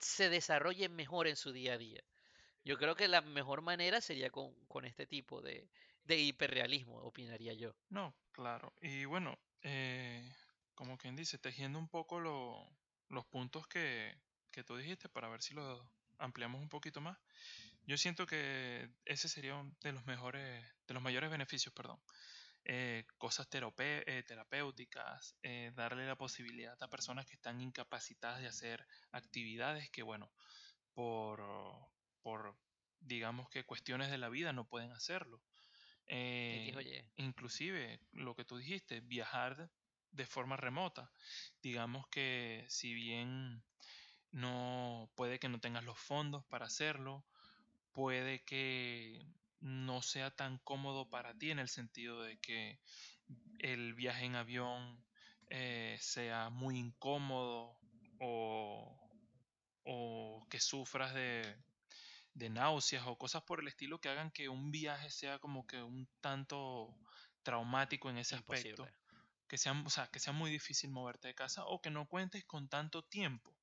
se 0.00 0.28
desarrollen 0.30 0.94
mejor 0.96 1.26
en 1.28 1.36
su 1.36 1.52
día 1.52 1.74
a 1.74 1.78
día. 1.78 2.02
Yo 2.64 2.78
creo 2.78 2.94
que 2.96 3.08
la 3.08 3.22
mejor 3.22 3.62
manera 3.62 4.00
sería 4.00 4.30
con, 4.30 4.54
con 4.66 4.84
este 4.86 5.06
tipo 5.06 5.42
de, 5.42 5.70
de 6.04 6.18
hiperrealismo, 6.18 6.98
opinaría 7.02 7.54
yo. 7.54 7.76
No, 7.90 8.14
claro. 8.32 8.72
Y 8.80 9.04
bueno, 9.04 9.38
eh, 9.62 10.30
como 10.74 10.98
quien 10.98 11.16
dice, 11.16 11.38
tejiendo 11.38 11.78
un 11.78 11.88
poco 11.88 12.20
lo- 12.20 12.68
los 13.08 13.26
puntos 13.26 13.66
que, 13.66 14.14
que 14.50 14.64
tú 14.64 14.76
dijiste 14.76 15.08
para 15.08 15.28
ver 15.28 15.42
si 15.42 15.54
los 15.54 15.82
ampliamos 16.18 16.60
un 16.60 16.68
poquito 16.68 17.00
más. 17.00 17.18
Yo 17.86 17.96
siento 17.96 18.26
que 18.26 18.90
ese 19.04 19.28
sería 19.28 19.54
uno 19.54 19.74
de 19.80 19.92
los 19.92 20.04
mejores, 20.06 20.64
de 20.86 20.94
los 20.94 21.02
mayores 21.02 21.30
beneficios, 21.30 21.72
perdón. 21.74 22.00
Eh, 22.64 23.06
cosas 23.16 23.48
eh, 23.50 24.24
terapéuticas, 24.26 25.36
eh, 25.42 25.72
darle 25.74 26.06
la 26.06 26.16
posibilidad 26.16 26.76
a 26.82 26.90
personas 26.90 27.24
que 27.24 27.34
están 27.34 27.60
incapacitadas 27.62 28.40
de 28.40 28.48
hacer 28.48 28.86
actividades 29.10 29.88
que, 29.90 30.02
bueno, 30.02 30.30
por, 30.92 31.42
por 32.20 32.58
digamos 33.00 33.48
que 33.48 33.64
cuestiones 33.64 34.10
de 34.10 34.18
la 34.18 34.28
vida 34.28 34.52
no 34.52 34.68
pueden 34.68 34.92
hacerlo. 34.92 35.42
Eh, 36.06 37.04
inclusive 37.16 38.00
lo 38.12 38.34
que 38.34 38.44
tú 38.44 38.56
dijiste, 38.56 39.00
viajar 39.00 39.70
de 40.10 40.26
forma 40.26 40.56
remota. 40.56 41.10
Digamos 41.62 42.08
que 42.08 42.64
si 42.68 42.94
bien 42.94 43.62
no 44.32 45.10
puede 45.14 45.38
que 45.38 45.48
no 45.48 45.60
tengas 45.60 45.84
los 45.84 45.98
fondos 45.98 46.44
para 46.46 46.66
hacerlo, 46.66 47.24
puede 47.92 48.44
que 48.44 49.26
no 49.60 50.02
sea 50.02 50.30
tan 50.30 50.58
cómodo 50.58 51.08
para 51.08 51.34
ti 51.34 51.50
en 51.50 51.58
el 51.58 51.68
sentido 51.68 52.22
de 52.22 52.38
que 52.38 52.78
el 53.58 53.94
viaje 53.94 54.24
en 54.24 54.36
avión 54.36 55.04
eh, 55.50 55.96
sea 56.00 56.50
muy 56.50 56.78
incómodo 56.78 57.78
o, 58.20 59.10
o 59.84 60.46
que 60.50 60.60
sufras 60.60 61.14
de, 61.14 61.56
de 62.34 62.50
náuseas 62.50 63.04
o 63.06 63.16
cosas 63.18 63.42
por 63.42 63.60
el 63.60 63.68
estilo 63.68 64.00
que 64.00 64.08
hagan 64.08 64.30
que 64.30 64.48
un 64.48 64.70
viaje 64.70 65.10
sea 65.10 65.38
como 65.38 65.66
que 65.66 65.82
un 65.82 66.08
tanto 66.20 66.94
traumático 67.42 68.10
en 68.10 68.18
ese 68.18 68.36
aspecto, 68.36 68.86
que 69.48 69.58
sea, 69.58 69.72
o 69.72 69.90
sea, 69.90 70.08
que 70.08 70.20
sea 70.20 70.32
muy 70.32 70.50
difícil 70.50 70.90
moverte 70.90 71.28
de 71.28 71.34
casa 71.34 71.64
o 71.66 71.80
que 71.80 71.90
no 71.90 72.06
cuentes 72.06 72.44
con 72.44 72.68
tanto 72.68 73.02
tiempo, 73.02 73.57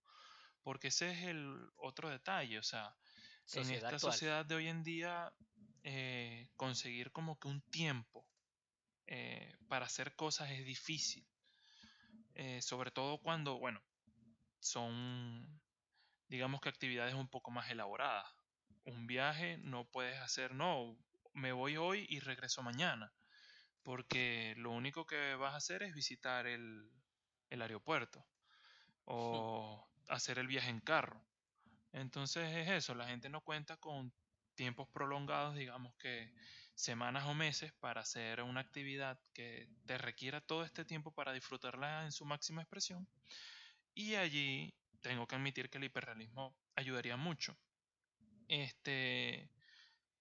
porque 0.65 0.87
ese 0.87 1.11
es 1.11 1.21
el 1.21 1.69
otro 1.77 2.09
detalle, 2.09 2.57
o 2.57 2.63
sea, 2.63 2.97
en 3.53 3.69
esta 3.69 3.89
actual. 3.89 3.99
sociedad 3.99 4.43
de 4.43 4.55
hoy 4.55 4.67
en 4.67 4.81
día 4.81 5.31
eh, 5.83 6.49
conseguir 6.57 7.11
como 7.11 7.37
que 7.37 7.47
un 7.47 7.61
tiempo 7.69 8.27
eh, 9.05 9.55
para 9.67 9.85
hacer 9.85 10.15
cosas 10.15 10.49
es 10.49 10.65
difícil, 10.65 11.23
eh, 12.33 12.63
sobre 12.63 12.89
todo 12.89 13.19
cuando, 13.19 13.59
bueno, 13.59 13.79
son, 14.59 15.61
digamos 16.29 16.61
que 16.61 16.69
actividades 16.69 17.13
un 17.13 17.29
poco 17.29 17.51
más 17.51 17.69
elaboradas. 17.69 18.27
Un 18.85 19.05
viaje 19.05 19.59
no 19.59 19.85
puedes 19.85 20.19
hacer, 20.19 20.55
no, 20.55 20.97
me 21.33 21.51
voy 21.51 21.77
hoy 21.77 22.07
y 22.09 22.21
regreso 22.21 22.63
mañana, 22.63 23.13
porque 23.83 24.55
lo 24.57 24.71
único 24.71 25.05
que 25.05 25.35
vas 25.35 25.53
a 25.53 25.57
hacer 25.57 25.83
es 25.83 25.93
visitar 25.93 26.47
el, 26.47 26.89
el 27.51 27.61
aeropuerto 27.61 28.25
o 29.03 29.87
hacer 30.09 30.39
el 30.39 30.47
viaje 30.47 30.69
en 30.69 30.79
carro. 30.79 31.23
Entonces 31.91 32.51
es 32.55 32.69
eso, 32.69 32.95
la 32.95 33.07
gente 33.07 33.29
no 33.29 33.41
cuenta 33.41 33.77
con 33.77 34.13
tiempos 34.55 34.87
prolongados, 34.89 35.55
digamos 35.55 35.95
que 35.95 36.33
semanas 36.75 37.25
o 37.25 37.33
meses 37.33 37.71
para 37.79 38.01
hacer 38.01 38.41
una 38.41 38.61
actividad 38.61 39.19
que 39.33 39.69
te 39.85 39.97
requiera 39.97 40.41
todo 40.41 40.63
este 40.63 40.83
tiempo 40.83 41.11
para 41.11 41.33
disfrutarla 41.33 42.03
en 42.03 42.11
su 42.11 42.25
máxima 42.25 42.61
expresión. 42.61 43.07
Y 43.93 44.15
allí 44.15 44.73
tengo 45.01 45.25
que 45.27 45.35
admitir 45.35 45.69
que 45.69 45.77
el 45.77 45.85
hiperrealismo 45.85 46.55
ayudaría 46.75 47.15
mucho. 47.15 47.57
Este, 48.47 49.49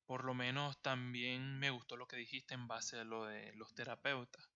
por 0.07 0.25
lo 0.25 0.35
menos 0.35 0.81
también 0.81 1.59
me 1.59 1.71
gustó 1.71 1.97
lo 1.97 2.07
que 2.07 2.17
dijiste 2.17 2.55
en 2.55 2.69
base 2.69 3.01
a 3.01 3.05
lo 3.05 3.25
de 3.25 3.53
los 3.55 3.75
terapeutas. 3.75 4.54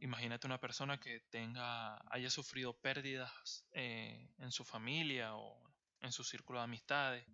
Imagínate 0.00 0.46
una 0.46 0.58
persona 0.60 0.98
que 0.98 1.20
tenga, 1.30 1.96
haya 2.10 2.30
sufrido 2.30 2.74
pérdidas 2.80 3.64
eh, 3.72 4.30
en 4.38 4.50
su 4.50 4.64
familia 4.64 5.36
o 5.36 5.60
en 6.00 6.10
su 6.12 6.24
círculo 6.24 6.58
de 6.58 6.64
amistades. 6.64 7.26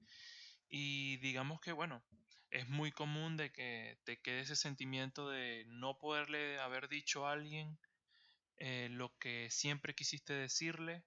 Y 0.69 1.19
digamos 1.19 1.61
que, 1.61 1.73
bueno, 1.73 2.03
es 2.51 2.69
muy 2.69 2.93
común 2.93 3.37
de 3.37 3.53
que 3.53 3.99
te 4.05 4.21
quede 4.21 4.41
ese 4.41 4.57
sentimiento 4.57 5.29
de 5.31 5.64
no 5.69 5.99
poderle 5.99 6.59
haber 6.61 6.89
dicho 6.89 7.27
a 7.27 7.33
alguien 7.33 7.79
eh, 8.59 8.89
lo 8.91 9.17
que 9.19 9.51
siempre 9.51 9.95
quisiste 9.95 10.35
decirle 10.35 11.05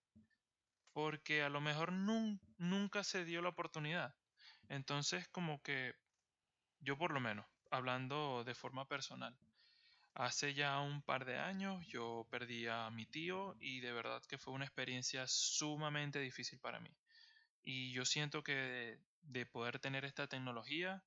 porque 0.93 1.43
a 1.43 1.49
lo 1.49 1.61
mejor 1.61 1.91
nun- 1.91 2.39
nunca 2.57 3.03
se 3.03 3.25
dio 3.25 3.41
la 3.41 3.49
oportunidad. 3.49 4.15
Entonces, 4.69 5.27
como 5.29 5.61
que 5.63 5.95
yo 6.81 6.97
por 6.97 7.11
lo 7.13 7.19
menos, 7.21 7.45
hablando 7.71 8.43
de 8.45 8.55
forma 8.55 8.87
personal, 8.87 9.37
hace 10.19 10.53
ya 10.53 10.79
un 10.81 11.01
par 11.01 11.25
de 11.25 11.37
años 11.39 11.87
yo 11.87 12.27
perdí 12.29 12.67
a 12.67 12.89
mi 12.91 13.05
tío 13.05 13.55
y 13.59 13.79
de 13.79 13.93
verdad 13.93 14.21
que 14.27 14.37
fue 14.37 14.53
una 14.53 14.65
experiencia 14.65 15.25
sumamente 15.27 16.19
difícil 16.19 16.59
para 16.59 16.79
mí. 16.81 16.89
Y 17.63 17.93
yo 17.93 18.05
siento 18.05 18.43
que 18.43 18.53
de, 18.55 18.99
de 19.21 19.45
poder 19.45 19.79
tener 19.79 20.05
esta 20.05 20.27
tecnología, 20.27 21.03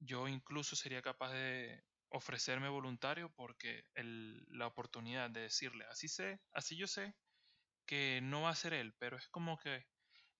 yo 0.00 0.28
incluso 0.28 0.76
sería 0.76 1.02
capaz 1.02 1.32
de 1.32 1.84
ofrecerme 2.10 2.68
voluntario 2.68 3.32
porque 3.34 3.84
la 3.94 4.66
oportunidad 4.66 5.30
de 5.30 5.42
decirle, 5.42 5.86
así 5.90 6.08
sé, 6.08 6.40
así 6.52 6.76
yo 6.76 6.86
sé 6.86 7.16
que 7.86 8.20
no 8.22 8.42
va 8.42 8.50
a 8.50 8.56
ser 8.56 8.74
él, 8.74 8.94
pero 8.98 9.16
es 9.16 9.28
como 9.28 9.58
que 9.58 9.86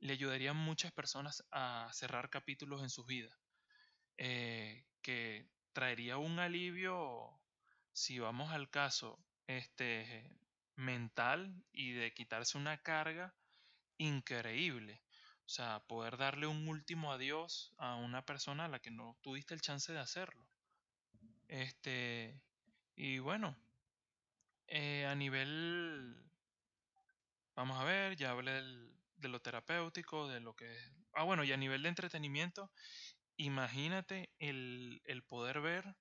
le 0.01 0.13
ayudaría 0.13 0.51
a 0.51 0.55
muchas 0.55 0.93
personas 0.93 1.45
a 1.53 1.91
cerrar 1.93 2.31
capítulos 2.31 2.83
en 2.83 2.91
sus 2.91 3.07
vidas, 3.07 3.39
eh, 4.19 4.87
que 5.03 5.51
traería 5.73 6.19
un 6.19 6.39
alivio, 6.39 7.41
si 7.95 8.19
vamos 8.21 8.53
al 8.53 8.69
caso, 8.71 9.25
este, 9.47 10.31
mental 10.77 11.65
y 11.73 11.93
de 11.93 12.13
quitarse 12.15 12.59
una 12.59 12.83
carga 12.83 13.35
increíble. 13.99 15.03
O 15.47 15.51
sea, 15.51 15.81
poder 15.89 16.19
darle 16.19 16.47
un 16.49 16.69
último 16.69 17.13
adiós 17.13 17.75
a 17.79 17.97
una 17.97 18.27
persona 18.27 18.67
a 18.67 18.69
la 18.69 18.81
que 18.81 18.91
no 18.93 19.19
tuviste 19.23 19.55
el 19.55 19.63
chance 19.63 19.93
de 19.93 20.01
hacerlo. 20.01 20.47
Este, 21.49 22.43
y 22.97 23.19
bueno, 23.19 23.57
eh, 24.67 25.07
a 25.07 25.15
nivel, 25.15 26.17
vamos 27.57 27.79
a 27.81 27.85
ver, 27.85 28.17
ya 28.17 28.31
hablé 28.31 28.53
del- 28.53 28.93
de 29.17 29.29
lo 29.29 29.41
terapéutico, 29.41 30.29
de 30.29 30.41
lo 30.41 30.55
que. 30.55 30.77
Ah, 31.15 31.25
bueno, 31.25 31.45
y 31.45 31.53
a 31.53 31.57
nivel 31.57 31.83
de 31.83 31.89
entretenimiento, 31.89 32.71
imagínate 33.37 34.31
el, 34.39 35.03
el 35.07 35.25
poder 35.25 35.61
ver 35.63 35.97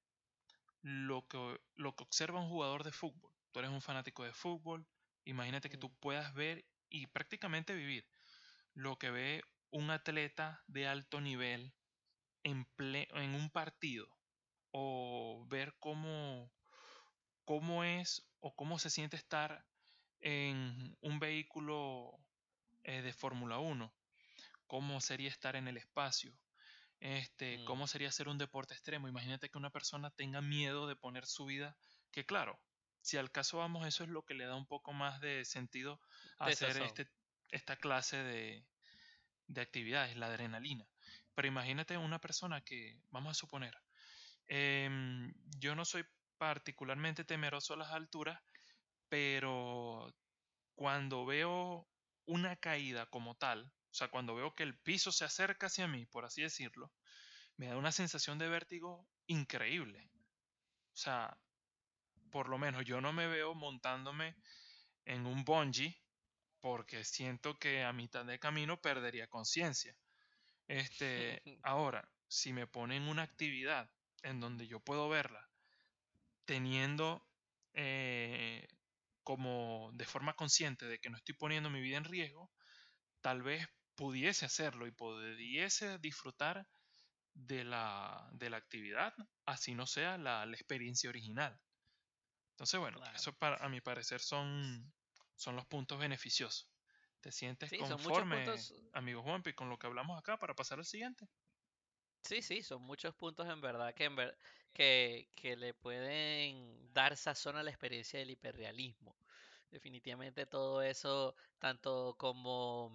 lo 0.83 1.27
que, 1.29 1.61
lo 1.75 1.95
que 1.95 2.05
observa 2.05 2.41
un 2.41 2.49
jugador 2.49 2.85
de 2.85 2.93
fútbol. 2.93 3.33
Tú 3.51 3.59
eres 3.61 3.71
un 3.71 3.81
fanático 3.81 4.23
de 4.25 4.33
fútbol, 4.33 4.87
imagínate 5.25 5.69
que 5.71 5.77
tú 5.79 5.95
puedas 5.99 6.33
ver 6.35 6.65
y 6.89 7.07
prácticamente 7.07 7.75
vivir 7.75 8.07
lo 8.75 8.97
que 8.99 9.11
ve 9.11 9.43
un 9.71 9.91
atleta 9.91 10.63
de 10.67 10.87
alto 10.87 11.21
nivel 11.21 11.73
en, 12.43 12.65
ple- 12.77 13.07
en 13.15 13.35
un 13.35 13.49
partido 13.51 14.07
o 14.71 15.45
ver 15.49 15.75
cómo, 15.79 16.51
cómo 17.45 17.83
es 17.83 18.27
o 18.39 18.55
cómo 18.55 18.79
se 18.79 18.89
siente 18.89 19.15
estar 19.17 19.65
en 20.21 20.97
un 21.01 21.19
vehículo 21.19 22.11
eh, 22.83 23.01
de 23.01 23.13
Fórmula 23.13 23.59
Uno, 23.59 23.93
cómo 24.67 25.01
sería 25.01 25.29
estar 25.29 25.55
en 25.57 25.67
el 25.69 25.77
espacio, 25.77 26.33
este, 27.03 27.57
mm. 27.57 27.65
cómo 27.65 27.85
sería 27.85 28.13
ser 28.13 28.29
un 28.29 28.37
deporte 28.37 28.73
extremo. 28.73 29.09
Imagínate 29.09 29.49
que 29.49 29.57
una 29.57 29.69
persona 29.69 30.09
tenga 30.11 30.41
miedo 30.41 30.87
de 30.87 30.95
poner 30.95 31.25
su 31.25 31.43
vida, 31.43 31.75
que 32.11 32.25
claro, 32.25 32.57
si 33.01 33.17
al 33.17 33.29
caso 33.29 33.57
vamos, 33.57 33.85
eso 33.85 34.05
es 34.05 34.09
lo 34.09 34.23
que 34.23 34.33
le 34.33 34.45
da 34.45 34.55
un 34.55 34.65
poco 34.65 34.93
más 34.93 35.19
de 35.19 35.43
sentido 35.43 35.99
a 36.39 36.45
De 36.45 36.53
hacer 36.53 36.81
este, 36.81 37.11
esta 37.51 37.75
clase 37.75 38.23
de, 38.23 38.65
de 39.47 39.61
actividades, 39.61 40.15
la 40.15 40.27
adrenalina. 40.27 40.87
Pero 41.35 41.49
imagínate 41.49 41.97
una 41.97 42.19
persona 42.19 42.61
que, 42.61 42.97
vamos 43.11 43.31
a 43.31 43.33
suponer, 43.33 43.77
em, 44.47 45.33
yo 45.59 45.75
no 45.75 45.83
soy 45.83 46.05
particularmente 46.37 47.25
temeroso 47.25 47.73
a 47.73 47.77
las 47.77 47.91
alturas, 47.91 48.41
pero 49.09 50.15
cuando 50.73 51.25
veo 51.25 51.85
una 52.25 52.55
caída 52.55 53.07
como 53.07 53.35
tal, 53.35 53.73
o 53.93 53.95
sea, 53.95 54.07
cuando 54.07 54.33
veo 54.33 54.55
que 54.55 54.63
el 54.63 54.75
piso 54.75 55.11
se 55.11 55.23
acerca 55.23 55.67
hacia 55.67 55.87
mí, 55.87 56.07
por 56.07 56.25
así 56.25 56.41
decirlo, 56.41 56.91
me 57.57 57.67
da 57.67 57.77
una 57.77 57.91
sensación 57.91 58.39
de 58.39 58.49
vértigo 58.49 59.07
increíble. 59.27 60.09
O 60.93 60.95
sea, 60.95 61.37
por 62.31 62.49
lo 62.49 62.57
menos 62.57 62.85
yo 62.85 63.01
no 63.01 63.13
me 63.13 63.27
veo 63.27 63.53
montándome 63.53 64.35
en 65.05 65.27
un 65.27 65.45
bungee 65.45 65.95
porque 66.59 67.03
siento 67.03 67.59
que 67.59 67.83
a 67.83 67.93
mitad 67.93 68.25
de 68.25 68.39
camino 68.39 68.81
perdería 68.81 69.27
conciencia. 69.27 69.95
Este, 70.67 71.43
ahora, 71.61 72.11
si 72.27 72.51
me 72.51 72.65
ponen 72.65 73.03
una 73.03 73.21
actividad 73.21 73.91
en 74.23 74.39
donde 74.39 74.65
yo 74.65 74.79
puedo 74.79 75.07
verla 75.07 75.47
teniendo 76.45 77.23
eh, 77.73 78.67
como 79.21 79.91
de 79.93 80.05
forma 80.05 80.35
consciente 80.35 80.87
de 80.87 80.99
que 80.99 81.11
no 81.11 81.17
estoy 81.17 81.35
poniendo 81.35 81.69
mi 81.69 81.79
vida 81.79 81.97
en 81.97 82.05
riesgo, 82.05 82.49
tal 83.21 83.43
vez 83.43 83.67
pudiese 83.95 84.45
hacerlo 84.45 84.87
y 84.87 84.91
pudiese 84.91 85.97
disfrutar 85.99 86.67
de 87.33 87.63
la, 87.65 88.29
de 88.33 88.49
la 88.51 88.57
actividad, 88.57 89.13
así 89.45 89.75
no 89.75 89.87
sea 89.87 90.17
la, 90.17 90.45
la 90.45 90.55
experiencia 90.55 91.09
original. 91.09 91.61
Entonces, 92.53 92.79
bueno, 92.79 92.99
Claro. 92.99 93.13
eso 93.15 93.33
para, 93.37 93.57
a 93.57 93.69
mi 93.69 93.81
parecer 93.81 94.21
son, 94.21 94.93
son 95.35 95.55
los 95.55 95.65
puntos 95.67 95.99
beneficiosos. 95.99 96.71
¿Te 97.21 97.31
sientes 97.31 97.69
Sí, 97.69 97.77
conforme, 97.77 98.45
puntos. 98.45 98.73
amigo 98.93 99.23
Juanpi, 99.23 99.53
con 99.53 99.69
lo 99.69 99.77
que 99.79 99.87
hablamos 99.87 100.19
acá 100.19 100.37
para 100.37 100.55
pasar 100.55 100.79
al 100.79 100.85
siguiente? 100.85 101.27
Sí, 102.23 102.41
sí, 102.41 102.63
son 102.63 102.81
muchos 102.81 103.15
puntos 103.15 103.47
en 103.49 103.61
verdad 103.61 103.93
que, 103.93 104.05
en 104.05 104.15
ver- 104.15 104.37
que, 104.73 105.31
que 105.35 105.55
le 105.55 105.73
pueden 105.73 106.91
dar 106.93 107.15
sazón 107.17 107.55
a 107.57 107.63
la 107.63 107.69
experiencia 107.69 108.19
del 108.19 108.31
hiperrealismo. 108.31 109.15
Definitivamente 109.75 110.45
todo 110.45 110.81
eso, 110.83 111.35
tanto 111.59 112.15
como, 112.17 112.91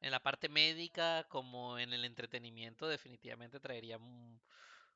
en 0.00 0.10
la 0.10 0.22
parte 0.22 0.48
médica 0.48 1.24
como 1.28 1.78
en 1.78 1.92
el 1.92 2.04
entretenimiento, 2.04 2.88
definitivamente 2.88 3.60
traería 3.60 3.98
mu- 3.98 4.38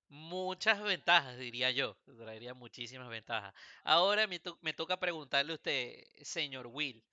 muchas 0.09 0.83
ventajas, 0.83 1.39
diría 1.39 1.71
yo. 1.73 1.97
Traería 2.19 2.55
muchísimas 2.55 3.09
ventajas. 3.11 3.55
Ahora 3.85 4.27
me, 4.27 4.41
to- 4.41 4.59
me 4.63 4.75
toca 4.75 4.99
preguntarle 5.01 5.53
a 5.53 5.57
usted, 5.57 6.05
señor 6.23 6.69
Will, 6.69 7.05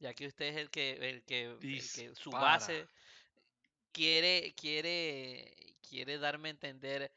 ya 0.00 0.14
que 0.14 0.26
usted 0.28 0.46
es 0.48 0.56
el 0.58 0.70
que, 0.70 0.92
el 1.10 1.24
que, 1.24 1.56
el 1.72 1.90
que 1.92 2.14
su 2.16 2.36
base 2.36 2.88
quiere, 3.92 4.54
quiere, 4.54 5.76
quiere 5.88 6.18
darme 6.18 6.48
a 6.48 6.52
entender 6.52 7.12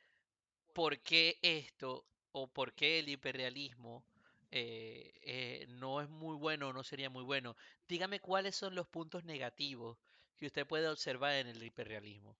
por 0.73 0.99
qué 1.01 1.39
esto 1.43 2.05
o 2.33 2.47
por 2.47 2.73
qué 2.73 2.99
el 2.99 3.09
hiperrealismo 3.09 4.05
eh, 4.51 5.13
eh, 5.23 5.65
no 5.69 6.01
es 6.01 6.09
muy 6.09 6.35
bueno 6.35 6.69
o 6.69 6.73
no 6.73 6.83
sería 6.83 7.09
muy 7.09 7.23
bueno. 7.23 7.55
Dígame 7.87 8.19
cuáles 8.19 8.55
son 8.55 8.75
los 8.75 8.87
puntos 8.87 9.23
negativos 9.23 9.97
que 10.37 10.47
usted 10.47 10.67
puede 10.67 10.87
observar 10.89 11.33
en 11.35 11.47
el 11.47 11.63
hiperrealismo. 11.63 12.37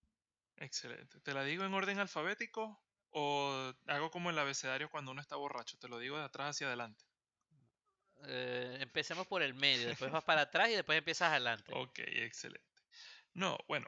Excelente. 0.56 1.20
¿Te 1.20 1.34
la 1.34 1.44
digo 1.44 1.64
en 1.64 1.74
orden 1.74 1.98
alfabético 1.98 2.80
o 3.10 3.72
hago 3.86 4.10
como 4.10 4.30
el 4.30 4.38
abecedario 4.38 4.90
cuando 4.90 5.10
uno 5.10 5.20
está 5.20 5.36
borracho? 5.36 5.78
Te 5.78 5.88
lo 5.88 5.98
digo 5.98 6.18
de 6.18 6.24
atrás 6.24 6.50
hacia 6.56 6.68
adelante. 6.68 7.04
Eh, 8.24 8.78
empecemos 8.80 9.26
por 9.26 9.42
el 9.42 9.54
medio, 9.54 9.88
después 9.88 10.10
vas 10.10 10.24
para 10.24 10.42
atrás 10.42 10.68
y 10.68 10.72
después 10.74 10.98
empiezas 10.98 11.30
adelante. 11.30 11.72
Ok, 11.74 11.98
excelente. 11.98 12.62
No, 13.34 13.58
bueno, 13.68 13.86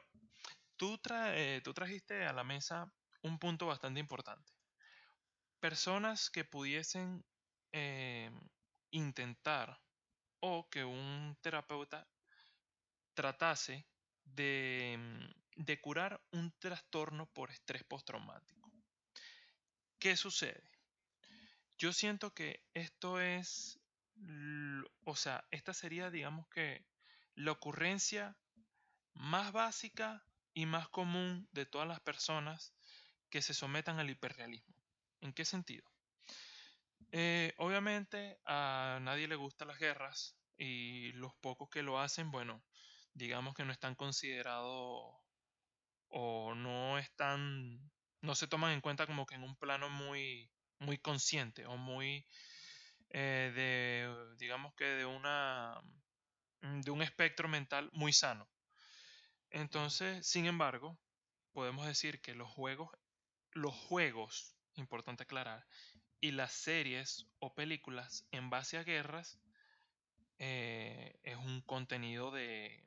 tú, 0.77 0.97
tra- 0.97 1.33
eh, 1.35 1.61
tú 1.63 1.73
trajiste 1.73 2.25
a 2.25 2.33
la 2.33 2.43
mesa 2.43 2.91
un 3.23 3.39
punto 3.39 3.67
bastante 3.67 3.99
importante. 3.99 4.53
Personas 5.59 6.29
que 6.29 6.45
pudiesen 6.45 7.25
eh, 7.77 8.31
intentar 8.91 9.77
o 10.39 10.69
que 10.69 10.85
un 10.85 11.35
terapeuta 11.41 12.07
tratase 13.13 13.85
de, 14.23 14.95
mm, 14.97 15.63
de 15.65 15.81
curar 15.81 16.21
un 16.31 16.53
trastorno 16.57 17.25
por 17.33 17.51
estrés 17.51 17.83
postraumático. 17.83 18.71
¿Qué 19.99 20.15
sucede? 20.15 20.63
Yo 21.77 21.91
siento 21.91 22.33
que 22.33 22.63
esto 22.73 23.19
es, 23.19 23.77
o 25.03 25.15
sea, 25.17 25.45
esta 25.51 25.73
sería, 25.73 26.09
digamos 26.09 26.47
que, 26.47 26.85
la 27.35 27.51
ocurrencia 27.51 28.37
más 29.13 29.51
básica 29.51 30.25
y 30.53 30.65
más 30.65 30.87
común 30.87 31.49
de 31.51 31.65
todas 31.65 31.89
las 31.89 31.99
personas 31.99 32.73
que 33.29 33.41
se 33.41 33.53
sometan 33.53 33.99
al 33.99 34.09
hiperrealismo. 34.09 34.77
¿En 35.19 35.33
qué 35.33 35.43
sentido? 35.43 35.94
Eh, 37.17 37.53
obviamente 37.59 38.39
a 38.45 38.99
nadie 39.01 39.29
le 39.29 39.37
gustan 39.37 39.69
las 39.69 39.79
guerras 39.79 40.35
y 40.57 41.13
los 41.13 41.33
pocos 41.35 41.69
que 41.69 41.81
lo 41.81 41.97
hacen, 41.97 42.29
bueno, 42.29 42.61
digamos 43.13 43.53
que 43.53 43.63
no 43.63 43.71
están 43.71 43.95
considerados 43.95 45.15
o 46.09 46.53
no 46.55 46.97
están, 46.99 47.89
no 48.19 48.35
se 48.35 48.47
toman 48.47 48.73
en 48.73 48.81
cuenta 48.81 49.07
como 49.07 49.25
que 49.25 49.35
en 49.35 49.43
un 49.43 49.55
plano 49.55 49.89
muy, 49.89 50.51
muy 50.79 50.97
consciente 50.97 51.65
o 51.65 51.77
muy 51.77 52.25
eh, 53.11 53.51
de, 53.55 54.35
digamos 54.37 54.75
que 54.75 54.85
de 54.85 55.05
una, 55.05 55.81
mm, 56.61 56.81
de 56.81 56.91
un 56.91 57.01
espectro 57.01 57.47
mental 57.47 57.89
muy 57.93 58.13
sano. 58.13 58.49
Entonces, 59.49 60.27
sin 60.27 60.45
embargo, 60.45 60.99
podemos 61.53 61.87
decir 61.87 62.21
que 62.21 62.35
los 62.35 62.49
juegos, 62.49 62.89
los 63.53 63.73
juegos, 63.73 64.55
importante 64.75 65.23
aclarar, 65.23 65.65
y 66.21 66.31
las 66.31 66.53
series 66.53 67.27
o 67.39 67.53
películas 67.53 68.27
en 68.31 68.49
base 68.49 68.77
a 68.77 68.83
guerras 68.83 69.39
eh, 70.39 71.19
es 71.23 71.37
un 71.37 71.61
contenido 71.61 72.31
de 72.31 72.83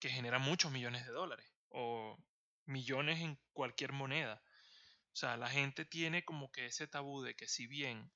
que 0.00 0.08
genera 0.08 0.38
muchos 0.38 0.72
millones 0.72 1.06
de 1.06 1.12
dólares 1.12 1.52
o 1.70 2.16
millones 2.66 3.20
en 3.20 3.38
cualquier 3.52 3.92
moneda. 3.92 4.42
O 5.12 5.16
sea, 5.16 5.36
la 5.36 5.48
gente 5.48 5.84
tiene 5.84 6.24
como 6.24 6.50
que 6.52 6.66
ese 6.66 6.86
tabú 6.86 7.22
de 7.22 7.34
que 7.34 7.48
si 7.48 7.66
bien 7.66 8.10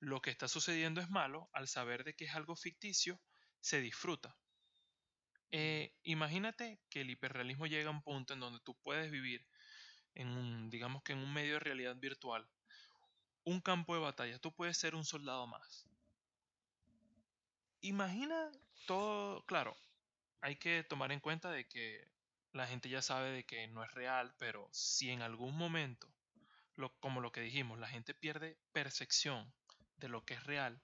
lo 0.00 0.20
que 0.20 0.30
está 0.30 0.48
sucediendo 0.48 1.00
es 1.00 1.10
malo, 1.10 1.48
al 1.52 1.68
saber 1.68 2.04
de 2.04 2.14
que 2.14 2.24
es 2.24 2.34
algo 2.34 2.56
ficticio, 2.56 3.20
se 3.60 3.80
disfruta. 3.80 4.36
Eh, 5.50 5.94
imagínate 6.02 6.80
que 6.90 7.00
el 7.00 7.10
hiperrealismo 7.10 7.66
llega 7.66 7.88
a 7.88 7.92
un 7.92 8.02
punto 8.02 8.34
en 8.34 8.40
donde 8.40 8.60
tú 8.60 8.76
puedes 8.82 9.10
vivir 9.10 9.46
en 10.14 10.28
un, 10.28 10.70
digamos 10.70 11.02
que 11.02 11.12
en 11.12 11.18
un 11.18 11.32
medio 11.32 11.54
de 11.54 11.60
realidad 11.60 11.96
virtual, 11.96 12.48
un 13.48 13.60
campo 13.60 13.94
de 13.94 14.00
batalla, 14.00 14.38
tú 14.38 14.52
puedes 14.52 14.76
ser 14.76 14.94
un 14.94 15.04
soldado 15.04 15.46
más. 15.46 15.86
Imagina 17.80 18.50
todo, 18.86 19.42
claro, 19.46 19.76
hay 20.40 20.56
que 20.56 20.84
tomar 20.84 21.12
en 21.12 21.20
cuenta 21.20 21.50
de 21.50 21.66
que 21.66 22.06
la 22.52 22.66
gente 22.66 22.88
ya 22.88 23.00
sabe 23.00 23.30
de 23.30 23.44
que 23.44 23.66
no 23.68 23.82
es 23.82 23.90
real, 23.92 24.34
pero 24.38 24.68
si 24.72 25.10
en 25.10 25.22
algún 25.22 25.56
momento, 25.56 26.12
como 27.00 27.20
lo 27.20 27.32
que 27.32 27.40
dijimos, 27.40 27.78
la 27.78 27.88
gente 27.88 28.14
pierde 28.14 28.58
percepción 28.72 29.52
de 29.96 30.08
lo 30.08 30.24
que 30.24 30.34
es 30.34 30.44
real 30.44 30.82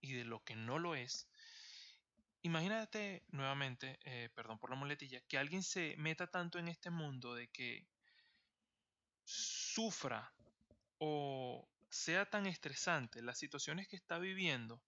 y 0.00 0.12
de 0.12 0.24
lo 0.24 0.44
que 0.44 0.54
no 0.54 0.78
lo 0.78 0.94
es, 0.94 1.28
imagínate 2.42 3.24
nuevamente, 3.28 3.98
eh, 4.04 4.28
perdón 4.34 4.58
por 4.58 4.70
la 4.70 4.76
muletilla, 4.76 5.20
que 5.22 5.38
alguien 5.38 5.62
se 5.62 5.96
meta 5.96 6.28
tanto 6.28 6.58
en 6.58 6.68
este 6.68 6.90
mundo 6.90 7.34
de 7.34 7.48
que 7.48 7.88
sufra 9.24 10.32
o 10.98 11.68
sea 11.94 12.26
tan 12.26 12.46
estresante 12.46 13.22
las 13.22 13.38
situaciones 13.38 13.86
que 13.86 13.96
está 13.96 14.18
viviendo 14.18 14.82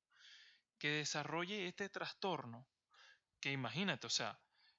que 0.78 0.88
desarrolle 0.88 1.68
este 1.68 1.88
trastorno, 1.88 2.66
que 3.40 3.52
imagínate, 3.52 4.06
o 4.08 4.10
sea, 4.10 4.38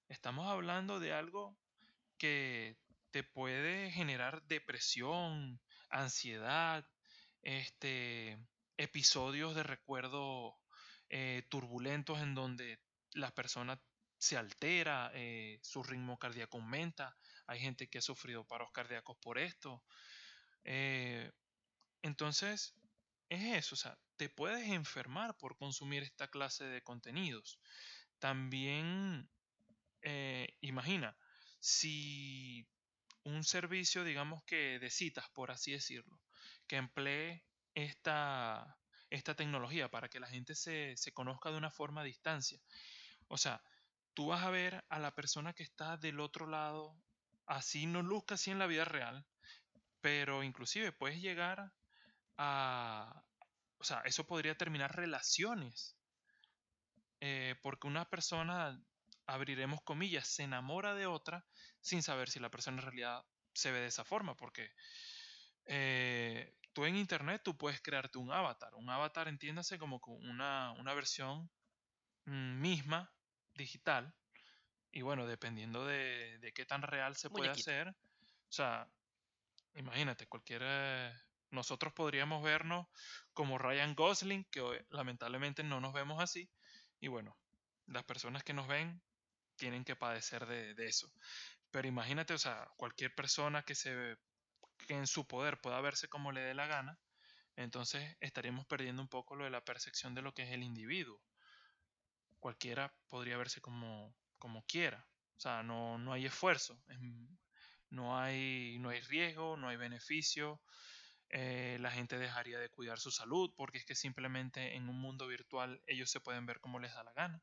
estamos 0.10 0.48
hablando 0.48 1.00
de 1.00 1.14
algo 1.14 1.58
que 2.18 2.78
te 3.12 3.24
puede 3.24 3.92
generar 3.92 4.44
depresión, 4.44 5.62
ansiedad, 5.90 6.86
este, 7.42 8.38
episodios 8.76 9.56
de 9.56 9.64
recuerdo 9.64 10.60
eh, 11.10 11.44
turbulentos 11.50 12.20
en 12.20 12.36
donde 12.36 12.80
la 13.14 13.34
persona 13.34 13.82
se 14.18 14.38
altera, 14.38 15.12
eh, 15.14 15.60
su 15.64 15.82
ritmo 15.82 16.20
cardíaco 16.20 16.58
aumenta, 16.58 17.18
hay 17.48 17.60
gente 17.62 17.88
que 17.88 18.00
ha 18.00 18.02
sufrido 18.02 18.46
paros 18.46 18.72
cardíacos 18.74 19.18
por 19.18 19.40
esto. 19.40 19.84
Eh, 20.66 21.32
entonces, 22.08 22.76
es 23.30 23.44
eso, 23.58 23.76
o 23.76 23.78
sea, 23.78 23.98
te 24.18 24.30
puedes 24.30 24.68
enfermar 24.68 25.38
por 25.38 25.58
consumir 25.58 26.04
esta 26.04 26.28
clase 26.30 26.66
de 26.66 26.82
contenidos. 26.82 27.60
También, 28.20 29.30
imagina, 30.62 31.18
si 31.60 32.68
un 33.24 33.44
servicio, 33.44 34.04
digamos 34.04 34.44
que 34.46 34.80
de 34.80 34.90
citas, 34.90 35.30
por 35.34 35.52
así 35.52 35.72
decirlo, 35.74 36.20
que 36.66 36.78
emplee 36.78 37.44
esta, 37.76 38.80
esta 39.10 39.36
tecnología 39.36 39.90
para 39.90 40.10
que 40.10 40.20
la 40.20 40.28
gente 40.28 40.56
se, 40.56 40.96
se 40.98 41.12
conozca 41.12 41.52
de 41.52 41.58
una 41.58 41.72
forma 41.72 42.02
a 42.02 42.06
distancia. 42.06 42.60
O 43.28 43.38
sea, 43.38 43.62
tú 44.14 44.28
vas 44.28 44.44
a 44.44 44.50
ver 44.50 44.86
a 44.90 45.00
la 45.00 45.14
persona 45.14 45.54
que 45.54 45.64
está 45.64 45.98
del 45.98 46.20
otro 46.20 46.48
lado, 46.48 46.96
así 47.46 47.86
no 47.86 48.02
luzca 48.02 48.36
así 48.36 48.52
en 48.52 48.60
la 48.60 48.68
vida 48.68 48.86
real, 48.86 49.26
pero 50.02 50.44
inclusive 50.44 50.92
puedes 50.92 51.22
llegar 51.22 51.74
a... 52.38 53.24
O 53.80 53.84
sea, 53.84 54.02
eso 54.06 54.26
podría 54.26 54.56
terminar 54.58 54.96
relaciones. 54.96 55.98
Eh, 57.20 57.56
porque 57.62 57.88
una 57.88 58.10
persona, 58.10 58.80
abriremos 59.26 59.82
comillas, 59.82 60.28
se 60.28 60.44
enamora 60.44 60.94
de 60.96 61.08
otra 61.08 61.46
sin 61.82 62.04
saber 62.04 62.30
si 62.30 62.40
la 62.40 62.50
persona 62.50 62.78
en 62.78 62.84
realidad 62.84 63.26
se 63.54 63.72
ve 63.72 63.80
de 63.80 63.88
esa 63.88 64.06
forma, 64.06 64.36
porque 64.36 64.72
eh, 65.66 66.56
tú 66.74 66.86
en 66.86 66.96
internet 66.96 67.42
tú 67.44 67.58
puedes 67.58 67.82
crearte 67.82 68.20
un 68.20 68.32
avatar. 68.32 68.74
Un 68.76 68.90
avatar 68.90 69.28
entiéndase 69.28 69.80
como 69.80 70.00
una, 70.06 70.72
una 70.74 70.94
versión 70.94 71.50
mm, 72.26 72.62
misma, 72.62 73.12
digital. 73.54 74.14
Y 74.92 75.02
bueno, 75.02 75.28
dependiendo 75.28 75.86
de, 75.86 76.38
de 76.40 76.54
qué 76.54 76.66
tan 76.66 76.82
real 76.82 77.16
se 77.16 77.30
puede 77.30 77.50
hacer. 77.50 77.90
O 77.90 78.52
sea, 78.52 78.90
imagínate, 79.74 80.28
cualquiera... 80.28 81.14
Nosotros 81.52 81.94
podríamos 81.94 82.44
vernos 82.44 82.88
como 83.34 83.58
Ryan 83.58 83.96
Gosling, 83.96 84.46
que 84.52 84.86
lamentablemente 84.90 85.64
no 85.64 85.80
nos 85.82 85.94
vemos 85.94 86.22
así. 86.22 86.50
Y 87.00 87.08
bueno, 87.08 87.38
las 87.88 88.04
personas 88.04 88.44
que 88.44 88.54
nos 88.54 88.68
ven 88.68 89.02
tienen 89.56 89.84
que 89.86 89.96
padecer 89.96 90.46
de, 90.46 90.74
de 90.76 90.88
eso. 90.88 91.12
Pero 91.72 91.88
imagínate, 91.88 92.34
o 92.34 92.38
sea, 92.38 92.68
cualquier 92.78 93.14
persona 93.16 93.64
que 93.64 93.76
se 93.76 94.18
que 94.86 94.94
en 94.96 95.08
su 95.08 95.26
poder 95.28 95.60
pueda 95.60 95.82
verse 95.82 96.08
como 96.08 96.32
le 96.32 96.42
dé 96.42 96.54
la 96.54 96.68
gana, 96.68 97.00
entonces 97.56 98.16
estaríamos 98.20 98.66
perdiendo 98.66 99.02
un 99.02 99.08
poco 99.08 99.36
lo 99.36 99.46
de 99.46 99.50
la 99.50 99.66
percepción 99.66 100.14
de 100.14 100.22
lo 100.22 100.34
que 100.34 100.44
es 100.44 100.52
el 100.52 100.64
individuo. 100.64 101.22
Cualquiera 102.40 102.94
podría 103.10 103.38
verse 103.38 103.62
como, 103.62 104.16
como 104.38 104.64
quiera. 104.66 105.08
O 105.36 105.40
sea, 105.40 105.64
no, 105.64 105.98
no 105.98 106.14
hay 106.14 106.26
esfuerzo, 106.26 106.80
no, 107.90 108.18
hay, 108.18 108.78
no 108.80 108.90
hay 108.90 109.02
riesgo, 109.02 109.58
no 109.58 109.70
hay 109.70 109.78
beneficio. 109.78 110.62
Eh, 111.30 111.78
la 111.82 111.92
gente 111.92 112.18
dejaría 112.18 112.58
de 112.58 112.70
cuidar 112.70 113.00
su 113.00 113.12
salud 113.12 113.54
porque 113.56 113.78
es 113.78 113.86
que 113.86 113.96
simplemente 113.96 114.76
en 114.76 114.88
un 114.88 115.00
mundo 115.00 115.28
virtual 115.28 115.82
ellos 115.86 116.10
se 116.10 116.22
pueden 116.22 116.46
ver 116.46 116.60
como 116.62 116.80
les 116.80 116.94
da 116.94 117.04
la 117.04 117.14
gana. 117.14 117.42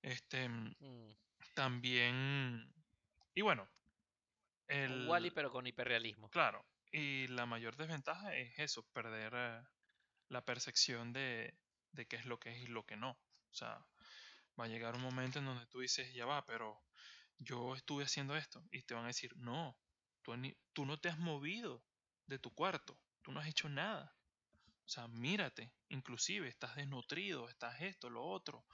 Este, 0.00 0.48
mm. 0.48 1.14
También, 1.54 2.72
y 3.34 3.42
bueno, 3.42 3.68
el, 4.68 5.06
Wally, 5.06 5.30
pero 5.30 5.50
con 5.50 5.66
hiperrealismo. 5.66 6.30
Claro, 6.30 6.64
y 6.90 7.26
la 7.28 7.44
mayor 7.44 7.76
desventaja 7.76 8.34
es 8.34 8.58
eso, 8.58 8.86
perder 8.92 9.32
eh, 9.34 9.62
la 10.28 10.44
percepción 10.44 11.12
de, 11.12 11.54
de 11.92 12.06
qué 12.06 12.16
es 12.16 12.24
lo 12.24 12.38
que 12.38 12.50
es 12.50 12.62
y 12.62 12.66
lo 12.68 12.86
que 12.86 12.96
no. 12.96 13.10
O 13.10 13.54
sea, 13.54 13.84
va 14.58 14.64
a 14.64 14.68
llegar 14.68 14.94
un 14.94 15.02
momento 15.02 15.38
en 15.38 15.44
donde 15.44 15.66
tú 15.66 15.80
dices, 15.80 16.12
ya 16.14 16.24
va, 16.24 16.46
pero 16.46 16.82
yo 17.38 17.74
estuve 17.74 18.04
haciendo 18.04 18.36
esto. 18.36 18.64
Y 18.70 18.82
te 18.82 18.94
van 18.94 19.04
a 19.04 19.08
decir, 19.08 19.36
no, 19.36 19.76
tú, 20.22 20.34
tú 20.72 20.86
no 20.86 20.98
te 20.98 21.10
has 21.10 21.18
movido 21.18 21.84
de 22.26 22.38
tu 22.38 22.52
cuarto, 22.54 22.98
tú 23.22 23.32
no 23.32 23.40
has 23.40 23.48
hecho 23.48 23.68
nada. 23.68 24.14
O 24.84 24.88
sea, 24.88 25.08
mírate, 25.08 25.72
inclusive 25.88 26.48
estás 26.48 26.76
desnutrido, 26.76 27.48
estás 27.48 27.80
esto, 27.80 28.10
lo 28.10 28.24
otro. 28.24 28.64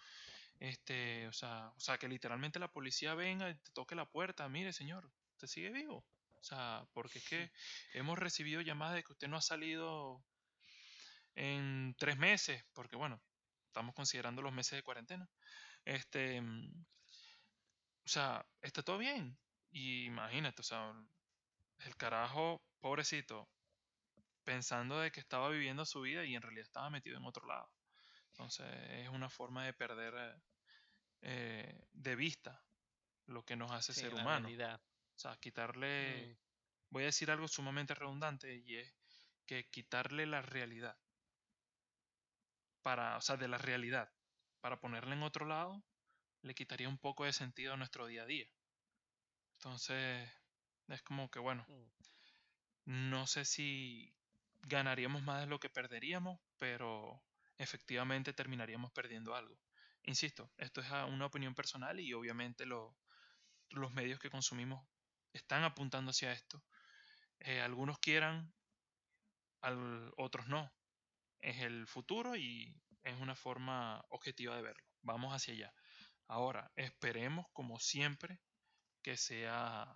Este, 0.58 1.28
o 1.28 1.32
sea, 1.32 1.70
o 1.76 1.80
sea, 1.80 1.98
que 1.98 2.08
literalmente 2.08 2.58
la 2.58 2.72
policía 2.72 3.14
venga 3.14 3.50
y 3.50 3.54
te 3.54 3.70
toque 3.72 3.94
la 3.94 4.10
puerta, 4.10 4.48
mire 4.48 4.72
señor, 4.72 5.10
usted 5.32 5.46
sigue 5.46 5.70
vivo. 5.70 6.04
O 6.40 6.42
sea, 6.42 6.86
porque 6.92 7.18
es 7.18 7.28
que 7.28 7.52
hemos 7.92 8.18
recibido 8.18 8.60
llamadas 8.60 8.94
de 8.96 9.04
que 9.04 9.12
usted 9.12 9.28
no 9.28 9.36
ha 9.36 9.42
salido 9.42 10.24
en 11.34 11.94
tres 11.98 12.16
meses, 12.16 12.64
porque 12.72 12.96
bueno, 12.96 13.20
estamos 13.66 13.94
considerando 13.94 14.42
los 14.42 14.52
meses 14.52 14.76
de 14.76 14.82
cuarentena. 14.82 15.28
Este, 15.84 16.40
o 16.40 18.08
sea, 18.08 18.44
está 18.60 18.82
todo 18.82 18.98
bien. 18.98 19.38
Y 19.70 20.06
imagínate, 20.06 20.62
o 20.62 20.64
sea, 20.64 20.94
el 21.84 21.96
carajo, 21.96 22.62
pobrecito, 22.80 23.48
pensando 24.44 24.98
de 25.00 25.10
que 25.10 25.20
estaba 25.20 25.48
viviendo 25.50 25.84
su 25.84 26.00
vida 26.00 26.24
y 26.24 26.34
en 26.34 26.42
realidad 26.42 26.64
estaba 26.64 26.90
metido 26.90 27.18
en 27.18 27.24
otro 27.24 27.46
lado. 27.46 27.70
Entonces 28.30 28.66
es 28.90 29.08
una 29.08 29.28
forma 29.28 29.66
de 29.66 29.74
perder 29.74 30.40
eh, 31.22 31.88
de 31.92 32.16
vista 32.16 32.64
lo 33.26 33.44
que 33.44 33.56
nos 33.56 33.70
hace 33.72 33.92
ser 33.92 34.14
humano. 34.14 34.48
O 34.48 35.20
sea, 35.20 35.36
quitarle, 35.36 36.26
mm. 36.26 36.36
voy 36.90 37.02
a 37.02 37.06
decir 37.06 37.30
algo 37.30 37.48
sumamente 37.48 37.94
redundante 37.94 38.54
y 38.54 38.76
es 38.76 38.94
que 39.44 39.68
quitarle 39.68 40.26
la 40.26 40.42
realidad. 40.42 40.96
Para, 42.82 43.16
o 43.16 43.20
sea, 43.20 43.36
de 43.36 43.48
la 43.48 43.58
realidad, 43.58 44.10
para 44.60 44.80
ponerla 44.80 45.14
en 45.14 45.24
otro 45.24 45.44
lado, 45.44 45.82
le 46.42 46.54
quitaría 46.54 46.88
un 46.88 46.98
poco 46.98 47.24
de 47.24 47.32
sentido 47.32 47.74
a 47.74 47.76
nuestro 47.76 48.06
día 48.06 48.22
a 48.22 48.26
día. 48.26 48.48
Entonces, 49.54 50.30
es 50.86 51.02
como 51.02 51.30
que, 51.30 51.40
bueno, 51.40 51.66
mm. 51.68 51.97
No 52.88 53.26
sé 53.26 53.44
si 53.44 54.14
ganaríamos 54.62 55.22
más 55.22 55.40
de 55.40 55.46
lo 55.46 55.60
que 55.60 55.68
perderíamos, 55.68 56.40
pero 56.56 57.22
efectivamente 57.58 58.32
terminaríamos 58.32 58.90
perdiendo 58.92 59.34
algo. 59.34 59.60
Insisto, 60.04 60.50
esto 60.56 60.80
es 60.80 60.90
una 61.06 61.26
opinión 61.26 61.54
personal 61.54 62.00
y 62.00 62.14
obviamente 62.14 62.64
lo, 62.64 62.96
los 63.68 63.92
medios 63.92 64.18
que 64.18 64.30
consumimos 64.30 64.88
están 65.34 65.64
apuntando 65.64 66.12
hacia 66.12 66.32
esto. 66.32 66.64
Eh, 67.40 67.60
algunos 67.60 67.98
quieran, 67.98 68.54
otros 70.16 70.48
no. 70.48 70.72
Es 71.40 71.58
el 71.58 71.86
futuro 71.86 72.36
y 72.36 72.74
es 73.02 73.20
una 73.20 73.36
forma 73.36 74.02
objetiva 74.08 74.56
de 74.56 74.62
verlo. 74.62 74.84
Vamos 75.02 75.34
hacia 75.34 75.52
allá. 75.52 75.74
Ahora, 76.26 76.72
esperemos, 76.74 77.44
como 77.52 77.78
siempre, 77.78 78.40
que 79.02 79.18
sea 79.18 79.94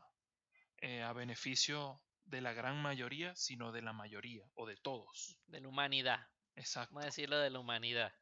eh, 0.76 1.02
a 1.02 1.14
beneficio 1.14 2.02
de 2.24 2.40
la 2.40 2.52
gran 2.52 2.80
mayoría, 2.80 3.34
sino 3.36 3.72
de 3.72 3.82
la 3.82 3.92
mayoría 3.92 4.44
o 4.54 4.66
de 4.66 4.76
todos. 4.76 5.38
De 5.46 5.60
la 5.60 5.68
humanidad. 5.68 6.26
Exacto. 6.56 6.94
Vamos 6.94 7.04
a 7.04 7.06
decirlo 7.06 7.38
de 7.38 7.50
la 7.50 7.58
humanidad. 7.58 8.12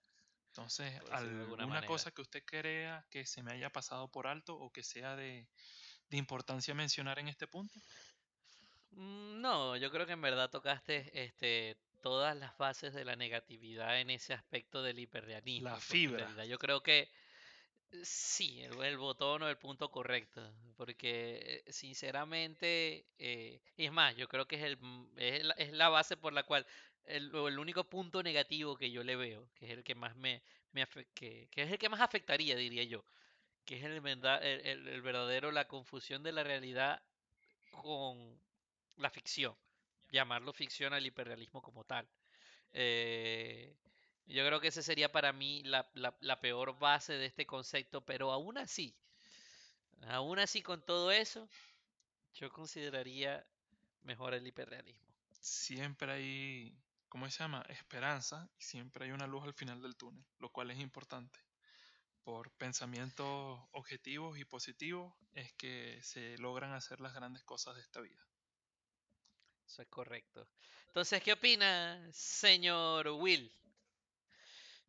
Entonces, 0.49 1.01
alguna 1.13 1.67
manera. 1.67 1.87
cosa 1.87 2.11
que 2.11 2.23
usted 2.23 2.45
crea 2.45 3.07
que 3.11 3.25
se 3.25 3.43
me 3.43 3.53
haya 3.53 3.71
pasado 3.71 4.09
por 4.11 4.27
alto 4.27 4.57
o 4.57 4.73
que 4.73 4.83
sea 4.83 5.15
de, 5.15 5.49
de 6.09 6.17
importancia 6.17 6.75
mencionar 6.75 7.19
en 7.21 7.29
este 7.29 7.47
punto. 7.47 7.79
Mm, 8.91 9.41
No, 9.41 9.77
yo 9.77 9.91
creo 9.91 10.07
que 10.07 10.13
en 10.13 10.21
verdad 10.23 10.51
tocaste 10.51 11.25
este, 11.25 11.77
todas 12.03 12.37
las 12.37 12.57
bases 12.59 12.93
de 12.95 13.05
la 13.05 13.17
negatividad 13.17 14.01
en 14.01 14.11
ese 14.11 14.35
aspecto 14.35 14.83
del 14.83 14.97
La 14.97 15.03
hiperrealismo, 15.03 15.69
en 15.75 15.81
fibra. 15.81 16.45
yo 16.47 16.59
creo 16.59 16.83
que 16.83 17.11
sí, 18.03 18.63
el, 18.63 18.97
botón 18.99 19.43
o 19.43 19.49
el 19.49 19.57
punto 19.59 19.91
correcto, 19.91 20.41
porque 20.77 21.63
eh, 21.67 21.73
sinceramente, 21.73 23.07
eh, 23.19 23.61
es 23.77 23.93
más, 23.93 24.17
yo 24.17 24.29
creo 24.29 24.47
que 24.47 24.57
es, 24.57 24.63
el, 24.63 24.73
m- 24.81 25.09
es, 25.17 25.45
la, 25.45 25.55
es 25.55 25.73
la 25.73 25.89
base 25.89 26.17
por 26.17 26.33
la 26.33 26.45
cual, 26.45 26.67
el, 27.05 27.35
el 27.35 27.59
único 27.59 27.85
punto 27.89 28.23
negativo 28.23 28.77
que 28.77 28.91
yo 28.91 29.03
le 29.05 29.17
veo, 29.17 29.49
que 29.55 29.67
es 29.67 29.73
el 29.73 29.85
que 29.85 29.95
más 29.95 30.17
me, 30.17 30.43
me 30.73 30.87
que, 31.15 31.49
que 31.51 31.63
es 31.63 31.71
el 31.73 31.79
que 31.79 31.89
más 31.89 32.01
afectaría, 32.01 32.57
diría 32.57 32.85
yo, 32.85 33.05
que 33.65 33.79
es 33.79 33.85
el- 33.85 34.89
el 34.89 35.03
verdadero, 35.03 35.53
la 35.53 35.69
confusión 35.69 36.23
de 36.23 36.33
la 36.33 36.45
realidad 36.45 37.03
con 37.71 38.41
la 38.97 39.11
ficción, 39.11 39.57
llamarlo 40.11 40.53
ficción 40.53 40.93
al 40.95 41.07
hiperrealismo 41.07 41.63
como 41.63 41.85
tal. 41.85 42.09
Eh, 42.73 43.75
yo 44.27 44.47
creo 44.47 44.61
que 44.61 44.69
ese 44.69 44.83
sería 44.83 45.13
para 45.13 45.33
mí 45.33 45.63
la, 45.65 45.91
la- 45.95 46.17
la 46.21 46.41
peor 46.41 46.79
base 46.79 47.15
de 47.15 47.27
este 47.27 47.47
concepto, 47.47 48.05
pero 48.05 48.33
aún 48.33 48.59
así, 48.59 48.97
aún 50.09 50.39
así 50.39 50.63
con 50.63 50.83
todo 50.85 51.11
eso, 51.11 51.49
yo 52.35 52.51
consideraría 52.53 53.47
mejor 54.03 54.35
el 54.35 54.47
hiperrealismo. 54.47 55.09
Siempre 55.41 56.13
hay, 56.13 56.79
¿cómo 57.09 57.29
se 57.31 57.39
llama? 57.41 57.63
Esperanza 57.69 58.51
y 58.59 58.63
siempre 58.63 59.07
hay 59.07 59.13
una 59.13 59.27
luz 59.29 59.45
al 59.45 59.55
final 59.55 59.83
del 59.83 59.97
túnel, 59.97 60.25
lo 60.39 60.51
cual 60.51 60.71
es 60.71 60.81
importante. 60.81 61.41
Por 62.25 62.53
pensamientos 62.53 63.61
objetivos 63.73 64.39
y 64.39 64.45
positivos 64.47 65.15
es 65.35 65.53
que 65.55 66.01
se 66.03 66.39
logran 66.39 66.73
hacer 66.73 67.01
las 67.01 67.15
grandes 67.15 67.45
cosas 67.45 67.77
de 67.77 67.83
esta 67.83 68.01
vida. 68.01 68.27
Eso 69.67 69.81
es 69.83 69.89
correcto. 69.89 70.47
Entonces, 70.89 71.23
¿qué 71.23 71.33
opina, 71.33 72.07
señor 72.13 73.09
Will? 73.09 73.51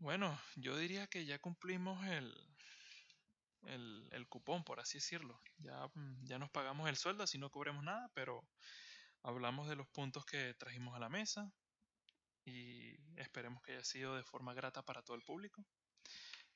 Bueno, 0.01 0.35
yo 0.55 0.75
diría 0.77 1.05
que 1.05 1.25
ya 1.25 1.37
cumplimos 1.37 2.03
el, 2.07 2.33
el, 3.67 4.09
el 4.11 4.27
cupón, 4.27 4.63
por 4.63 4.79
así 4.79 4.97
decirlo. 4.97 5.39
Ya, 5.59 5.87
mm, 5.93 6.25
ya 6.25 6.39
nos 6.39 6.49
pagamos 6.49 6.89
el 6.89 6.97
sueldo, 6.97 7.23
así 7.23 7.37
no 7.37 7.51
cobremos 7.51 7.83
nada, 7.83 8.09
pero 8.15 8.43
hablamos 9.21 9.69
de 9.69 9.75
los 9.75 9.87
puntos 9.89 10.25
que 10.25 10.55
trajimos 10.55 10.95
a 10.95 10.99
la 10.99 11.09
mesa 11.09 11.53
y 12.45 12.95
esperemos 13.15 13.61
que 13.61 13.73
haya 13.73 13.83
sido 13.83 14.15
de 14.15 14.23
forma 14.23 14.55
grata 14.55 14.81
para 14.81 15.03
todo 15.03 15.15
el 15.15 15.21
público. 15.21 15.63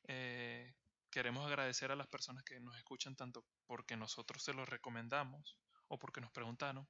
Eh, 0.07 0.73
queremos 1.11 1.45
agradecer 1.45 1.91
a 1.91 1.95
las 1.95 2.07
personas 2.07 2.43
que 2.45 2.59
nos 2.59 2.75
escuchan 2.77 3.15
tanto 3.15 3.45
porque 3.67 3.95
nosotros 3.95 4.41
se 4.43 4.55
los 4.55 4.67
recomendamos 4.67 5.55
o 5.87 5.99
porque 5.99 6.19
nos 6.19 6.31
preguntaron, 6.31 6.87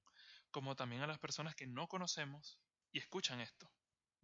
como 0.52 0.78
también 0.78 1.02
a 1.02 1.08
las 1.08 1.20
personas 1.20 1.54
que 1.54 1.68
no 1.68 1.90
conocemos 1.90 2.58
y 2.94 3.00
escuchan 3.00 3.42
esto. 3.42 3.70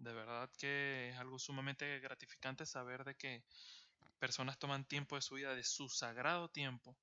De 0.01 0.13
verdad 0.13 0.49
que 0.57 1.09
es 1.09 1.17
algo 1.17 1.37
sumamente 1.37 1.99
gratificante 1.99 2.65
saber 2.65 3.03
de 3.03 3.13
que 3.13 3.43
personas 4.17 4.57
toman 4.57 4.83
tiempo 4.83 5.15
de 5.15 5.21
su 5.21 5.35
vida, 5.35 5.53
de 5.53 5.63
su 5.63 5.89
sagrado 5.89 6.49
tiempo 6.49 6.97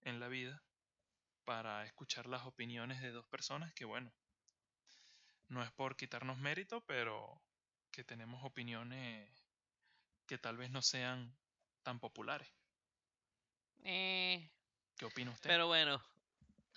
en 0.00 0.20
la 0.20 0.28
vida, 0.28 0.62
para 1.44 1.84
escuchar 1.84 2.26
las 2.26 2.46
opiniones 2.46 3.02
de 3.02 3.10
dos 3.10 3.26
personas 3.26 3.74
que, 3.74 3.84
bueno, 3.84 4.10
no 5.48 5.62
es 5.62 5.70
por 5.72 5.98
quitarnos 5.98 6.38
mérito, 6.38 6.80
pero 6.86 7.42
que 7.90 8.04
tenemos 8.04 8.42
opiniones 8.42 9.30
que 10.26 10.38
tal 10.38 10.56
vez 10.56 10.70
no 10.70 10.80
sean 10.80 11.36
tan 11.82 12.00
populares. 12.00 12.48
Eh, 13.84 14.50
¿Qué 14.96 15.04
opina 15.04 15.30
usted? 15.30 15.50
pero 15.50 15.66
bueno, 15.66 16.02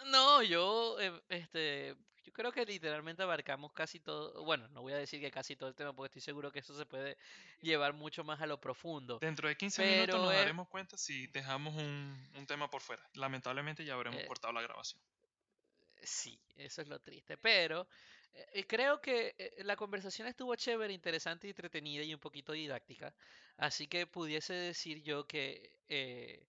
no, 0.05 0.41
yo, 0.43 0.99
eh, 0.99 1.21
este, 1.29 1.95
yo 2.23 2.33
creo 2.33 2.51
que 2.51 2.65
literalmente 2.65 3.23
abarcamos 3.23 3.71
casi 3.73 3.99
todo, 3.99 4.43
bueno, 4.43 4.67
no 4.69 4.81
voy 4.81 4.93
a 4.93 4.97
decir 4.97 5.19
que 5.19 5.31
casi 5.31 5.55
todo 5.55 5.69
el 5.69 5.75
tema, 5.75 5.93
porque 5.93 6.07
estoy 6.07 6.21
seguro 6.21 6.51
que 6.51 6.59
eso 6.59 6.75
se 6.77 6.85
puede 6.85 7.17
llevar 7.61 7.93
mucho 7.93 8.23
más 8.23 8.41
a 8.41 8.45
lo 8.45 8.59
profundo, 8.59 9.19
Dentro 9.19 9.47
de 9.47 9.55
15 9.55 9.85
minutos 9.85 10.21
nos 10.21 10.31
es, 10.31 10.39
daremos 10.39 10.67
cuenta 10.67 10.97
si 10.97 11.27
dejamos 11.27 11.75
un, 11.75 12.29
un 12.35 12.45
tema 12.47 12.69
por 12.69 12.81
fuera. 12.81 13.07
Lamentablemente 13.13 13.85
ya 13.85 13.93
habremos 13.93 14.21
eh, 14.21 14.27
cortado 14.27 14.53
la 14.53 14.61
grabación. 14.61 15.01
sí, 16.01 16.39
eso 16.55 16.81
es 16.81 16.87
lo 16.87 16.99
triste, 16.99 17.37
pero 17.37 17.87
eh, 18.33 18.45
eh, 18.53 18.67
creo 18.67 19.01
que 19.01 19.53
la 19.59 19.75
conversación 19.75 20.27
estuvo 20.27 20.55
chévere, 20.55 20.93
interesante, 20.93 21.47
y 21.47 21.51
entretenida 21.51 22.03
y 22.03 22.13
un 22.13 22.19
poquito 22.19 22.53
didáctica, 22.53 23.13
así 23.57 23.87
que 23.87 24.07
pudiese 24.07 24.53
decir 24.53 25.01
yo 25.03 25.27
que 25.27 25.73
eh, 25.89 26.47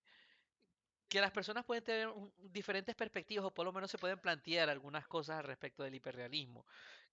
que 1.14 1.20
las 1.20 1.30
personas 1.30 1.64
pueden 1.64 1.84
tener 1.84 2.08
un- 2.08 2.32
diferentes 2.52 2.92
perspectivas 2.96 3.44
o 3.44 3.52
por 3.52 3.64
lo 3.64 3.72
menos 3.72 3.88
se 3.88 3.98
pueden 3.98 4.18
plantear 4.18 4.68
algunas 4.68 5.06
cosas 5.06 5.38
al 5.38 5.44
respecto 5.44 5.84
del 5.84 5.94
hiperrealismo, 5.94 6.66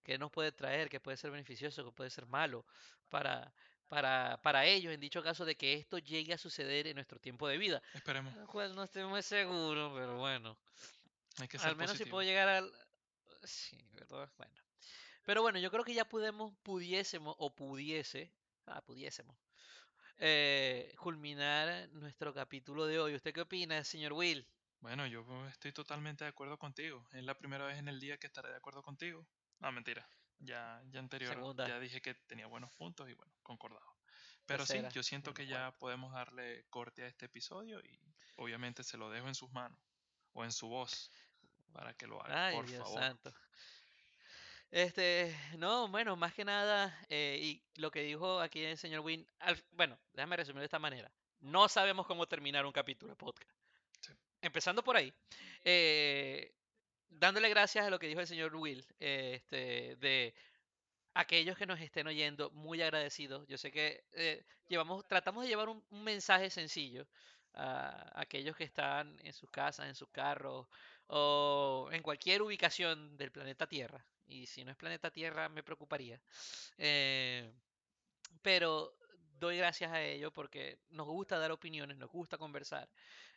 que 0.04 0.18
nos 0.18 0.32
puede 0.32 0.52
traer, 0.52 0.90
que 0.90 1.00
puede 1.00 1.18
ser 1.18 1.30
beneficioso, 1.30 1.86
que 1.86 1.92
puede 1.92 2.10
ser 2.10 2.26
malo 2.26 2.66
para, 3.12 3.54
para, 3.90 4.42
para 4.42 4.66
ellos, 4.66 4.92
en 4.92 5.00
dicho 5.00 5.22
caso 5.22 5.46
de 5.46 5.56
que 5.56 5.76
esto 5.76 6.00
llegue 6.00 6.34
a 6.34 6.40
suceder 6.40 6.88
en 6.88 6.96
nuestro 6.96 7.20
tiempo 7.20 7.48
de 7.48 7.60
vida, 7.60 7.84
Esperemos, 7.94 8.36
lo 8.36 8.48
cual 8.48 8.74
no 8.74 8.82
estoy 8.86 9.04
muy 9.04 9.22
seguro, 9.22 9.94
pero 9.94 10.18
bueno, 10.18 10.58
hay 11.38 11.48
que 11.48 11.60
ser 11.60 11.70
al 11.70 11.76
menos 11.76 11.96
si 11.96 12.06
puedo 12.06 12.24
llegar 12.24 12.50
al... 12.50 12.72
Sí, 13.44 13.78
¿verdad? 13.94 14.32
Bueno. 14.36 14.54
Pero 15.28 15.44
bueno, 15.44 15.60
yo 15.60 15.70
creo 15.70 15.84
que 15.84 15.94
ya 15.94 16.06
podemos, 16.06 16.52
pudiésemos 16.64 17.36
o 17.38 17.54
pudiese, 17.54 18.32
ah, 18.66 18.82
pudiésemos, 18.82 19.36
eh, 20.24 20.94
culminar 21.00 21.90
nuestro 21.94 22.32
capítulo 22.32 22.86
de 22.86 23.00
hoy. 23.00 23.16
¿Usted 23.16 23.34
qué 23.34 23.42
opina, 23.42 23.84
señor 23.84 24.14
Will? 24.14 24.48
Bueno, 24.80 25.08
yo 25.08 25.26
estoy 25.48 25.72
totalmente 25.74 26.24
de 26.24 26.30
acuerdo 26.30 26.60
contigo. 26.60 27.08
Es 27.12 27.24
la 27.24 27.36
primera 27.36 27.66
vez 27.66 27.80
en 27.80 27.88
el 27.88 28.00
día 28.00 28.18
que 28.18 28.28
estaré 28.28 28.50
de 28.50 28.56
acuerdo 28.56 28.84
contigo. 28.84 29.26
No, 29.60 29.72
mentira. 29.72 30.08
Ya, 30.38 30.82
ya 30.92 31.00
anterior 31.00 31.34
Segunda. 31.34 31.68
ya 31.68 31.80
dije 31.80 32.02
que 32.02 32.14
tenía 32.14 32.46
buenos 32.46 32.72
puntos 32.74 33.10
y 33.10 33.14
bueno, 33.14 33.32
concordado. 33.42 33.96
Pero 34.46 34.64
sí, 34.66 34.74
Tercera 34.74 34.90
yo 34.90 35.02
siento 35.04 35.34
que 35.34 35.48
ya 35.48 35.72
podemos 35.80 36.14
darle 36.14 36.66
corte 36.70 37.04
a 37.04 37.08
este 37.08 37.26
episodio 37.26 37.80
y 37.80 38.00
obviamente 38.38 38.84
se 38.84 38.98
lo 38.98 39.10
dejo 39.10 39.28
en 39.28 39.36
sus 39.36 39.52
manos 39.52 39.80
o 40.34 40.44
en 40.44 40.52
su 40.52 40.68
voz 40.68 41.12
para 41.74 41.94
que 41.96 42.06
lo 42.06 42.24
haga, 42.24 42.48
Ay, 42.48 42.56
por 42.58 42.68
Dios 42.68 42.84
favor. 42.84 43.00
santo. 43.00 43.34
Este, 44.72 45.36
no, 45.58 45.90
bueno, 45.90 46.16
más 46.16 46.34
que 46.34 46.46
nada, 46.46 46.98
eh, 47.10 47.38
y 47.42 47.62
lo 47.82 47.92
que 47.92 48.02
dijo 48.04 48.40
aquí 48.40 48.64
el 48.64 48.78
señor 48.78 49.04
al- 49.40 49.64
bueno, 49.72 49.98
déjame 50.14 50.38
resumir 50.38 50.60
de 50.62 50.66
esta 50.66 50.80
manera. 50.80 51.12
No 51.42 51.68
sabemos 51.68 52.08
cómo 52.08 52.26
terminar 52.26 52.66
un 52.66 52.72
capítulo 52.72 53.12
de 53.12 53.18
podcast. 53.18 53.52
Sí. 54.00 54.14
Empezando 54.42 54.82
por 54.84 54.96
ahí, 54.96 55.14
eh, 55.66 56.54
dándole 57.10 57.50
gracias 57.50 57.86
a 57.86 57.90
lo 57.90 58.00
que 58.00 58.08
dijo 58.08 58.22
el 58.22 58.28
señor 58.28 58.56
Will, 58.56 58.86
eh, 59.00 59.34
este, 59.36 59.98
de 59.98 60.34
aquellos 61.14 61.58
que 61.58 61.66
nos 61.66 61.80
estén 61.82 62.08
oyendo, 62.08 62.50
muy 62.52 62.82
agradecidos. 62.82 63.48
Yo 63.48 63.58
sé 63.58 63.72
que 63.72 64.06
eh, 64.14 64.46
llevamos, 64.68 65.06
tratamos 65.08 65.44
de 65.44 65.50
llevar 65.50 65.70
un, 65.70 65.84
un 65.90 66.04
mensaje 66.04 66.50
sencillo 66.50 67.08
a 67.54 68.12
aquellos 68.20 68.56
que 68.56 68.64
están 68.64 69.20
en 69.24 69.34
sus 69.34 69.50
casas, 69.52 69.88
en 69.88 69.96
sus 69.96 70.10
carros 70.10 70.68
o 71.08 71.90
en 71.92 72.02
cualquier 72.02 72.42
ubicación 72.42 73.18
del 73.18 73.32
planeta 73.32 73.68
Tierra. 73.68 74.06
Y 74.32 74.46
si 74.46 74.64
no 74.64 74.72
es 74.72 74.78
planeta 74.78 75.12
Tierra, 75.12 75.50
me 75.50 75.62
preocuparía. 75.62 76.22
Eh, 76.78 77.52
pero 78.42 78.96
doy 79.40 79.58
gracias 79.58 79.92
a 79.92 80.02
ellos 80.02 80.32
porque 80.34 80.80
nos 80.92 81.06
gusta 81.08 81.38
dar 81.38 81.52
opiniones, 81.52 81.98
nos 81.98 82.10
gusta 82.10 82.38
conversar, 82.38 82.88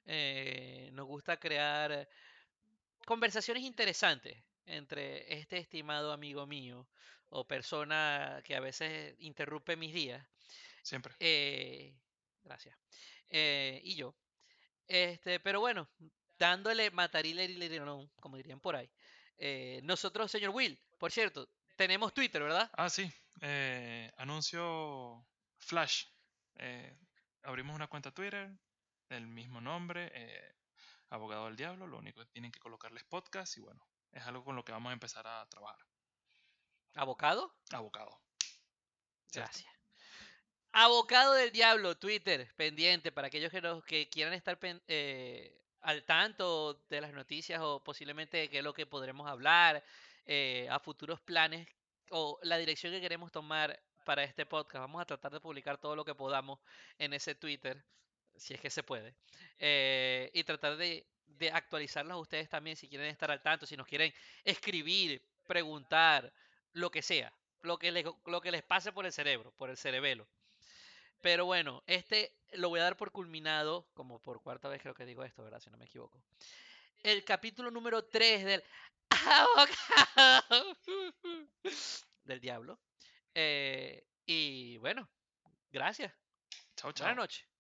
eh, 0.07 0.91
nos 0.93 1.07
gusta 1.07 1.39
crear 1.39 2.09
conversaciones 3.05 3.65
interesantes 3.65 4.37
entre 4.67 5.35
este 5.35 5.59
estimado 5.59 6.13
amigo 6.13 6.47
mío 6.47 6.87
o 7.31 7.45
persona 7.45 8.41
que 8.45 8.55
a 8.55 8.61
veces 8.61 9.17
interrumpe 9.19 9.77
mis 9.77 9.93
días, 9.93 10.25
Siempre. 10.83 11.15
eh, 11.19 11.93
gracias, 12.45 12.77
eh, 13.31 13.81
y 13.83 13.97
yo. 13.97 14.15
Este, 14.87 15.41
pero 15.41 15.61
bueno, 15.61 15.89
dándole 16.39 16.91
matarile 16.91 17.49
como 18.21 18.37
dirían 18.37 18.61
por 18.61 18.77
ahí. 18.77 18.91
Eh, 19.39 19.81
nosotros, 19.85 20.31
señor 20.31 20.51
Will, 20.55 20.79
por 20.99 21.11
cierto, 21.13 21.49
tenemos 21.77 22.13
Twitter, 22.15 22.43
¿verdad? 22.43 22.71
Ah, 22.75 22.89
sí. 22.89 23.11
eh, 23.41 24.11
anuncio 24.17 25.27
Flash. 25.59 26.07
Eh, 26.57 26.97
abrimos 27.43 27.75
una 27.75 27.89
cuenta 27.89 28.11
Twitter 28.13 28.51
del 29.09 29.27
mismo 29.27 29.61
nombre, 29.61 30.55
Abogado 31.11 31.47
del 31.47 31.57
Diablo. 31.57 31.87
Lo 31.87 31.99
único 31.99 32.21
que 32.21 32.27
tienen 32.31 32.51
que 32.53 32.61
colocarles 32.61 33.05
podcast 33.05 33.57
y 33.57 33.61
bueno, 33.61 33.87
es 34.13 34.23
algo 34.25 34.45
con 34.45 34.57
lo 34.57 34.65
que 34.65 34.73
vamos 34.73 34.91
a 34.91 34.95
empezar 34.95 35.27
a 35.27 35.47
trabajar. 35.47 35.79
¿Abocado? 36.95 37.55
Abogado. 37.73 38.21
¿cierto? 39.31 39.51
Gracias. 39.51 39.73
Abocado 40.73 41.35
del 41.35 41.53
Diablo, 41.53 41.97
Twitter, 41.97 42.53
pendiente 42.57 43.13
para 43.13 43.29
aquellos 43.29 43.51
que, 43.51 43.61
nos, 43.61 43.85
que 43.85 44.09
quieran 44.09 44.35
estar 44.35 44.59
pen- 44.59 44.83
eh, 44.89 45.64
al 45.85 46.05
tanto 46.05 46.75
de 46.89 47.01
las 47.01 47.13
noticias 47.13 47.61
o 47.63 47.83
posiblemente 47.85 48.37
de 48.39 48.51
qué 48.51 48.59
es 48.59 48.65
lo 48.65 48.75
que 48.75 48.87
podremos 48.87 49.29
hablar, 49.29 49.85
eh, 50.27 50.69
a 50.71 50.79
futuros 50.81 51.21
planes 51.21 51.69
o 52.11 52.39
la 52.43 52.59
dirección 52.59 52.93
que 52.93 53.01
queremos 53.01 53.33
tomar 53.33 53.81
para 54.05 54.25
este 54.25 54.47
podcast. 54.47 54.81
Vamos 54.83 55.03
a 55.03 55.07
tratar 55.07 55.33
de 55.33 55.41
publicar 55.41 55.79
todo 55.79 55.97
lo 55.97 56.05
que 56.05 56.15
podamos 56.15 56.61
en 56.99 57.13
ese 57.15 57.35
Twitter, 57.35 57.85
si 58.37 58.55
es 58.55 58.61
que 58.61 58.71
se 58.71 58.83
puede. 58.83 59.15
eh, 59.59 60.31
y 60.35 60.45
tratar 60.45 60.77
de, 60.77 61.07
de 61.27 61.51
actualizarlos 61.51 62.15
a 62.15 62.19
ustedes 62.19 62.49
también 62.49 62.77
si 62.77 62.89
quieren 62.89 63.09
estar 63.09 63.31
al 63.31 63.43
tanto, 63.43 63.67
si 63.67 63.77
nos 63.77 63.87
quieren 63.87 64.13
escribir, 64.45 65.23
preguntar, 65.47 66.33
lo 66.73 66.91
que 66.91 67.03
sea, 67.03 67.33
lo 67.63 67.79
que 67.79 67.93
les, 67.93 68.05
lo 68.27 68.41
que 68.41 68.51
les 68.51 68.63
pase 68.63 68.93
por 68.93 69.07
el 69.07 69.13
cerebro, 69.13 69.53
por 69.57 69.71
el 69.71 69.77
cerebelo. 69.77 70.29
Pero 71.25 71.47
bueno, 71.47 71.83
este 71.87 72.37
lo 72.53 72.69
voy 72.69 72.81
a 72.81 72.83
dar 72.83 72.99
por 72.99 73.11
culminado, 73.11 73.89
como 73.95 74.21
por 74.21 74.43
cuarta 74.43 74.69
vez 74.69 74.83
creo 74.83 74.93
que 74.93 75.07
digo 75.07 75.25
esto, 75.25 75.43
¿verdad? 75.43 75.59
Si 75.59 75.71
no 75.71 75.79
me 75.79 75.87
equivoco. 75.87 76.23
El 77.03 77.25
capítulo 77.25 77.71
número 77.71 78.05
3 78.05 78.45
del 78.45 78.63
abogado 79.31 80.77
del 82.25 82.41
diablo. 82.41 82.79
Eh, 83.35 84.07
y 84.27 84.77
bueno, 84.77 85.09
gracias. 85.73 86.13
Chao, 86.77 86.93
chao. 86.93 87.07
Buenas 87.07 87.17
noches. 87.17 87.54